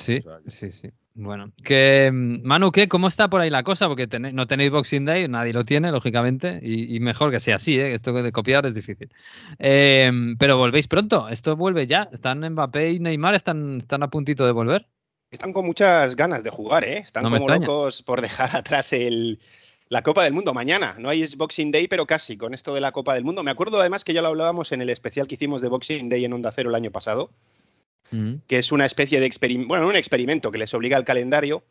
Sí, 0.00 0.18
o 0.18 0.22
sea, 0.22 0.38
que... 0.44 0.50
sí, 0.50 0.70
sí. 0.70 0.90
Bueno, 1.14 1.52
que 1.64 2.10
Manu, 2.12 2.70
¿qué? 2.70 2.88
¿Cómo 2.88 3.08
está 3.08 3.28
por 3.28 3.40
ahí 3.40 3.50
la 3.50 3.62
cosa? 3.62 3.88
Porque 3.88 4.06
ten, 4.06 4.34
no 4.34 4.46
tenéis 4.46 4.70
Boxing 4.70 5.04
Day, 5.04 5.28
nadie 5.28 5.52
lo 5.52 5.64
tiene, 5.64 5.90
lógicamente, 5.90 6.60
y, 6.62 6.96
y 6.96 7.00
mejor 7.00 7.30
que 7.30 7.40
sea 7.40 7.56
así, 7.56 7.78
¿eh? 7.78 7.94
Esto 7.94 8.12
de 8.12 8.32
copiar 8.32 8.64
es 8.66 8.74
difícil. 8.74 9.12
Eh, 9.58 10.10
pero 10.38 10.56
volvéis 10.56 10.86
pronto, 10.86 11.28
esto 11.28 11.56
vuelve 11.56 11.86
ya. 11.86 12.08
Están 12.12 12.48
Mbappé 12.48 12.92
y 12.92 13.00
Neymar, 13.00 13.34
están, 13.34 13.78
están 13.78 14.02
a 14.02 14.08
puntito 14.08 14.46
de 14.46 14.52
volver. 14.52 14.86
Están 15.30 15.52
con 15.52 15.66
muchas 15.66 16.16
ganas 16.16 16.42
de 16.42 16.50
jugar, 16.50 16.84
¿eh? 16.84 16.98
Están 16.98 17.24
no 17.24 17.30
como 17.30 17.48
locos 17.48 18.02
por 18.02 18.20
dejar 18.20 18.50
atrás 18.56 18.92
el, 18.92 19.40
la 19.88 20.02
Copa 20.02 20.24
del 20.24 20.32
Mundo 20.32 20.54
mañana. 20.54 20.94
No 20.98 21.08
hay 21.08 21.24
Boxing 21.36 21.72
Day, 21.72 21.88
pero 21.88 22.06
casi 22.06 22.36
con 22.36 22.54
esto 22.54 22.72
de 22.72 22.80
la 22.80 22.92
Copa 22.92 23.14
del 23.14 23.24
Mundo. 23.24 23.42
Me 23.42 23.50
acuerdo 23.50 23.80
además 23.80 24.04
que 24.04 24.14
ya 24.14 24.22
lo 24.22 24.28
hablábamos 24.28 24.72
en 24.72 24.80
el 24.80 24.90
especial 24.90 25.26
que 25.26 25.34
hicimos 25.34 25.60
de 25.60 25.68
Boxing 25.68 26.08
Day 26.08 26.24
en 26.24 26.32
Onda 26.32 26.52
Cero 26.52 26.70
el 26.70 26.76
año 26.76 26.90
pasado 26.92 27.30
que 28.46 28.58
es 28.58 28.72
una 28.72 28.86
especie 28.86 29.20
de 29.20 29.26
experimento, 29.26 29.68
bueno, 29.68 29.86
un 29.86 29.96
experimento 29.96 30.50
que 30.50 30.58
les 30.58 30.74
obliga 30.74 30.96
al 30.96 31.04
calendario. 31.04 31.64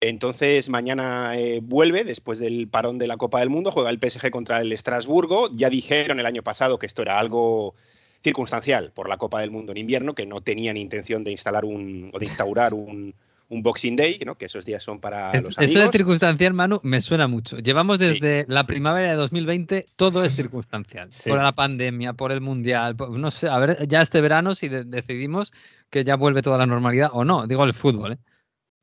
Entonces 0.00 0.68
mañana 0.68 1.36
eh, 1.36 1.60
vuelve, 1.62 2.04
después 2.04 2.38
del 2.38 2.68
parón 2.68 2.98
de 2.98 3.08
la 3.08 3.16
Copa 3.16 3.40
del 3.40 3.50
Mundo, 3.50 3.72
juega 3.72 3.90
el 3.90 3.98
PSG 3.98 4.30
contra 4.30 4.60
el 4.60 4.72
Estrasburgo. 4.72 5.50
Ya 5.54 5.70
dijeron 5.70 6.20
el 6.20 6.26
año 6.26 6.42
pasado 6.42 6.78
que 6.78 6.86
esto 6.86 7.02
era 7.02 7.18
algo 7.18 7.74
circunstancial 8.22 8.92
por 8.92 9.08
la 9.08 9.16
Copa 9.16 9.40
del 9.40 9.50
Mundo 9.50 9.72
en 9.72 9.78
invierno, 9.78 10.14
que 10.14 10.26
no 10.26 10.40
tenían 10.40 10.76
intención 10.76 11.24
de 11.24 11.32
instalar 11.32 11.64
un 11.64 12.10
o 12.12 12.18
de 12.18 12.26
instaurar 12.26 12.74
un, 12.74 13.14
un 13.50 13.62
Boxing 13.62 13.96
Day, 13.96 14.20
¿no? 14.26 14.36
que 14.36 14.44
esos 14.44 14.64
días 14.66 14.82
son 14.82 15.00
para 15.00 15.32
Es- 15.32 15.42
los 15.42 15.52
Eso 15.52 15.60
de 15.62 15.66
amigos. 15.66 15.90
circunstancial, 15.92 16.52
Manu, 16.52 16.80
me 16.82 17.00
suena 17.00 17.26
mucho. 17.28 17.58
Llevamos 17.58 17.98
desde 17.98 18.44
la 18.48 18.66
primavera 18.66 19.08
de 19.10 19.16
2020, 19.16 19.86
todo 19.96 20.22
es 20.24 20.34
circunstancial. 20.36 21.10
Sí. 21.10 21.30
Por 21.30 21.42
la 21.42 21.52
pandemia, 21.52 22.12
por 22.12 22.30
el 22.32 22.40
mundial, 22.42 22.94
por- 22.94 23.10
no 23.10 23.30
sé, 23.30 23.48
a 23.48 23.58
ver, 23.58 23.88
ya 23.88 24.02
este 24.02 24.20
verano 24.20 24.54
si 24.54 24.68
de- 24.68 24.84
decidimos 24.84 25.52
que 25.88 26.04
ya 26.04 26.16
vuelve 26.16 26.42
toda 26.42 26.58
la 26.58 26.66
normalidad 26.66 27.08
o 27.14 27.24
no, 27.24 27.46
digo 27.46 27.64
el 27.64 27.72
fútbol, 27.72 28.12
¿eh? 28.12 28.18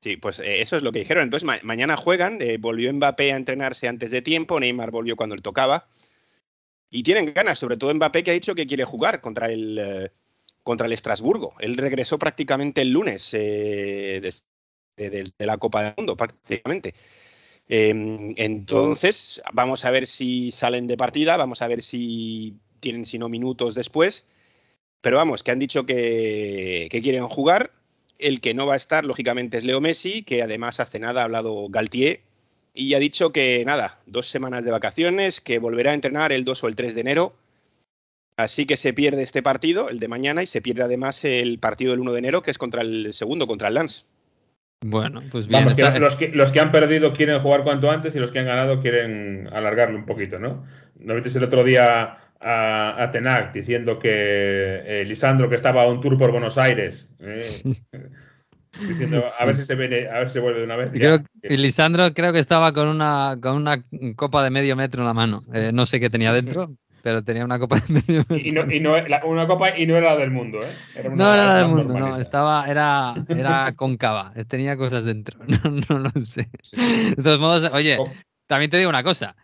Sí, 0.01 0.17
pues 0.17 0.39
eh, 0.39 0.61
eso 0.61 0.77
es 0.77 0.83
lo 0.83 0.91
que 0.91 0.99
dijeron. 0.99 1.23
Entonces 1.23 1.45
ma- 1.45 1.59
mañana 1.63 1.95
juegan, 1.97 2.39
eh, 2.41 2.57
volvió 2.57 2.91
Mbappé 2.93 3.33
a 3.33 3.37
entrenarse 3.37 3.87
antes 3.87 4.11
de 4.11 4.21
tiempo, 4.21 4.59
Neymar 4.59 4.91
volvió 4.91 5.15
cuando 5.15 5.35
le 5.35 5.41
tocaba. 5.41 5.87
Y 6.91 7.03
tienen 7.03 7.33
ganas, 7.33 7.57
sobre 7.59 7.77
todo 7.77 7.93
Mbappé 7.93 8.23
que 8.23 8.31
ha 8.31 8.35
dicho 8.35 8.55
que 8.55 8.67
quiere 8.67 8.83
jugar 8.83 9.19
contra 9.21 9.47
el, 9.47 9.77
eh, 9.79 10.11
contra 10.63 10.87
el 10.87 10.93
Estrasburgo. 10.93 11.53
Él 11.59 11.75
regresó 11.77 12.17
prácticamente 12.19 12.81
el 12.81 12.89
lunes 12.91 13.31
de, 14.97 15.31
la 15.39 15.57
Copa 15.57 15.83
del 15.83 15.93
Mundo, 15.97 16.17
prácticamente. 16.17 16.93
Eh, 17.67 18.33
entonces, 18.37 19.41
vamos 19.53 19.85
a 19.85 19.91
ver 19.91 20.07
si 20.07 20.51
salen 20.51 20.87
de 20.87 20.97
partida, 20.97 21.37
vamos 21.37 21.61
a 21.61 21.67
ver 21.67 21.81
si 21.81 22.55
tienen, 22.79 23.05
si 23.05 23.17
no, 23.17 23.29
minutos 23.29 23.75
después. 23.75 24.25
Pero 25.01 25.17
vamos, 25.17 25.43
que 25.43 25.51
han 25.51 25.59
dicho 25.59 25.85
que, 25.85 26.87
que 26.89 27.01
quieren 27.01 27.27
jugar. 27.27 27.71
El 28.17 28.39
que 28.41 28.53
no 28.53 28.65
va 28.65 28.75
a 28.75 28.77
estar, 28.77 29.05
lógicamente, 29.05 29.57
es 29.57 29.65
Leo 29.65 29.81
Messi, 29.81 30.23
que 30.23 30.41
además 30.41 30.79
hace 30.79 30.99
nada 30.99 31.21
ha 31.21 31.25
hablado 31.25 31.67
Galtier 31.69 32.21
y 32.75 32.93
ha 32.93 32.99
dicho 32.99 33.31
que 33.31 33.63
nada, 33.65 34.01
dos 34.05 34.27
semanas 34.27 34.65
de 34.65 34.71
vacaciones, 34.71 35.39
que 35.41 35.59
volverá 35.59 35.91
a 35.91 35.93
entrenar 35.95 36.33
el 36.33 36.43
2 36.43 36.63
o 36.65 36.67
el 36.67 36.75
3 36.75 36.93
de 36.93 37.01
enero. 37.01 37.35
Así 38.37 38.65
que 38.65 38.75
se 38.75 38.93
pierde 38.93 39.23
este 39.23 39.41
partido, 39.41 39.89
el 39.89 39.99
de 39.99 40.09
mañana, 40.09 40.43
y 40.43 40.47
se 40.47 40.61
pierde 40.61 40.83
además 40.83 41.23
el 41.23 41.57
partido 41.57 41.91
del 41.91 42.01
1 42.01 42.11
de 42.11 42.19
enero, 42.19 42.41
que 42.41 42.51
es 42.51 42.57
contra 42.57 42.81
el 42.81 43.13
segundo, 43.13 43.47
contra 43.47 43.69
el 43.69 43.75
Lance. 43.75 44.03
Bueno, 44.81 45.21
pues 45.31 45.47
bien. 45.47 45.61
Vamos, 45.61 45.75
que 45.75 45.81
está- 45.81 45.99
los, 45.99 46.15
que, 46.15 46.29
los 46.29 46.51
que 46.51 46.59
han 46.59 46.71
perdido 46.71 47.13
quieren 47.13 47.39
jugar 47.39 47.63
cuanto 47.63 47.89
antes 47.89 48.15
y 48.15 48.19
los 48.19 48.31
que 48.31 48.39
han 48.39 48.45
ganado 48.45 48.81
quieren 48.81 49.49
alargarlo 49.51 49.97
un 49.97 50.05
poquito, 50.05 50.39
¿no? 50.39 50.65
¿No 50.99 51.15
viste 51.15 51.37
el 51.37 51.43
otro 51.45 51.63
día 51.63 52.17
a, 52.39 53.03
a 53.03 53.11
Tenac 53.11 53.53
diciendo 53.53 53.97
que 53.99 54.11
eh, 54.11 55.05
Lisandro, 55.05 55.49
que 55.49 55.55
estaba 55.55 55.83
a 55.83 55.87
un 55.87 56.01
tour 56.01 56.17
por 56.17 56.31
Buenos 56.31 56.57
Aires, 56.57 57.07
eh, 57.19 57.41
diciendo 58.87 59.23
a 59.39 59.45
ver 59.45 59.57
si 59.57 59.65
se 59.65 59.75
viene, 59.75 60.07
a 60.07 60.19
ver 60.19 60.27
si 60.29 60.33
se 60.33 60.39
vuelve 60.39 60.59
de 60.59 60.65
una 60.65 60.75
vez. 60.75 60.89
Y 60.93 60.99
ya. 60.99 61.19
creo- 61.19 61.23
y 61.43 61.57
Lisandro 61.57 62.13
creo 62.13 62.33
que 62.33 62.39
estaba 62.39 62.73
con 62.73 62.87
una, 62.87 63.37
con 63.41 63.55
una 63.55 63.83
copa 64.15 64.43
de 64.43 64.49
medio 64.49 64.75
metro 64.75 65.01
en 65.01 65.07
la 65.07 65.13
mano. 65.13 65.43
Eh, 65.53 65.71
no 65.73 65.85
sé 65.85 65.99
qué 65.99 66.09
tenía 66.09 66.33
dentro, 66.33 66.71
pero 67.05 67.23
tenía 67.23 67.45
una 67.45 67.59
copa 67.59 67.77
de. 67.87 68.25
Y 68.43 68.51
no, 68.51 68.71
y 68.71 68.79
no- 68.79 68.97
la- 69.07 69.23
una 69.25 69.45
copa 69.45 69.77
y 69.77 69.85
no 69.85 69.95
era 69.95 70.15
la 70.15 70.17
del 70.17 70.31
mundo, 70.31 70.59
¿eh? 70.63 70.71
Era 70.95 71.09
una- 71.09 71.23
No 71.23 71.33
era 71.35 71.45
la 71.45 71.55
del 71.57 71.67
mundo, 71.67 71.83
no, 71.83 71.89
normalita. 71.99 72.21
estaba, 72.23 72.65
era, 72.67 73.13
era 73.29 73.73
cóncava, 73.77 74.33
tenía 74.47 74.75
cosas 74.75 75.05
dentro, 75.05 75.39
no, 75.47 75.81
no 75.87 75.99
lo 75.99 76.09
sé. 76.23 76.49
De 77.15 77.21
todos 77.21 77.39
modos, 77.39 77.69
oye, 77.73 77.97
Oh. 77.99 78.11
también 78.47 78.71
te 78.71 78.77
digo 78.79 78.89
una 78.89 79.03
cosa, 79.03 79.35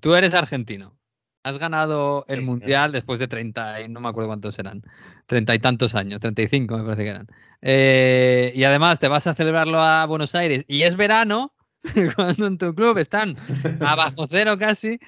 tú 0.00 0.14
eres 0.14 0.34
argentino, 0.34 0.98
has 1.44 1.56
ganado 1.56 2.26
el 2.28 2.40
Sí, 2.40 2.44
Mundial 2.44 2.92
después 2.92 3.18
de 3.18 3.26
30, 3.26 3.80
y 3.80 3.88
no 3.88 4.00
me 4.00 4.10
acuerdo 4.10 4.28
cuántos 4.28 4.58
eran, 4.58 4.82
treinta 5.24 5.54
y 5.54 5.60
tantos 5.60 5.94
años, 5.94 6.20
35 6.20 6.76
me 6.76 6.84
parece 6.84 7.04
que 7.04 7.08
eran. 7.08 7.26
Eh, 7.62 8.52
y 8.54 8.64
además 8.64 8.98
te 8.98 9.08
vas 9.08 9.26
a 9.26 9.34
celebrarlo 9.34 9.80
a 9.80 10.04
Buenos 10.04 10.34
Aires 10.34 10.66
y 10.68 10.82
es 10.82 10.94
verano, 10.96 11.54
cuando 12.16 12.48
en 12.48 12.58
tu 12.58 12.74
club 12.74 12.98
están 12.98 13.36
a 13.80 13.94
bajo 13.94 14.26
cero 14.28 14.56
casi, 14.58 14.98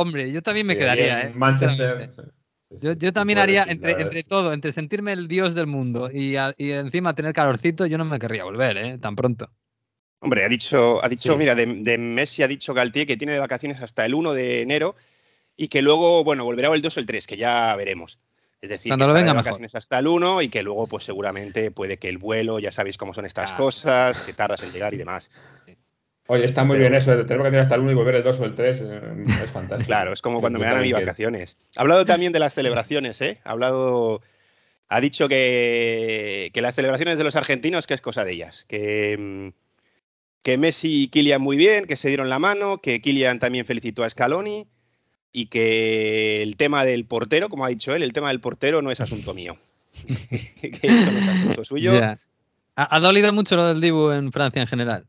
hombre, 0.00 0.30
yo 0.32 0.42
también 0.42 0.66
me 0.66 0.74
Sí, 0.74 0.78
quedaría, 0.78 1.22
en 1.22 1.28
¿eh? 1.28 1.34
Manchester. 1.36 2.10
sí, 2.16 2.22
sí, 2.22 2.76
Yo, 2.82 2.92
sí, 2.92 2.98
yo 3.00 3.08
sí, 3.08 3.12
también 3.12 3.38
haría, 3.38 3.64
entre, 3.64 4.22
todo, 4.24 4.52
entre 4.52 4.72
sentirme 4.72 5.12
el 5.12 5.26
dios 5.28 5.54
del 5.54 5.66
mundo 5.66 6.10
y, 6.12 6.36
a- 6.36 6.54
y 6.56 6.72
encima 6.72 7.14
tener 7.14 7.32
calorcito, 7.32 7.86
yo 7.86 7.98
no 7.98 8.04
me 8.04 8.18
querría 8.18 8.44
volver, 8.44 8.76
¿eh? 8.76 8.98
Tan 8.98 9.16
pronto. 9.16 9.50
Hombre, 10.20 10.44
ha 10.44 10.48
dicho, 10.48 11.02
ha 11.04 11.08
dicho 11.08 11.32
Sí. 11.32 11.38
mira, 11.38 11.54
de, 11.54 11.66
de 11.66 11.96
Messi 11.98 12.42
ha 12.42 12.48
dicho 12.48 12.74
Galtier 12.74 13.06
que 13.06 13.16
tiene 13.16 13.32
de 13.34 13.38
vacaciones 13.38 13.80
hasta 13.82 14.04
el 14.04 14.14
1 14.14 14.32
de 14.32 14.62
enero 14.62 14.96
y 15.56 15.68
que 15.68 15.80
luego, 15.82 16.24
bueno, 16.24 16.44
volverá 16.44 16.70
o 16.70 16.74
el 16.74 16.82
2 16.82 16.96
o 16.96 17.00
el 17.00 17.06
3, 17.06 17.26
que 17.26 17.36
ya 17.36 17.74
veremos. 17.76 18.18
Es 18.60 18.70
decir, 18.70 18.90
Cuando 18.90 19.04
que 19.06 19.08
lo 19.10 19.14
venga 19.14 19.28
de 19.30 19.34
mejor. 19.34 19.44
vacaciones 19.44 19.74
hasta 19.76 19.98
el 20.00 20.08
1 20.08 20.42
y 20.42 20.48
que 20.48 20.62
luego, 20.64 20.88
pues 20.88 21.04
seguramente 21.04 21.70
puede 21.70 21.96
que 21.98 22.08
el 22.08 22.18
vuelo, 22.18 22.58
ya 22.58 22.72
sabéis 22.72 22.98
cómo 22.98 23.14
son 23.14 23.24
estas 23.26 23.52
Ah. 23.52 23.56
cosas, 23.56 24.20
que 24.20 24.32
tardas 24.32 24.62
en 24.64 24.72
llegar 24.72 24.92
y 24.94 24.98
demás. 24.98 25.30
Oye, 26.30 26.44
está 26.44 26.62
muy 26.62 26.76
Pero- 26.76 26.90
bien 26.90 26.94
eso 27.00 27.16
de 27.16 27.24
tener 27.24 27.38
vacaciones 27.38 27.62
hasta 27.62 27.74
el 27.76 27.80
1 27.80 27.90
y 27.92 27.94
volver 27.94 28.16
el 28.16 28.22
2 28.22 28.38
o 28.40 28.44
el 28.44 28.54
3. 28.54 28.80
es 28.80 29.50
fantástico. 29.50 29.86
Claro, 29.88 30.12
es 30.12 30.20
como 30.22 30.40
cuando 30.40 30.58
me 30.58 30.66
dan 30.66 30.76
a 30.76 30.82
quiero. 30.82 30.98
vacaciones. 31.00 31.56
Ha 31.76 31.80
hablado 31.80 32.04
también 32.04 32.32
de 32.32 32.38
las 32.38 32.52
celebraciones, 32.54 33.20
¿eh? 33.22 33.40
Ha 33.44 33.50
hablado. 33.50 34.20
Ha 34.90 35.00
dicho 35.00 35.28
que, 35.28 36.50
que 36.52 36.62
las 36.62 36.74
celebraciones 36.74 37.18
de 37.18 37.24
los 37.24 37.34
argentinos, 37.36 37.86
que 37.86 37.94
es 37.94 38.00
cosa 38.00 38.24
de 38.24 38.32
ellas. 38.32 38.64
Que, 38.68 39.16
mm, 39.18 39.48
que 40.42 40.56
Messi 40.58 41.04
y 41.04 41.08
Kylian 41.08 41.40
muy 41.42 41.56
bien, 41.56 41.86
que 41.86 41.96
se 41.96 42.08
dieron 42.08 42.28
la 42.28 42.38
mano, 42.38 42.78
que 42.82 43.00
Kylian 43.00 43.38
también 43.38 43.64
felicitó 43.66 44.04
a 44.04 44.10
Scaloni 44.10 44.66
y 45.32 45.46
que 45.46 46.42
el 46.42 46.56
tema 46.56 46.84
del 46.84 47.04
portero, 47.06 47.48
como 47.48 47.64
ha 47.64 47.68
dicho 47.68 47.94
él, 47.94 48.02
el 48.02 48.12
tema 48.12 48.28
del 48.28 48.40
portero 48.40 48.80
no 48.82 48.90
es 48.90 49.00
asunto 49.00 49.32
mío. 49.34 49.56
que 50.06 50.78
eso 50.82 51.10
no 51.12 51.18
es 51.18 51.28
asunto 51.28 51.64
suyo. 51.64 51.92
Ya. 51.94 52.18
Ha, 52.76 52.96
ha 52.96 53.00
dolido 53.00 53.32
mucho 53.32 53.56
lo 53.56 53.66
del 53.66 53.80
Dibu 53.80 54.10
en 54.10 54.30
Francia 54.32 54.60
en 54.62 54.68
general. 54.68 55.06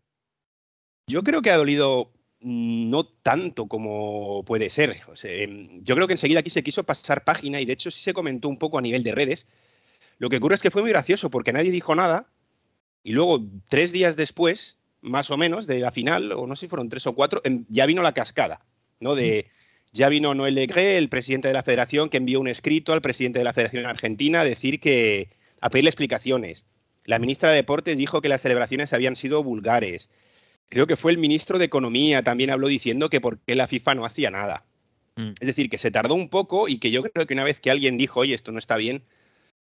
Yo 1.09 1.23
creo 1.23 1.41
que 1.41 1.49
ha 1.49 1.57
dolido 1.57 2.11
mm, 2.41 2.89
no 2.89 3.03
tanto 3.03 3.67
como 3.67 4.43
puede 4.45 4.69
ser. 4.69 5.01
O 5.07 5.15
sea, 5.15 5.31
em, 5.31 5.83
yo 5.83 5.95
creo 5.95 6.07
que 6.07 6.13
enseguida 6.13 6.41
aquí 6.41 6.51
se 6.51 6.63
quiso 6.63 6.83
pasar 6.83 7.23
página 7.23 7.59
y 7.59 7.65
de 7.65 7.73
hecho 7.73 7.89
sí 7.89 8.01
se 8.01 8.13
comentó 8.13 8.47
un 8.47 8.59
poco 8.59 8.77
a 8.77 8.81
nivel 8.81 9.01
de 9.03 9.11
redes. 9.13 9.47
Lo 10.19 10.29
que 10.29 10.37
ocurre 10.37 10.55
es 10.55 10.61
que 10.61 10.71
fue 10.71 10.83
muy 10.83 10.91
gracioso 10.91 11.29
porque 11.31 11.51
nadie 11.51 11.71
dijo 11.71 11.95
nada 11.95 12.27
y 13.03 13.13
luego 13.13 13.43
tres 13.69 13.91
días 13.91 14.15
después, 14.17 14.77
más 15.01 15.31
o 15.31 15.37
menos, 15.37 15.65
de 15.65 15.79
la 15.79 15.91
final, 15.91 16.31
o 16.31 16.45
no 16.45 16.55
sé 16.55 16.61
si 16.61 16.67
fueron 16.67 16.89
tres 16.89 17.07
o 17.07 17.15
cuatro, 17.15 17.41
em, 17.43 17.65
ya 17.69 17.87
vino 17.87 18.03
la 18.03 18.13
cascada, 18.13 18.61
¿no? 18.99 19.15
De, 19.15 19.47
ya 19.91 20.09
vino 20.09 20.35
Noel 20.35 20.55
Legré, 20.55 20.97
el 20.97 21.09
presidente 21.09 21.47
de 21.47 21.55
la 21.55 21.63
federación, 21.63 22.09
que 22.09 22.17
envió 22.17 22.39
un 22.39 22.47
escrito 22.47 22.93
al 22.93 23.01
presidente 23.01 23.39
de 23.39 23.45
la 23.45 23.53
Federación 23.53 23.87
Argentina 23.87 24.41
a 24.41 24.45
decir 24.45 24.79
que, 24.79 25.29
a 25.61 25.69
pedirle 25.69 25.89
explicaciones. 25.89 26.65
La 27.05 27.17
ministra 27.17 27.49
de 27.49 27.55
Deportes 27.55 27.97
dijo 27.97 28.21
que 28.21 28.29
las 28.29 28.41
celebraciones 28.41 28.93
habían 28.93 29.15
sido 29.15 29.43
vulgares. 29.43 30.09
Creo 30.69 30.87
que 30.87 30.95
fue 30.95 31.11
el 31.11 31.17
ministro 31.17 31.57
de 31.57 31.65
Economía 31.65 32.23
también 32.23 32.49
habló 32.51 32.67
diciendo 32.67 33.09
que 33.09 33.21
por 33.21 33.39
qué 33.39 33.55
la 33.55 33.67
FIFA 33.67 33.95
no 33.95 34.05
hacía 34.05 34.29
nada. 34.31 34.65
Mm. 35.15 35.31
Es 35.39 35.47
decir, 35.47 35.69
que 35.69 35.77
se 35.77 35.91
tardó 35.91 36.13
un 36.13 36.29
poco 36.29 36.67
y 36.67 36.77
que 36.77 36.91
yo 36.91 37.01
creo 37.03 37.25
que 37.25 37.33
una 37.33 37.43
vez 37.43 37.59
que 37.59 37.71
alguien 37.71 37.97
dijo, 37.97 38.19
oye, 38.19 38.35
esto 38.35 38.51
no 38.51 38.59
está 38.59 38.77
bien, 38.77 39.03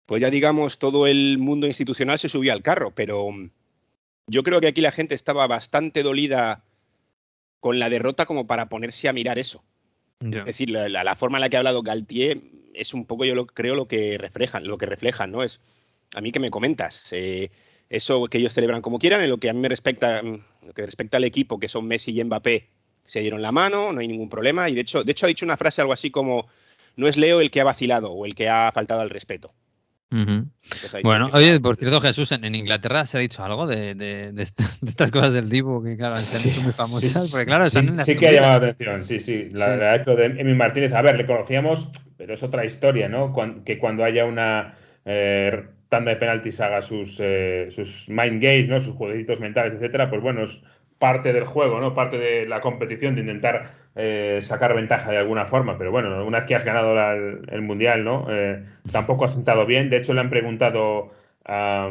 pues 0.06 0.20
ya 0.20 0.30
digamos 0.30 0.78
todo 0.78 1.06
el 1.06 1.38
mundo 1.38 1.66
institucional 1.66 2.18
se 2.18 2.28
subió 2.28 2.52
al 2.52 2.62
carro. 2.62 2.92
Pero 2.94 3.30
mm, 3.30 3.50
yo 4.26 4.42
creo 4.42 4.60
que 4.60 4.66
aquí 4.68 4.80
la 4.82 4.92
gente 4.92 5.14
estaba 5.14 5.46
bastante 5.46 6.02
dolida 6.02 6.64
con 7.60 7.78
la 7.78 7.88
derrota 7.88 8.26
como 8.26 8.46
para 8.46 8.68
ponerse 8.68 9.08
a 9.08 9.12
mirar 9.12 9.38
eso. 9.38 9.62
Es 10.20 10.44
decir, 10.44 10.70
la, 10.70 10.88
la- 10.88 11.02
la 11.04 11.16
forma 11.16 11.38
en 11.38 11.40
la 11.40 11.48
que 11.48 11.56
ha 11.56 11.60
hablado 11.60 11.82
Galtier 11.82 12.40
es 12.74 12.94
un 12.94 13.06
poco, 13.06 13.24
yo 13.24 13.34
lo, 13.34 13.46
creo, 13.46 13.74
lo 13.74 13.88
que 13.88 14.18
reflejan, 14.18 14.64
lo 14.68 14.78
que 14.78 14.86
reflejan, 14.86 15.32
¿no? 15.32 15.42
Es 15.42 15.60
a 16.14 16.20
mí 16.20 16.30
que 16.32 16.38
me 16.40 16.50
comentas. 16.50 17.08
eh, 17.12 17.50
eso 17.92 18.26
que 18.26 18.38
ellos 18.38 18.52
celebran 18.54 18.82
como 18.82 18.98
quieran, 18.98 19.20
en 19.22 19.30
lo 19.30 19.38
que 19.38 19.50
a 19.50 19.52
mí 19.52 19.60
me 19.60 19.68
respecta, 19.68 20.22
mm, 20.22 20.66
lo 20.66 20.72
que 20.72 20.84
respecta 20.84 21.18
al 21.18 21.24
equipo, 21.24 21.60
que 21.60 21.68
son 21.68 21.86
Messi 21.86 22.18
y 22.18 22.24
Mbappé, 22.24 22.68
se 23.04 23.20
dieron 23.20 23.42
la 23.42 23.52
mano, 23.52 23.92
no 23.92 24.00
hay 24.00 24.08
ningún 24.08 24.28
problema. 24.28 24.68
Y 24.68 24.74
de 24.74 24.80
hecho, 24.80 25.04
de 25.04 25.12
hecho 25.12 25.26
ha 25.26 25.28
dicho 25.28 25.44
una 25.44 25.56
frase 25.56 25.80
algo 25.80 25.92
así 25.92 26.10
como 26.10 26.46
no 26.96 27.06
es 27.08 27.16
Leo 27.16 27.40
el 27.40 27.50
que 27.50 27.60
ha 27.60 27.64
vacilado 27.64 28.12
o 28.12 28.26
el 28.26 28.34
que 28.34 28.48
ha 28.48 28.70
faltado 28.72 29.00
al 29.00 29.10
respeto. 29.10 29.52
Bueno, 31.02 31.30
que- 31.30 31.36
oye, 31.36 31.60
por 31.60 31.76
cierto, 31.76 32.00
Jesús, 32.00 32.32
en, 32.32 32.44
en 32.44 32.54
Inglaterra 32.54 33.06
se 33.06 33.16
ha 33.16 33.20
dicho 33.20 33.42
algo 33.44 33.66
de, 33.66 33.94
de- 33.94 34.32
de 34.32 34.42
esta- 34.42 34.68
de 34.80 34.90
estas 34.90 35.10
cosas 35.10 35.32
del 35.32 35.48
Dibu, 35.48 35.82
que 35.82 35.96
claro, 35.96 36.20
se 36.20 36.36
han 36.36 36.48
hecho 36.50 36.60
muy 36.62 36.72
famosas, 36.72 37.30
porque 37.30 37.46
claro, 37.46 37.64
están 37.64 37.84
sí, 37.84 37.88
en 37.90 37.96
la 37.96 38.04
sí 38.04 38.16
que 38.16 38.28
ha 38.28 38.32
llamado 38.32 38.60
la 38.60 38.66
atención, 38.68 39.04
sí, 39.04 39.20
sí. 39.20 39.48
La, 39.52 39.74
Sí. 39.74 39.80
la 39.80 39.96
hecho 39.96 40.14
de 40.16 40.26
Emi 40.26 40.54
Martínez, 40.54 40.92
a 40.92 41.02
ver, 41.02 41.16
le 41.16 41.26
conocíamos, 41.26 41.90
pero 42.16 42.34
es 42.34 42.42
otra 42.42 42.64
historia, 42.64 43.08
¿no? 43.08 43.34
Que 43.64 43.78
cuando 43.78 44.04
haya 44.04 44.24
una 44.24 44.76
eh, 45.04 45.64
tanda 45.92 46.10
de 46.10 46.16
penaltis 46.16 46.58
haga 46.58 46.80
sus, 46.80 47.20
eh, 47.20 47.66
sus 47.70 48.08
mind 48.08 48.42
games, 48.42 48.66
¿no? 48.66 48.80
Sus 48.80 48.94
jueguitos 48.94 49.40
mentales, 49.40 49.74
etcétera, 49.74 50.08
pues 50.08 50.22
bueno, 50.22 50.42
es 50.44 50.58
parte 50.98 51.34
del 51.34 51.44
juego, 51.44 51.80
¿no? 51.80 51.94
Parte 51.94 52.16
de 52.16 52.46
la 52.46 52.62
competición, 52.62 53.14
de 53.14 53.20
intentar 53.20 53.64
eh, 53.94 54.38
sacar 54.40 54.74
ventaja 54.74 55.10
de 55.10 55.18
alguna 55.18 55.44
forma. 55.44 55.76
Pero 55.76 55.90
bueno, 55.90 56.24
una 56.24 56.38
vez 56.38 56.46
que 56.46 56.54
has 56.54 56.64
ganado 56.64 56.98
el, 57.46 57.60
Mundial, 57.60 58.04
¿no? 58.04 58.26
Eh, 58.30 58.64
tampoco 58.90 59.26
ha 59.26 59.28
sentado 59.28 59.66
bien. 59.66 59.90
De 59.90 59.98
hecho, 59.98 60.14
le 60.14 60.20
han 60.20 60.30
preguntado 60.30 61.10
a, 61.44 61.90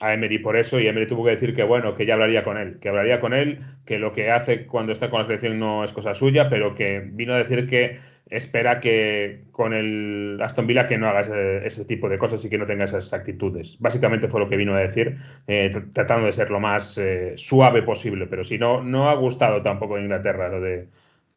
a 0.00 0.14
Emery 0.14 0.38
por 0.40 0.56
eso 0.56 0.80
y 0.80 0.88
Emery 0.88 1.06
tuvo 1.06 1.24
que 1.24 1.30
decir 1.30 1.54
que 1.54 1.62
bueno, 1.62 1.94
que 1.94 2.06
ya 2.06 2.14
hablaría 2.14 2.42
con 2.42 2.56
él, 2.58 2.80
que 2.80 2.88
hablaría 2.88 3.20
con 3.20 3.32
él, 3.32 3.60
que 3.86 4.00
lo 4.00 4.12
que 4.12 4.32
hace 4.32 4.66
cuando 4.66 4.90
está 4.90 5.08
con 5.08 5.20
la 5.20 5.26
selección 5.26 5.60
no 5.60 5.84
es 5.84 5.92
cosa 5.92 6.14
suya, 6.14 6.48
pero 6.48 6.74
que 6.74 7.00
vino 7.12 7.34
a 7.34 7.38
decir 7.38 7.68
que 7.68 7.98
espera 8.30 8.80
que 8.80 9.42
con 9.50 9.72
el 9.74 10.38
Aston 10.42 10.66
Villa 10.66 10.86
que 10.86 10.96
no 10.98 11.08
haga 11.08 11.20
ese, 11.20 11.66
ese 11.66 11.84
tipo 11.84 12.08
de 12.08 12.16
cosas 12.18 12.44
y 12.44 12.48
que 12.48 12.58
no 12.58 12.66
tenga 12.66 12.84
esas 12.84 13.12
actitudes. 13.12 13.76
Básicamente 13.80 14.28
fue 14.28 14.40
lo 14.40 14.48
que 14.48 14.56
vino 14.56 14.74
a 14.74 14.78
decir, 14.80 15.16
eh, 15.46 15.70
tr- 15.74 15.92
tratando 15.92 16.26
de 16.26 16.32
ser 16.32 16.50
lo 16.50 16.60
más 16.60 16.96
eh, 16.98 17.34
suave 17.36 17.82
posible, 17.82 18.26
pero 18.26 18.44
si 18.44 18.56
no, 18.58 18.82
no 18.82 19.10
ha 19.10 19.14
gustado 19.14 19.60
tampoco 19.62 19.96
en 19.98 20.04
Inglaterra 20.04 20.48
lo 20.48 20.60
de 20.60 20.88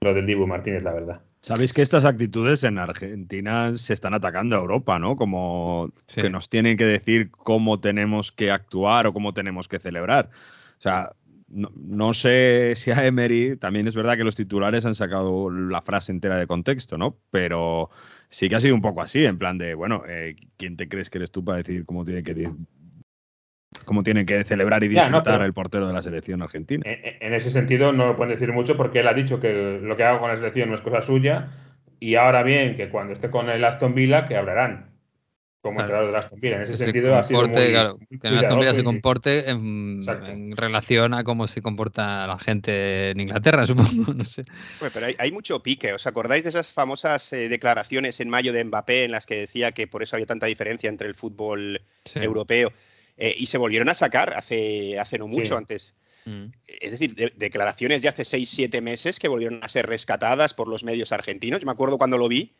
lo 0.01 0.13
del 0.13 0.25
Dibu 0.25 0.45
Martínez, 0.45 0.83
la 0.83 0.91
verdad. 0.93 1.21
Sabéis 1.39 1.71
que 1.73 1.81
estas 1.81 2.03
actitudes 2.03 2.63
en 2.65 2.77
Argentina 2.77 3.73
se 3.73 3.93
están 3.93 4.13
atacando 4.13 4.55
a 4.55 4.59
Europa, 4.59 4.99
¿no? 4.99 5.15
Como 5.15 5.91
Sí. 6.07 6.21
que 6.21 6.29
nos 6.29 6.49
tienen 6.49 6.75
que 6.77 6.83
decir 6.85 7.31
cómo 7.31 7.79
tenemos 7.79 8.31
que 8.33 8.51
actuar 8.51 9.07
o 9.07 9.13
cómo 9.13 9.33
tenemos 9.33 9.67
que 9.69 9.79
celebrar. 9.79 10.29
O 10.77 10.81
sea, 10.81 11.13
no, 11.53 11.71
no 11.75 12.13
sé 12.13 12.73
si 12.75 12.91
a 12.91 13.05
Emery, 13.05 13.57
también 13.57 13.87
es 13.87 13.95
verdad 13.95 14.17
que 14.17 14.23
los 14.23 14.35
titulares 14.35 14.85
han 14.85 14.95
sacado 14.95 15.49
la 15.49 15.81
frase 15.81 16.11
entera 16.11 16.37
de 16.37 16.47
contexto, 16.47 16.97
¿no? 16.97 17.17
Pero 17.31 17.89
sí 18.29 18.49
que 18.49 18.55
ha 18.55 18.59
sido 18.59 18.75
un 18.75 18.81
poco 18.81 19.01
así, 19.01 19.25
en 19.25 19.37
plan 19.37 19.57
de, 19.57 19.75
bueno, 19.75 20.03
eh, 20.07 20.35
¿quién 20.57 20.75
te 20.75 20.89
crees 20.89 21.09
que 21.09 21.19
eres 21.19 21.31
tú 21.31 21.45
para 21.45 21.59
decir 21.59 21.85
cómo 21.85 22.03
tiene 22.03 22.23
que, 22.23 22.49
cómo 23.85 24.03
tiene 24.03 24.25
que 24.25 24.43
celebrar 24.43 24.83
y 24.83 24.89
Ya, 24.89 25.09
no, 25.09 25.17
disfrutar 25.17 25.41
el 25.43 25.53
portero 25.53 25.87
de 25.87 25.93
la 25.93 26.01
selección 26.01 26.41
argentina? 26.41 26.83
En, 26.85 27.17
en 27.19 27.33
ese 27.33 27.49
sentido 27.49 27.93
no 27.93 28.07
lo 28.07 28.15
pueden 28.15 28.33
decir 28.33 28.51
mucho 28.51 28.75
porque 28.75 28.99
él 28.99 29.07
ha 29.07 29.13
dicho 29.13 29.39
que 29.39 29.79
lo 29.81 29.95
que 29.95 30.03
hago 30.03 30.19
con 30.19 30.29
la 30.29 30.37
selección 30.37 30.69
no 30.69 30.75
es 30.75 30.81
cosa 30.81 31.01
suya 31.01 31.49
y 31.99 32.15
ahora 32.15 32.43
bien 32.43 32.75
que 32.75 32.89
cuando 32.89 33.13
esté 33.13 33.29
con 33.29 33.49
el 33.49 33.63
Aston 33.63 33.93
Villa 33.93 34.25
que 34.25 34.35
hablarán 34.35 34.92
como 35.63 35.77
Claro. 35.77 35.85
entrenador 35.85 36.07
del 36.11 36.15
Aston 36.19 36.39
Villa. 36.41 36.55
En 36.57 36.61
ese 36.63 36.73
se 36.77 36.83
sentido 36.83 37.15
ha 37.17 37.23
sido 37.23 37.39
comporte, 37.39 37.61
muy, 37.63 37.71
claro, 37.71 37.97
muy 38.09 38.19
que 38.19 38.27
en 38.27 38.33
Aston 38.37 38.59
Villa 38.59 38.73
se 38.73 38.83
comporte 38.83 39.49
en, 39.49 40.57
relación 40.57 41.13
a 41.13 41.23
cómo 41.23 41.47
se 41.47 41.61
comporta 41.61 42.27
la 42.27 42.37
gente 42.37 43.11
en 43.11 43.21
Inglaterra, 43.21 43.65
supongo, 44.05 44.13
no 44.13 44.25
sé. 44.25 44.43
Pero 44.93 45.05
hay, 45.05 45.15
hay 45.17 45.31
mucho 45.31 45.63
pique. 45.63 45.93
¿Os 45.93 46.05
acordáis 46.05 46.43
de 46.43 46.49
esas 46.49 46.73
famosas 46.73 47.31
eh, 47.31 47.47
declaraciones 47.47 48.19
en 48.19 48.27
mayo 48.29 48.51
de 48.51 48.61
Mbappé 48.65 49.05
en 49.05 49.11
las 49.11 49.25
que 49.25 49.35
decía 49.37 49.71
que 49.71 49.87
por 49.87 50.03
eso 50.03 50.17
había 50.17 50.25
tanta 50.25 50.45
diferencia 50.47 50.89
entre 50.89 51.07
el 51.07 51.15
fútbol 51.15 51.81
Sí. 52.03 52.19
europeo? 52.19 52.73
Eh, 53.17 53.33
y 53.37 53.45
se 53.45 53.57
volvieron 53.57 53.87
a 53.87 53.93
sacar 53.93 54.33
hace, 54.33 54.99
hace 54.99 55.17
no 55.17 55.27
mucho 55.27 55.45
Sí. 55.45 55.53
antes. 55.53 55.93
Mm. 56.25 56.45
Es 56.67 56.91
decir, 56.91 57.15
de- 57.15 57.31
declaraciones 57.37 58.01
de 58.01 58.09
hace 58.09 58.23
6-7 58.25 58.81
meses 58.81 59.17
que 59.17 59.29
volvieron 59.29 59.59
a 59.63 59.67
ser 59.69 59.87
rescatadas 59.87 60.53
por 60.53 60.67
los 60.67 60.83
medios 60.83 61.13
argentinos. 61.13 61.61
Yo 61.61 61.65
me 61.65 61.71
acuerdo 61.71 61.97
cuando 61.97 62.17
lo 62.17 62.27
vi, 62.27 62.51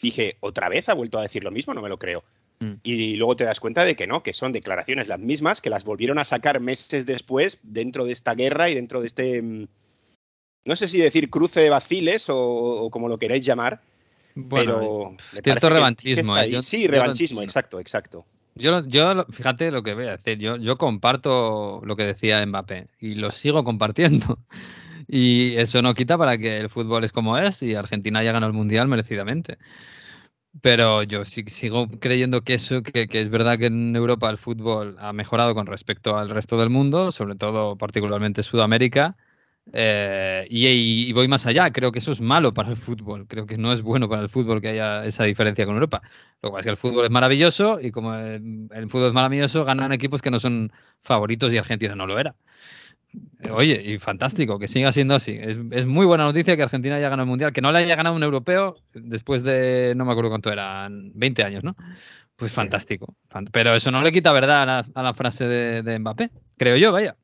dije, 0.00 0.36
¿otra 0.40 0.68
vez 0.70 0.88
ha 0.88 0.94
vuelto 0.94 1.18
a 1.18 1.22
decir 1.22 1.44
lo 1.44 1.50
mismo? 1.50 1.74
No 1.74 1.82
me 1.82 1.88
lo 1.90 1.98
creo. 1.98 2.24
Mm. 2.60 2.72
Y 2.82 3.16
luego 3.16 3.36
te 3.36 3.44
das 3.44 3.60
cuenta 3.60 3.84
de 3.84 3.96
que 3.96 4.06
no, 4.06 4.22
que 4.22 4.32
son 4.32 4.52
declaraciones 4.52 5.08
las 5.08 5.20
mismas, 5.20 5.60
que 5.60 5.70
las 5.70 5.84
volvieron 5.84 6.18
a 6.18 6.24
sacar 6.24 6.60
meses 6.60 7.06
después 7.06 7.58
dentro 7.62 8.04
de 8.04 8.12
esta 8.12 8.34
guerra 8.34 8.70
y 8.70 8.74
dentro 8.74 9.00
de 9.00 9.06
este, 9.08 9.42
mm, 9.42 9.66
no 10.64 10.76
sé 10.76 10.88
si 10.88 10.98
decir 10.98 11.30
cruce 11.30 11.60
de 11.60 11.70
vaciles 11.70 12.28
o, 12.30 12.38
o 12.38 12.90
como 12.90 13.08
lo 13.08 13.18
queráis 13.18 13.44
llamar, 13.44 13.80
Bueno, 14.34 14.78
pero... 14.78 15.16
me 15.32 15.40
cierto 15.42 15.68
revanchismo, 15.68 16.36
¿eh? 16.38 16.50
Yo- 16.50 16.62
sí, 16.62 16.86
revanchismo, 16.86 17.42
exacto, 17.42 17.78
exacto. 17.78 18.24
Yo, 18.54 18.86
yo 18.86 19.26
fíjate 19.26 19.70
lo 19.70 19.82
que 19.82 19.92
voy 19.92 20.06
a 20.06 20.12
decir. 20.12 20.38
Yo, 20.38 20.56
yo 20.56 20.78
comparto 20.78 21.82
lo 21.84 21.94
que 21.94 22.04
decía 22.04 22.44
Mbappé 22.44 22.86
y 23.00 23.14
lo 23.14 23.30
sigo 23.30 23.64
compartiendo. 23.64 24.38
Y 25.08 25.54
eso 25.56 25.82
no 25.82 25.94
quita 25.94 26.18
para 26.18 26.36
que 26.36 26.58
el 26.58 26.68
fútbol 26.68 27.04
es 27.04 27.12
como 27.12 27.38
es 27.38 27.62
y 27.62 27.76
Argentina 27.76 28.18
haya 28.18 28.32
ganado 28.32 28.50
el 28.50 28.56
mundial 28.56 28.88
merecidamente. 28.88 29.56
Pero 30.62 31.02
yo 31.02 31.24
sigo 31.24 31.88
creyendo 32.00 32.42
que 32.42 32.54
eso, 32.54 32.82
que, 32.82 33.06
es 33.10 33.28
verdad 33.30 33.58
que 33.58 33.66
en 33.66 33.94
Europa 33.94 34.30
el 34.30 34.38
fútbol 34.38 34.96
ha 34.98 35.12
mejorado 35.12 35.54
con 35.54 35.66
respecto 35.66 36.16
al 36.16 36.30
resto 36.30 36.58
del 36.58 36.70
mundo, 36.70 37.12
sobre 37.12 37.34
todo 37.36 37.76
particularmente 37.76 38.42
Sudamérica. 38.42 39.16
eh, 39.72 40.46
y, 40.50 41.12
voy 41.12 41.28
más 41.28 41.46
allá, 41.46 41.72
creo 41.72 41.92
que 41.92 41.98
eso 42.00 42.12
es 42.12 42.20
malo 42.20 42.54
para 42.54 42.70
el 42.70 42.76
fútbol. 42.76 43.26
Creo 43.28 43.46
que 43.46 43.58
no 43.58 43.72
es 43.72 43.82
bueno 43.82 44.08
para 44.08 44.22
el 44.22 44.28
fútbol 44.30 44.60
que 44.60 44.68
haya 44.68 45.04
esa 45.04 45.24
diferencia 45.24 45.66
con 45.66 45.74
Europa. 45.74 46.02
Lo 46.42 46.50
pasa 46.52 46.60
es 46.60 46.64
que 46.66 46.70
el 46.70 46.76
fútbol 46.78 47.04
es 47.06 47.10
maravilloso 47.10 47.80
y 47.80 47.90
como 47.92 48.14
el 48.14 48.88
fútbol 48.90 49.08
es 49.08 49.14
maravilloso, 49.14 49.64
ganan 49.64 49.92
equipos 49.92 50.22
que 50.22 50.30
no 50.30 50.40
son 50.40 50.72
favoritos 51.02 51.52
y 51.52 51.58
Argentina 51.58 51.94
no 51.96 52.06
lo 52.06 52.18
era. 52.18 52.36
Oye, 53.52 53.80
y 53.84 53.98
fantástico, 53.98 54.58
que 54.58 54.66
siga 54.68 54.92
siendo 54.92 55.14
así. 55.14 55.38
Es, 55.40 55.58
es 55.70 55.86
muy 55.86 56.06
buena 56.06 56.24
noticia 56.24 56.56
que 56.56 56.62
Argentina 56.62 56.96
haya 56.96 57.08
ganado 57.08 57.24
el 57.24 57.28
Mundial, 57.30 57.52
que 57.52 57.60
no 57.60 57.70
le 57.70 57.78
haya 57.78 57.94
ganado 57.96 58.16
un 58.16 58.22
europeo 58.22 58.76
después 58.94 59.42
de, 59.42 59.94
no 59.96 60.04
me 60.04 60.12
acuerdo 60.12 60.30
cuánto 60.30 60.52
eran, 60.52 61.12
20 61.14 61.42
años, 61.44 61.62
¿no? 61.62 61.76
Pues 62.36 62.52
fantástico. 62.52 63.14
Fan- 63.28 63.48
Pero 63.52 63.74
eso 63.74 63.90
no 63.90 64.02
le 64.02 64.12
quita 64.12 64.32
verdad 64.32 64.62
a 64.62 64.66
la, 64.66 64.86
a 64.94 65.02
la 65.02 65.14
frase 65.14 65.46
de, 65.46 65.82
de 65.82 65.98
Mbappé, 65.98 66.30
creo 66.58 66.76
yo, 66.76 66.92
vaya. 66.92 67.16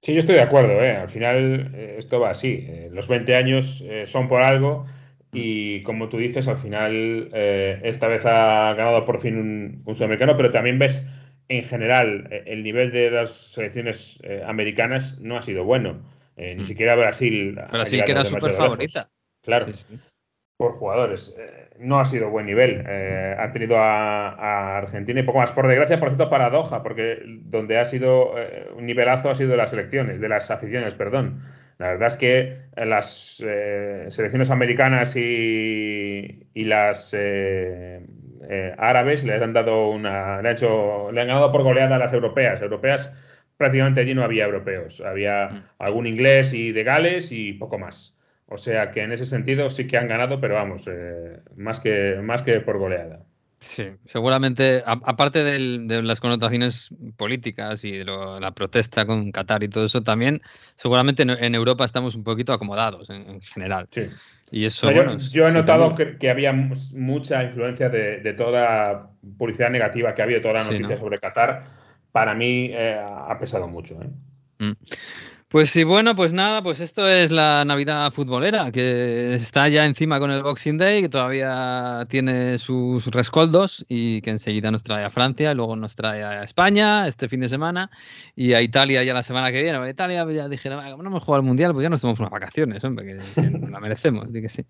Sí, 0.00 0.14
yo 0.14 0.18
estoy 0.20 0.34
de 0.34 0.40
acuerdo, 0.42 0.80
¿eh? 0.82 0.96
Al 0.96 1.08
final 1.08 1.70
eh, 1.74 1.96
esto 1.98 2.18
va 2.18 2.30
así. 2.30 2.64
Eh, 2.68 2.88
los 2.92 3.06
20 3.08 3.36
años 3.36 3.82
eh, 3.86 4.04
son 4.06 4.28
por 4.28 4.42
algo 4.42 4.84
y 5.32 5.82
como 5.84 6.08
tú 6.08 6.18
dices, 6.18 6.48
al 6.48 6.56
final 6.56 7.30
eh, 7.32 7.80
esta 7.84 8.08
vez 8.08 8.26
ha 8.26 8.74
ganado 8.74 9.04
por 9.04 9.20
fin 9.20 9.36
un, 9.38 9.82
un 9.84 9.94
sudamericano, 9.94 10.36
pero 10.36 10.50
también 10.50 10.78
ves 10.78 11.06
en 11.58 11.64
general 11.64 12.28
eh, 12.30 12.44
el 12.46 12.62
nivel 12.62 12.90
de 12.92 13.10
las 13.10 13.30
selecciones 13.30 14.18
eh, 14.22 14.42
americanas 14.46 15.18
no 15.20 15.36
ha 15.36 15.42
sido 15.42 15.64
bueno. 15.64 16.02
Eh, 16.36 16.54
ni 16.54 16.62
Mm. 16.62 16.66
siquiera 16.66 16.94
Brasil. 16.96 17.58
Brasil, 17.70 18.02
que 18.04 18.12
era 18.12 18.24
súper 18.24 18.52
favorita. 18.52 19.10
Claro 19.42 19.66
Sí, 19.66 19.72
sí. 19.74 19.98
por 20.56 20.72
jugadores. 20.72 21.34
Eh, 21.38 21.68
no 21.78 22.00
ha 22.00 22.04
sido 22.06 22.30
buen 22.30 22.46
nivel. 22.46 22.80
Ha 23.38 23.50
tenido 23.52 23.76
a, 23.78 24.30
a 24.30 24.78
Argentina 24.78 25.20
y 25.20 25.24
poco 25.24 25.38
más. 25.38 25.50
Por 25.52 25.66
desgracia, 25.66 25.98
por 26.00 26.08
cierto, 26.08 26.30
paradoja, 26.30 26.82
porque 26.82 27.20
donde 27.26 27.78
ha 27.78 27.84
sido 27.84 28.34
un 28.76 28.86
nivelazo 28.86 29.28
ha 29.30 29.34
sido 29.34 29.50
de 29.50 29.56
las 29.56 29.70
selecciones, 29.70 30.20
de 30.20 30.28
las 30.28 30.50
aficiones, 30.50 30.94
perdón. 30.94 31.40
La 31.78 31.88
verdad 31.88 32.08
es 32.08 32.16
que 32.16 32.58
las 32.76 33.42
selecciones 34.08 34.50
americanas 34.50 35.16
y, 35.16 36.46
y 36.54 36.64
las 36.64 37.12
eh, 38.48 38.74
árabes 38.78 39.24
le 39.24 39.34
han 39.34 39.52
dado 39.52 39.88
una. 39.90 40.40
Le 40.42 40.48
han, 40.50 40.54
hecho, 40.54 41.10
le 41.12 41.20
han 41.20 41.28
ganado 41.28 41.50
por 41.52 41.62
goleada 41.62 41.96
a 41.96 41.98
las 41.98 42.12
europeas. 42.12 42.60
Europeas 42.62 43.12
prácticamente 43.56 44.00
allí 44.00 44.14
no 44.14 44.24
había 44.24 44.44
europeos. 44.44 45.00
Había 45.00 45.48
Mm. 45.48 45.62
algún 45.78 46.06
inglés 46.06 46.52
y 46.52 46.72
de 46.72 46.82
Gales 46.84 47.30
y 47.32 47.52
poco 47.54 47.78
más. 47.78 48.16
O 48.46 48.58
sea 48.58 48.90
que 48.90 49.02
en 49.02 49.12
ese 49.12 49.24
sentido 49.26 49.70
sí 49.70 49.86
que 49.86 49.96
han 49.96 50.08
ganado, 50.08 50.40
pero 50.40 50.54
vamos, 50.54 50.86
eh, 50.90 51.38
más, 51.56 51.80
que, 51.80 52.16
más 52.22 52.42
que 52.42 52.60
por 52.60 52.78
goleada. 52.78 53.20
Sí, 53.60 53.84
seguramente, 54.06 54.82
a- 54.84 55.00
aparte 55.04 55.44
del- 55.44 55.86
de 55.86 56.02
las 56.02 56.18
connotaciones 56.20 56.90
políticas 57.16 57.84
y 57.84 57.92
de 57.92 58.04
lo- 58.04 58.40
la 58.40 58.50
protesta 58.50 59.06
con 59.06 59.30
Qatar 59.30 59.62
y 59.62 59.68
todo 59.68 59.84
eso, 59.84 60.02
también 60.02 60.42
seguramente 60.74 61.22
en, 61.22 61.30
en 61.30 61.54
Europa 61.54 61.84
estamos 61.84 62.16
un 62.16 62.24
poquito 62.24 62.52
acomodados 62.52 63.08
en, 63.10 63.22
en 63.30 63.40
general. 63.40 63.86
Sí. 63.92 64.08
Y 64.52 64.66
eso, 64.66 64.86
O 64.86 64.90
sea, 64.90 64.96
yo, 64.96 65.04
bueno, 65.04 65.18
es- 65.18 65.30
yo 65.32 65.46
he 65.46 65.50
sí, 65.50 65.56
notado 65.56 65.94
que, 65.94 66.18
que 66.18 66.30
había 66.30 66.52
mu- 66.52 66.76
mucha 66.94 67.42
influencia 67.42 67.88
de, 67.88 68.18
de 68.20 68.32
toda 68.34 69.10
publicidad 69.38 69.70
negativa 69.70 70.14
que 70.14 70.22
ha 70.22 70.24
habido, 70.26 70.40
toda 70.40 70.54
la 70.54 70.60
Sí, 70.60 70.66
noticia 70.66 70.94
¿no? 70.96 71.00
sobre 71.00 71.18
Qatar. 71.18 71.64
Para 72.12 72.34
mí 72.34 72.68
eh, 72.72 73.00
ha 73.02 73.36
pesado 73.38 73.66
mucho. 73.66 74.00
¿eh? 74.02 74.08
Mm. 74.58 74.72
Pues 75.52 75.68
sí, 75.68 75.84
bueno, 75.84 76.16
pues 76.16 76.32
nada, 76.32 76.62
pues 76.62 76.80
esto 76.80 77.06
es 77.06 77.30
la 77.30 77.62
Navidad 77.66 78.10
futbolera, 78.10 78.72
que 78.72 79.34
está 79.34 79.68
ya 79.68 79.84
encima 79.84 80.18
con 80.18 80.30
el 80.30 80.42
Boxing 80.42 80.78
Day, 80.78 81.02
que 81.02 81.10
todavía 81.10 82.06
tiene 82.08 82.56
sus 82.56 83.06
rescoldos 83.08 83.84
y 83.86 84.22
que 84.22 84.30
enseguida 84.30 84.70
nos 84.70 84.82
trae 84.82 85.04
a 85.04 85.10
Francia, 85.10 85.52
luego 85.52 85.76
nos 85.76 85.94
trae 85.94 86.24
a 86.24 86.42
España 86.42 87.06
este 87.06 87.28
fin 87.28 87.40
de 87.40 87.50
semana 87.50 87.90
y 88.34 88.54
a 88.54 88.62
Italia 88.62 89.02
ya 89.04 89.12
la 89.12 89.22
semana 89.22 89.52
que 89.52 89.62
viene. 89.62 89.90
Italia 89.90 90.26
ya 90.32 90.48
dijeron, 90.48 90.80
"Ah, 90.82 90.90
como 90.90 91.02
no 91.02 91.10
hemos 91.10 91.22
jugado 91.22 91.40
al 91.42 91.46
Mundial, 91.46 91.74
pues 91.74 91.82
ya 91.82 91.90
nos 91.90 92.00
tomamos 92.00 92.20
unas 92.20 92.32
vacaciones, 92.32 92.82
hombre, 92.82 93.04
que, 93.36 93.50
la 93.70 93.78
merecemos, 93.78 94.32
di 94.32 94.40
que 94.40 94.48
sí. 94.48 94.64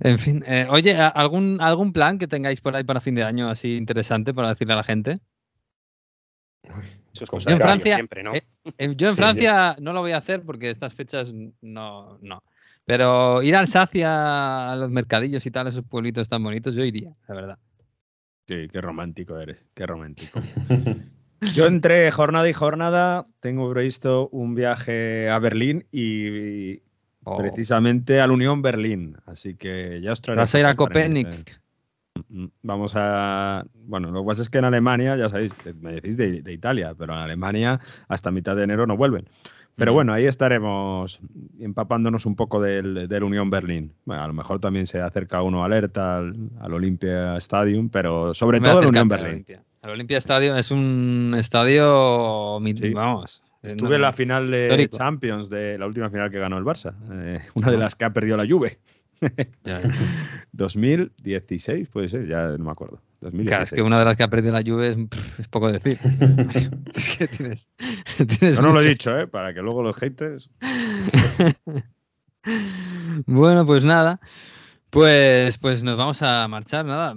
En 0.00 0.20
fin, 0.20 0.44
eh, 0.46 0.66
oye, 0.70 0.96
¿a- 0.96 1.08
¿algún, 1.08 1.58
¿algún 1.60 1.92
plan 1.92 2.18
que 2.18 2.28
tengáis 2.28 2.60
por 2.60 2.76
ahí 2.76 2.84
para 2.84 3.00
fin 3.00 3.16
de 3.16 3.24
año 3.24 3.50
así 3.50 3.76
interesante 3.76 4.32
para 4.32 4.50
decirle 4.50 4.74
a 4.74 4.76
la 4.76 4.84
gente? 4.84 5.18
Eso 7.12 7.24
es 7.24 7.30
Yo 7.30 7.36
cosa 7.36 7.50
en 7.50 7.58
de 7.58 7.62
Francia- 7.64 7.96
siempre, 7.96 8.22
¿no? 8.22 8.34
eh, 8.34 8.42
Eh, 8.78 8.94
Yo 8.96 9.08
en 9.08 9.14
Sí, 9.14 9.20
Francia 9.20 9.76
no 9.80 9.92
lo 9.92 10.00
voy 10.00 10.12
a 10.12 10.16
hacer 10.18 10.42
porque 10.42 10.70
estas 10.70 10.94
fechas 10.94 11.32
no, 11.60 12.18
no. 12.22 12.42
Pero 12.84 13.42
ir 13.42 13.54
a 13.56 13.60
Alsacia, 13.60 14.72
a 14.72 14.76
los 14.76 14.90
mercadillos 14.90 15.44
y 15.46 15.50
tal, 15.50 15.66
esos 15.68 15.84
pueblitos 15.84 16.28
tan 16.28 16.42
bonitos, 16.42 16.74
yo 16.74 16.84
iría, 16.84 17.12
la 17.28 17.34
verdad. 17.34 17.58
Sí, 18.48 18.68
qué 18.70 18.80
romántico 18.80 19.38
eres, 19.38 19.64
qué 19.74 19.86
romántico. 19.86 20.40
Yo 21.54 21.66
entre 21.66 22.10
jornada 22.12 22.48
y 22.48 22.52
jornada 22.52 23.26
tengo 23.40 23.68
previsto 23.72 24.28
un 24.28 24.54
viaje 24.54 25.28
a 25.28 25.38
Berlín 25.40 25.86
y 25.90 26.80
Oh. 27.24 27.36
precisamente 27.36 28.20
al 28.20 28.32
Unión 28.32 28.62
Berlín. 28.62 29.16
Así 29.26 29.54
que 29.54 30.00
ya 30.00 30.12
os 30.12 30.20
traeré. 30.20 30.40
Vas 30.40 30.54
a 30.56 30.58
ir 30.60 30.66
a 30.66 30.74
Copenhague. 30.74 31.44
Vamos 32.62 32.92
a. 32.96 33.64
Bueno, 33.74 34.10
lo 34.10 34.22
que 34.22 34.26
pasa 34.26 34.42
es 34.42 34.50
que 34.50 34.58
en 34.58 34.64
Alemania, 34.64 35.16
ya 35.16 35.28
sabéis, 35.28 35.54
me 35.80 35.92
decís 35.94 36.16
de, 36.16 36.42
de 36.42 36.52
Italia, 36.52 36.94
pero 36.98 37.12
en 37.14 37.18
Alemania 37.20 37.80
hasta 38.08 38.30
mitad 38.30 38.56
de 38.56 38.64
enero 38.64 38.86
no 38.86 38.96
vuelven. 38.96 39.28
Pero 39.74 39.94
bueno, 39.94 40.12
ahí 40.12 40.26
estaremos 40.26 41.20
empapándonos 41.58 42.26
un 42.26 42.36
poco 42.36 42.60
del, 42.60 43.08
del 43.08 43.22
Unión 43.22 43.48
Berlín. 43.48 43.92
Bueno, 44.04 44.22
a 44.22 44.26
lo 44.26 44.34
mejor 44.34 44.60
también 44.60 44.86
se 44.86 45.00
acerca 45.00 45.40
uno 45.42 45.64
alerta 45.64 46.18
al, 46.18 46.34
al 46.60 46.74
Olympia 46.74 47.36
Stadium, 47.38 47.88
pero 47.88 48.34
sobre 48.34 48.60
Me 48.60 48.64
todo 48.68 48.80
el 48.80 48.88
acercarte 48.88 48.98
Unión 49.00 49.12
al 49.12 49.18
Berlín. 49.18 49.34
Olimpia. 49.34 49.62
El 49.82 49.90
Olimpia 49.90 50.18
Stadium 50.18 50.56
es 50.56 50.70
un 50.70 51.34
estadio, 51.38 52.60
Sí. 52.76 52.92
vamos. 52.92 53.42
Estuve 53.62 53.94
en 53.96 54.02
la 54.02 54.12
final 54.12 54.50
de 54.50 54.64
histórico. 54.64 54.96
Champions, 54.98 55.48
de 55.48 55.78
la 55.78 55.86
última 55.86 56.10
final 56.10 56.30
que 56.30 56.38
ganó 56.38 56.58
el 56.58 56.64
Barça. 56.64 56.92
eh, 57.12 57.40
una 57.54 57.70
de 57.70 57.78
las 57.78 57.94
que 57.94 58.04
ha 58.04 58.12
perdido 58.12 58.36
la 58.36 58.46
Juve. 58.46 58.78
Ya, 59.64 59.80
2016, 60.52 61.88
puede 61.88 62.08
ser, 62.08 62.26
ya 62.28 62.48
no 62.48 62.64
me 62.64 62.70
acuerdo. 62.70 63.00
2016. 63.20 63.48
Claro, 63.48 63.64
es 63.64 63.70
que 63.70 63.82
una 63.82 63.98
de 63.98 64.04
las 64.04 64.16
que 64.16 64.22
ha 64.24 64.28
perdido 64.28 64.52
la 64.52 64.62
Juve 64.62 64.88
es, 64.88 64.96
pff, 64.96 65.40
es 65.40 65.48
poco 65.48 65.70
decir. 65.70 65.98
es 66.94 67.16
que 67.16 67.28
tienes, 67.28 67.68
tienes 68.16 68.56
Yo 68.56 68.62
no 68.62 68.72
lo 68.72 68.80
he 68.80 68.88
dicho, 68.88 69.16
¿eh? 69.18 69.26
Para 69.26 69.54
que 69.54 69.60
luego 69.60 69.82
los 69.82 69.96
haters. 69.96 70.50
Bueno, 73.26 73.64
pues 73.64 73.84
nada. 73.84 74.20
Pues, 74.90 75.56
pues 75.56 75.82
nos 75.82 75.96
vamos 75.96 76.20
a 76.20 76.46
marchar, 76.48 76.84
nada. 76.84 77.14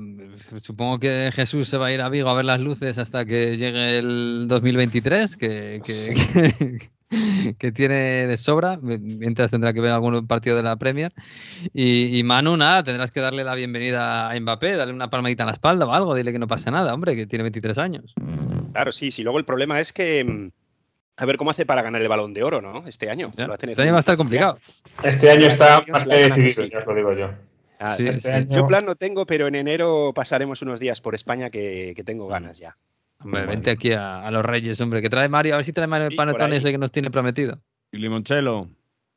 Supongo 0.59 0.97
que 0.97 1.29
Jesús 1.33 1.67
se 1.67 1.77
va 1.77 1.87
a 1.87 1.91
ir 1.91 2.01
a 2.01 2.07
Vigo 2.07 2.29
a 2.29 2.33
ver 2.33 2.45
las 2.45 2.61
luces 2.61 2.97
hasta 2.97 3.25
que 3.25 3.57
llegue 3.57 3.99
el 3.99 4.45
2023, 4.47 5.35
que, 5.35 5.81
que, 5.83 6.13
que, 6.13 6.89
que 7.57 7.71
tiene 7.71 8.27
de 8.27 8.37
sobra, 8.37 8.77
mientras 8.81 9.51
tendrá 9.51 9.73
que 9.73 9.81
ver 9.81 9.91
algún 9.91 10.27
partido 10.27 10.55
de 10.55 10.63
la 10.63 10.75
Premier. 10.75 11.13
Y, 11.73 12.17
y, 12.17 12.23
Manu, 12.23 12.57
nada, 12.57 12.83
tendrás 12.83 13.11
que 13.11 13.19
darle 13.19 13.43
la 13.43 13.55
bienvenida 13.55 14.29
a 14.29 14.39
Mbappé, 14.39 14.75
darle 14.75 14.93
una 14.93 15.09
palmadita 15.09 15.43
en 15.43 15.47
la 15.47 15.53
espalda 15.53 15.85
o 15.85 15.93
algo, 15.93 16.15
dile 16.15 16.31
que 16.31 16.39
no 16.39 16.47
pasa 16.47 16.71
nada, 16.71 16.93
hombre, 16.93 17.15
que 17.15 17.27
tiene 17.27 17.43
23 17.43 17.77
años. 17.77 18.13
Claro, 18.71 18.91
sí, 18.91 19.11
sí. 19.11 19.23
Luego 19.23 19.39
el 19.39 19.45
problema 19.45 19.79
es 19.79 19.93
que 19.93 20.23
mm, 20.23 20.49
a 21.17 21.25
ver 21.25 21.37
cómo 21.37 21.51
hace 21.51 21.65
para 21.65 21.81
ganar 21.81 22.01
el 22.01 22.07
balón 22.07 22.33
de 22.33 22.43
oro, 22.43 22.61
¿no? 22.61 22.83
Este 22.87 23.09
año. 23.09 23.31
Ya, 23.37 23.45
este 23.45 23.81
año 23.81 23.91
va 23.91 23.97
a 23.97 24.01
estar 24.01 24.17
complicado. 24.17 24.59
Este 25.03 25.29
año 25.31 25.47
está 25.47 25.83
más 25.87 26.07
que 26.07 26.15
decidido, 26.15 26.65
ya 26.65 26.79
os 26.79 26.85
lo 26.85 26.95
digo 26.95 27.13
yo. 27.13 27.29
Ah, 27.79 27.95
sí, 27.95 28.07
este 28.07 28.21
sí. 28.21 28.29
Año... 28.29 28.49
Yo 28.51 28.67
plan 28.67 28.85
no 28.85 28.95
tengo, 28.95 29.25
pero 29.25 29.47
en 29.47 29.55
enero 29.55 30.11
pasaremos 30.13 30.61
unos 30.61 30.79
días 30.79 31.01
por 31.01 31.15
España 31.15 31.49
que, 31.49 31.93
que 31.95 32.03
tengo 32.03 32.27
ganas 32.27 32.59
ya. 32.59 32.75
Hombre, 33.19 33.45
vente 33.45 33.71
aquí 33.71 33.91
a, 33.91 34.21
a, 34.25 34.31
los 34.31 34.45
Reyes, 34.45 34.79
hombre, 34.81 35.01
que 35.01 35.09
trae 35.09 35.29
Mario, 35.29 35.53
a 35.53 35.57
ver 35.57 35.65
si 35.65 35.73
trae 35.73 35.87
Mario 35.87 36.07
el 36.07 36.11
sí, 36.11 36.17
panetone 36.17 36.57
ese 36.57 36.71
que 36.71 36.77
nos 36.77 36.91
tiene 36.91 37.09
prometido. 37.09 37.59
Y 37.91 37.97
limonchelo. 37.97 38.69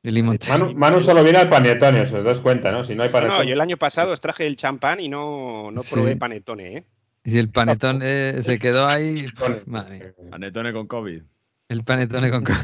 Y 0.02 0.10
limonchelo. 0.10 0.66
Manu, 0.66 0.78
Manu, 0.78 1.00
solo 1.00 1.22
viene 1.22 1.38
al 1.38 1.48
panetone, 1.48 2.02
os 2.02 2.24
das 2.24 2.40
cuenta, 2.40 2.70
¿no? 2.70 2.84
Si 2.84 2.94
no 2.94 3.02
hay 3.02 3.10
panetone. 3.10 3.38
No, 3.38 3.44
yo 3.44 3.54
el 3.54 3.60
año 3.60 3.76
pasado 3.76 4.12
os 4.12 4.20
traje 4.20 4.46
el 4.46 4.56
champán 4.56 5.00
y 5.00 5.08
no, 5.08 5.70
no 5.70 5.82
probé 5.90 6.12
sí. 6.12 6.18
panetone, 6.18 6.76
¿eh? 6.76 6.84
Y 7.24 7.32
si 7.32 7.38
el 7.38 7.50
panetone 7.50 8.42
se 8.42 8.58
quedó 8.58 8.86
ahí. 8.86 9.26
Madre. 9.66 10.14
Panetone 10.30 10.72
con 10.72 10.86
COVID. 10.86 11.22
El 11.68 11.84
panetone 11.84 12.30
con 12.30 12.44
COVID. 12.44 12.56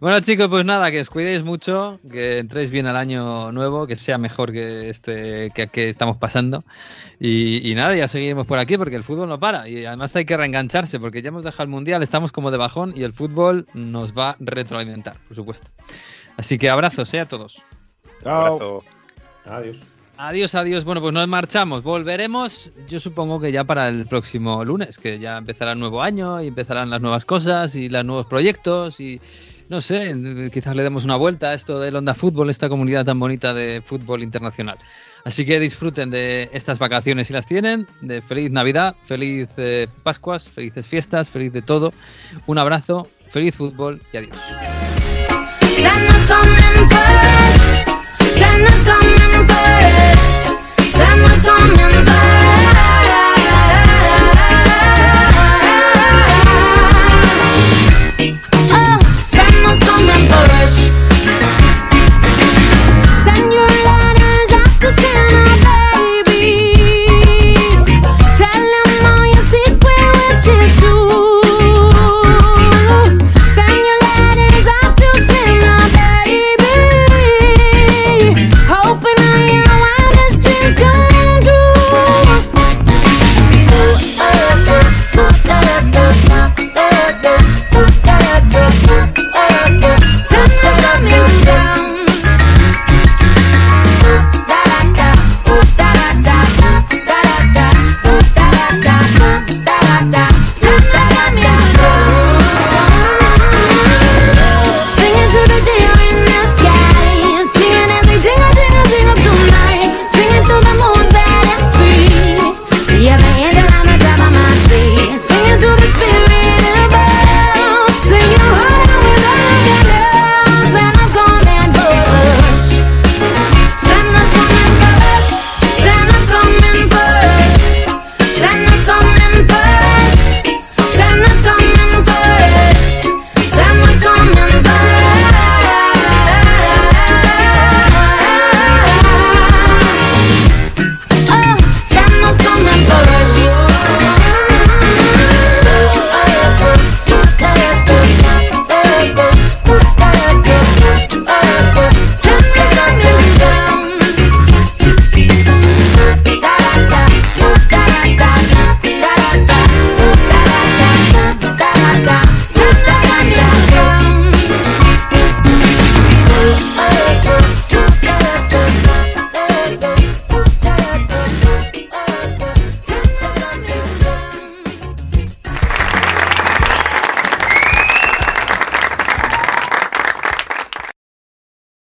Bueno 0.00 0.20
chicos, 0.20 0.48
pues 0.48 0.64
nada, 0.64 0.90
que 0.90 1.00
os 1.00 1.10
cuidéis 1.10 1.44
mucho, 1.44 2.00
que 2.10 2.38
entréis 2.38 2.70
bien 2.70 2.86
al 2.86 2.96
año 2.96 3.52
nuevo, 3.52 3.86
que 3.86 3.96
sea 3.96 4.16
mejor 4.16 4.50
que 4.50 4.88
este 4.88 5.50
que, 5.54 5.66
que 5.68 5.90
estamos 5.90 6.16
pasando. 6.16 6.64
Y, 7.20 7.70
y, 7.70 7.74
nada, 7.74 7.94
ya 7.94 8.08
seguiremos 8.08 8.46
por 8.46 8.58
aquí 8.58 8.78
porque 8.78 8.96
el 8.96 9.04
fútbol 9.04 9.28
no 9.28 9.38
para. 9.38 9.68
Y 9.68 9.84
además 9.84 10.16
hay 10.16 10.24
que 10.24 10.36
reengancharse 10.36 10.98
porque 10.98 11.20
ya 11.20 11.28
hemos 11.28 11.44
dejado 11.44 11.64
el 11.64 11.70
mundial, 11.70 12.02
estamos 12.02 12.32
como 12.32 12.50
de 12.50 12.56
bajón 12.56 12.94
y 12.96 13.02
el 13.02 13.12
fútbol 13.12 13.66
nos 13.74 14.16
va 14.16 14.30
a 14.30 14.36
retroalimentar, 14.40 15.18
por 15.28 15.36
supuesto. 15.36 15.70
Así 16.38 16.56
que 16.58 16.70
abrazos 16.70 17.12
¿eh? 17.12 17.20
a 17.20 17.26
todos. 17.26 17.62
Chao. 18.22 18.46
Abrazo. 18.46 18.84
Adiós. 19.44 19.95
Adiós, 20.18 20.54
adiós. 20.54 20.84
Bueno, 20.84 21.02
pues 21.02 21.12
nos 21.12 21.28
marchamos. 21.28 21.82
Volveremos, 21.82 22.70
yo 22.88 23.00
supongo 23.00 23.38
que 23.38 23.52
ya 23.52 23.64
para 23.64 23.88
el 23.88 24.06
próximo 24.06 24.64
lunes, 24.64 24.96
que 24.98 25.18
ya 25.18 25.36
empezará 25.36 25.72
el 25.72 25.78
nuevo 25.78 26.02
año 26.02 26.42
y 26.42 26.48
empezarán 26.48 26.88
las 26.88 27.02
nuevas 27.02 27.24
cosas 27.24 27.74
y 27.74 27.88
los 27.88 28.04
nuevos 28.04 28.26
proyectos 28.26 28.98
y 28.98 29.20
no 29.68 29.80
sé, 29.80 30.14
quizás 30.52 30.76
le 30.76 30.84
demos 30.84 31.04
una 31.04 31.16
vuelta 31.16 31.50
a 31.50 31.54
esto 31.54 31.80
del 31.80 31.96
Onda 31.96 32.14
Fútbol, 32.14 32.50
esta 32.50 32.68
comunidad 32.68 33.04
tan 33.04 33.18
bonita 33.18 33.52
de 33.52 33.82
fútbol 33.84 34.22
internacional. 34.22 34.78
Así 35.24 35.44
que 35.44 35.58
disfruten 35.58 36.08
de 36.10 36.48
estas 36.52 36.78
vacaciones 36.78 37.26
si 37.26 37.32
las 37.32 37.46
tienen, 37.46 37.86
de 38.00 38.22
feliz 38.22 38.50
Navidad, 38.50 38.94
feliz 39.06 39.48
eh, 39.56 39.88
Pascuas, 40.04 40.48
felices 40.48 40.86
fiestas, 40.86 41.30
feliz 41.30 41.52
de 41.52 41.62
todo. 41.62 41.92
Un 42.46 42.58
abrazo, 42.58 43.08
feliz 43.30 43.56
fútbol 43.56 44.00
y 44.12 44.16
adiós. 44.18 44.36
Coming 50.98 52.15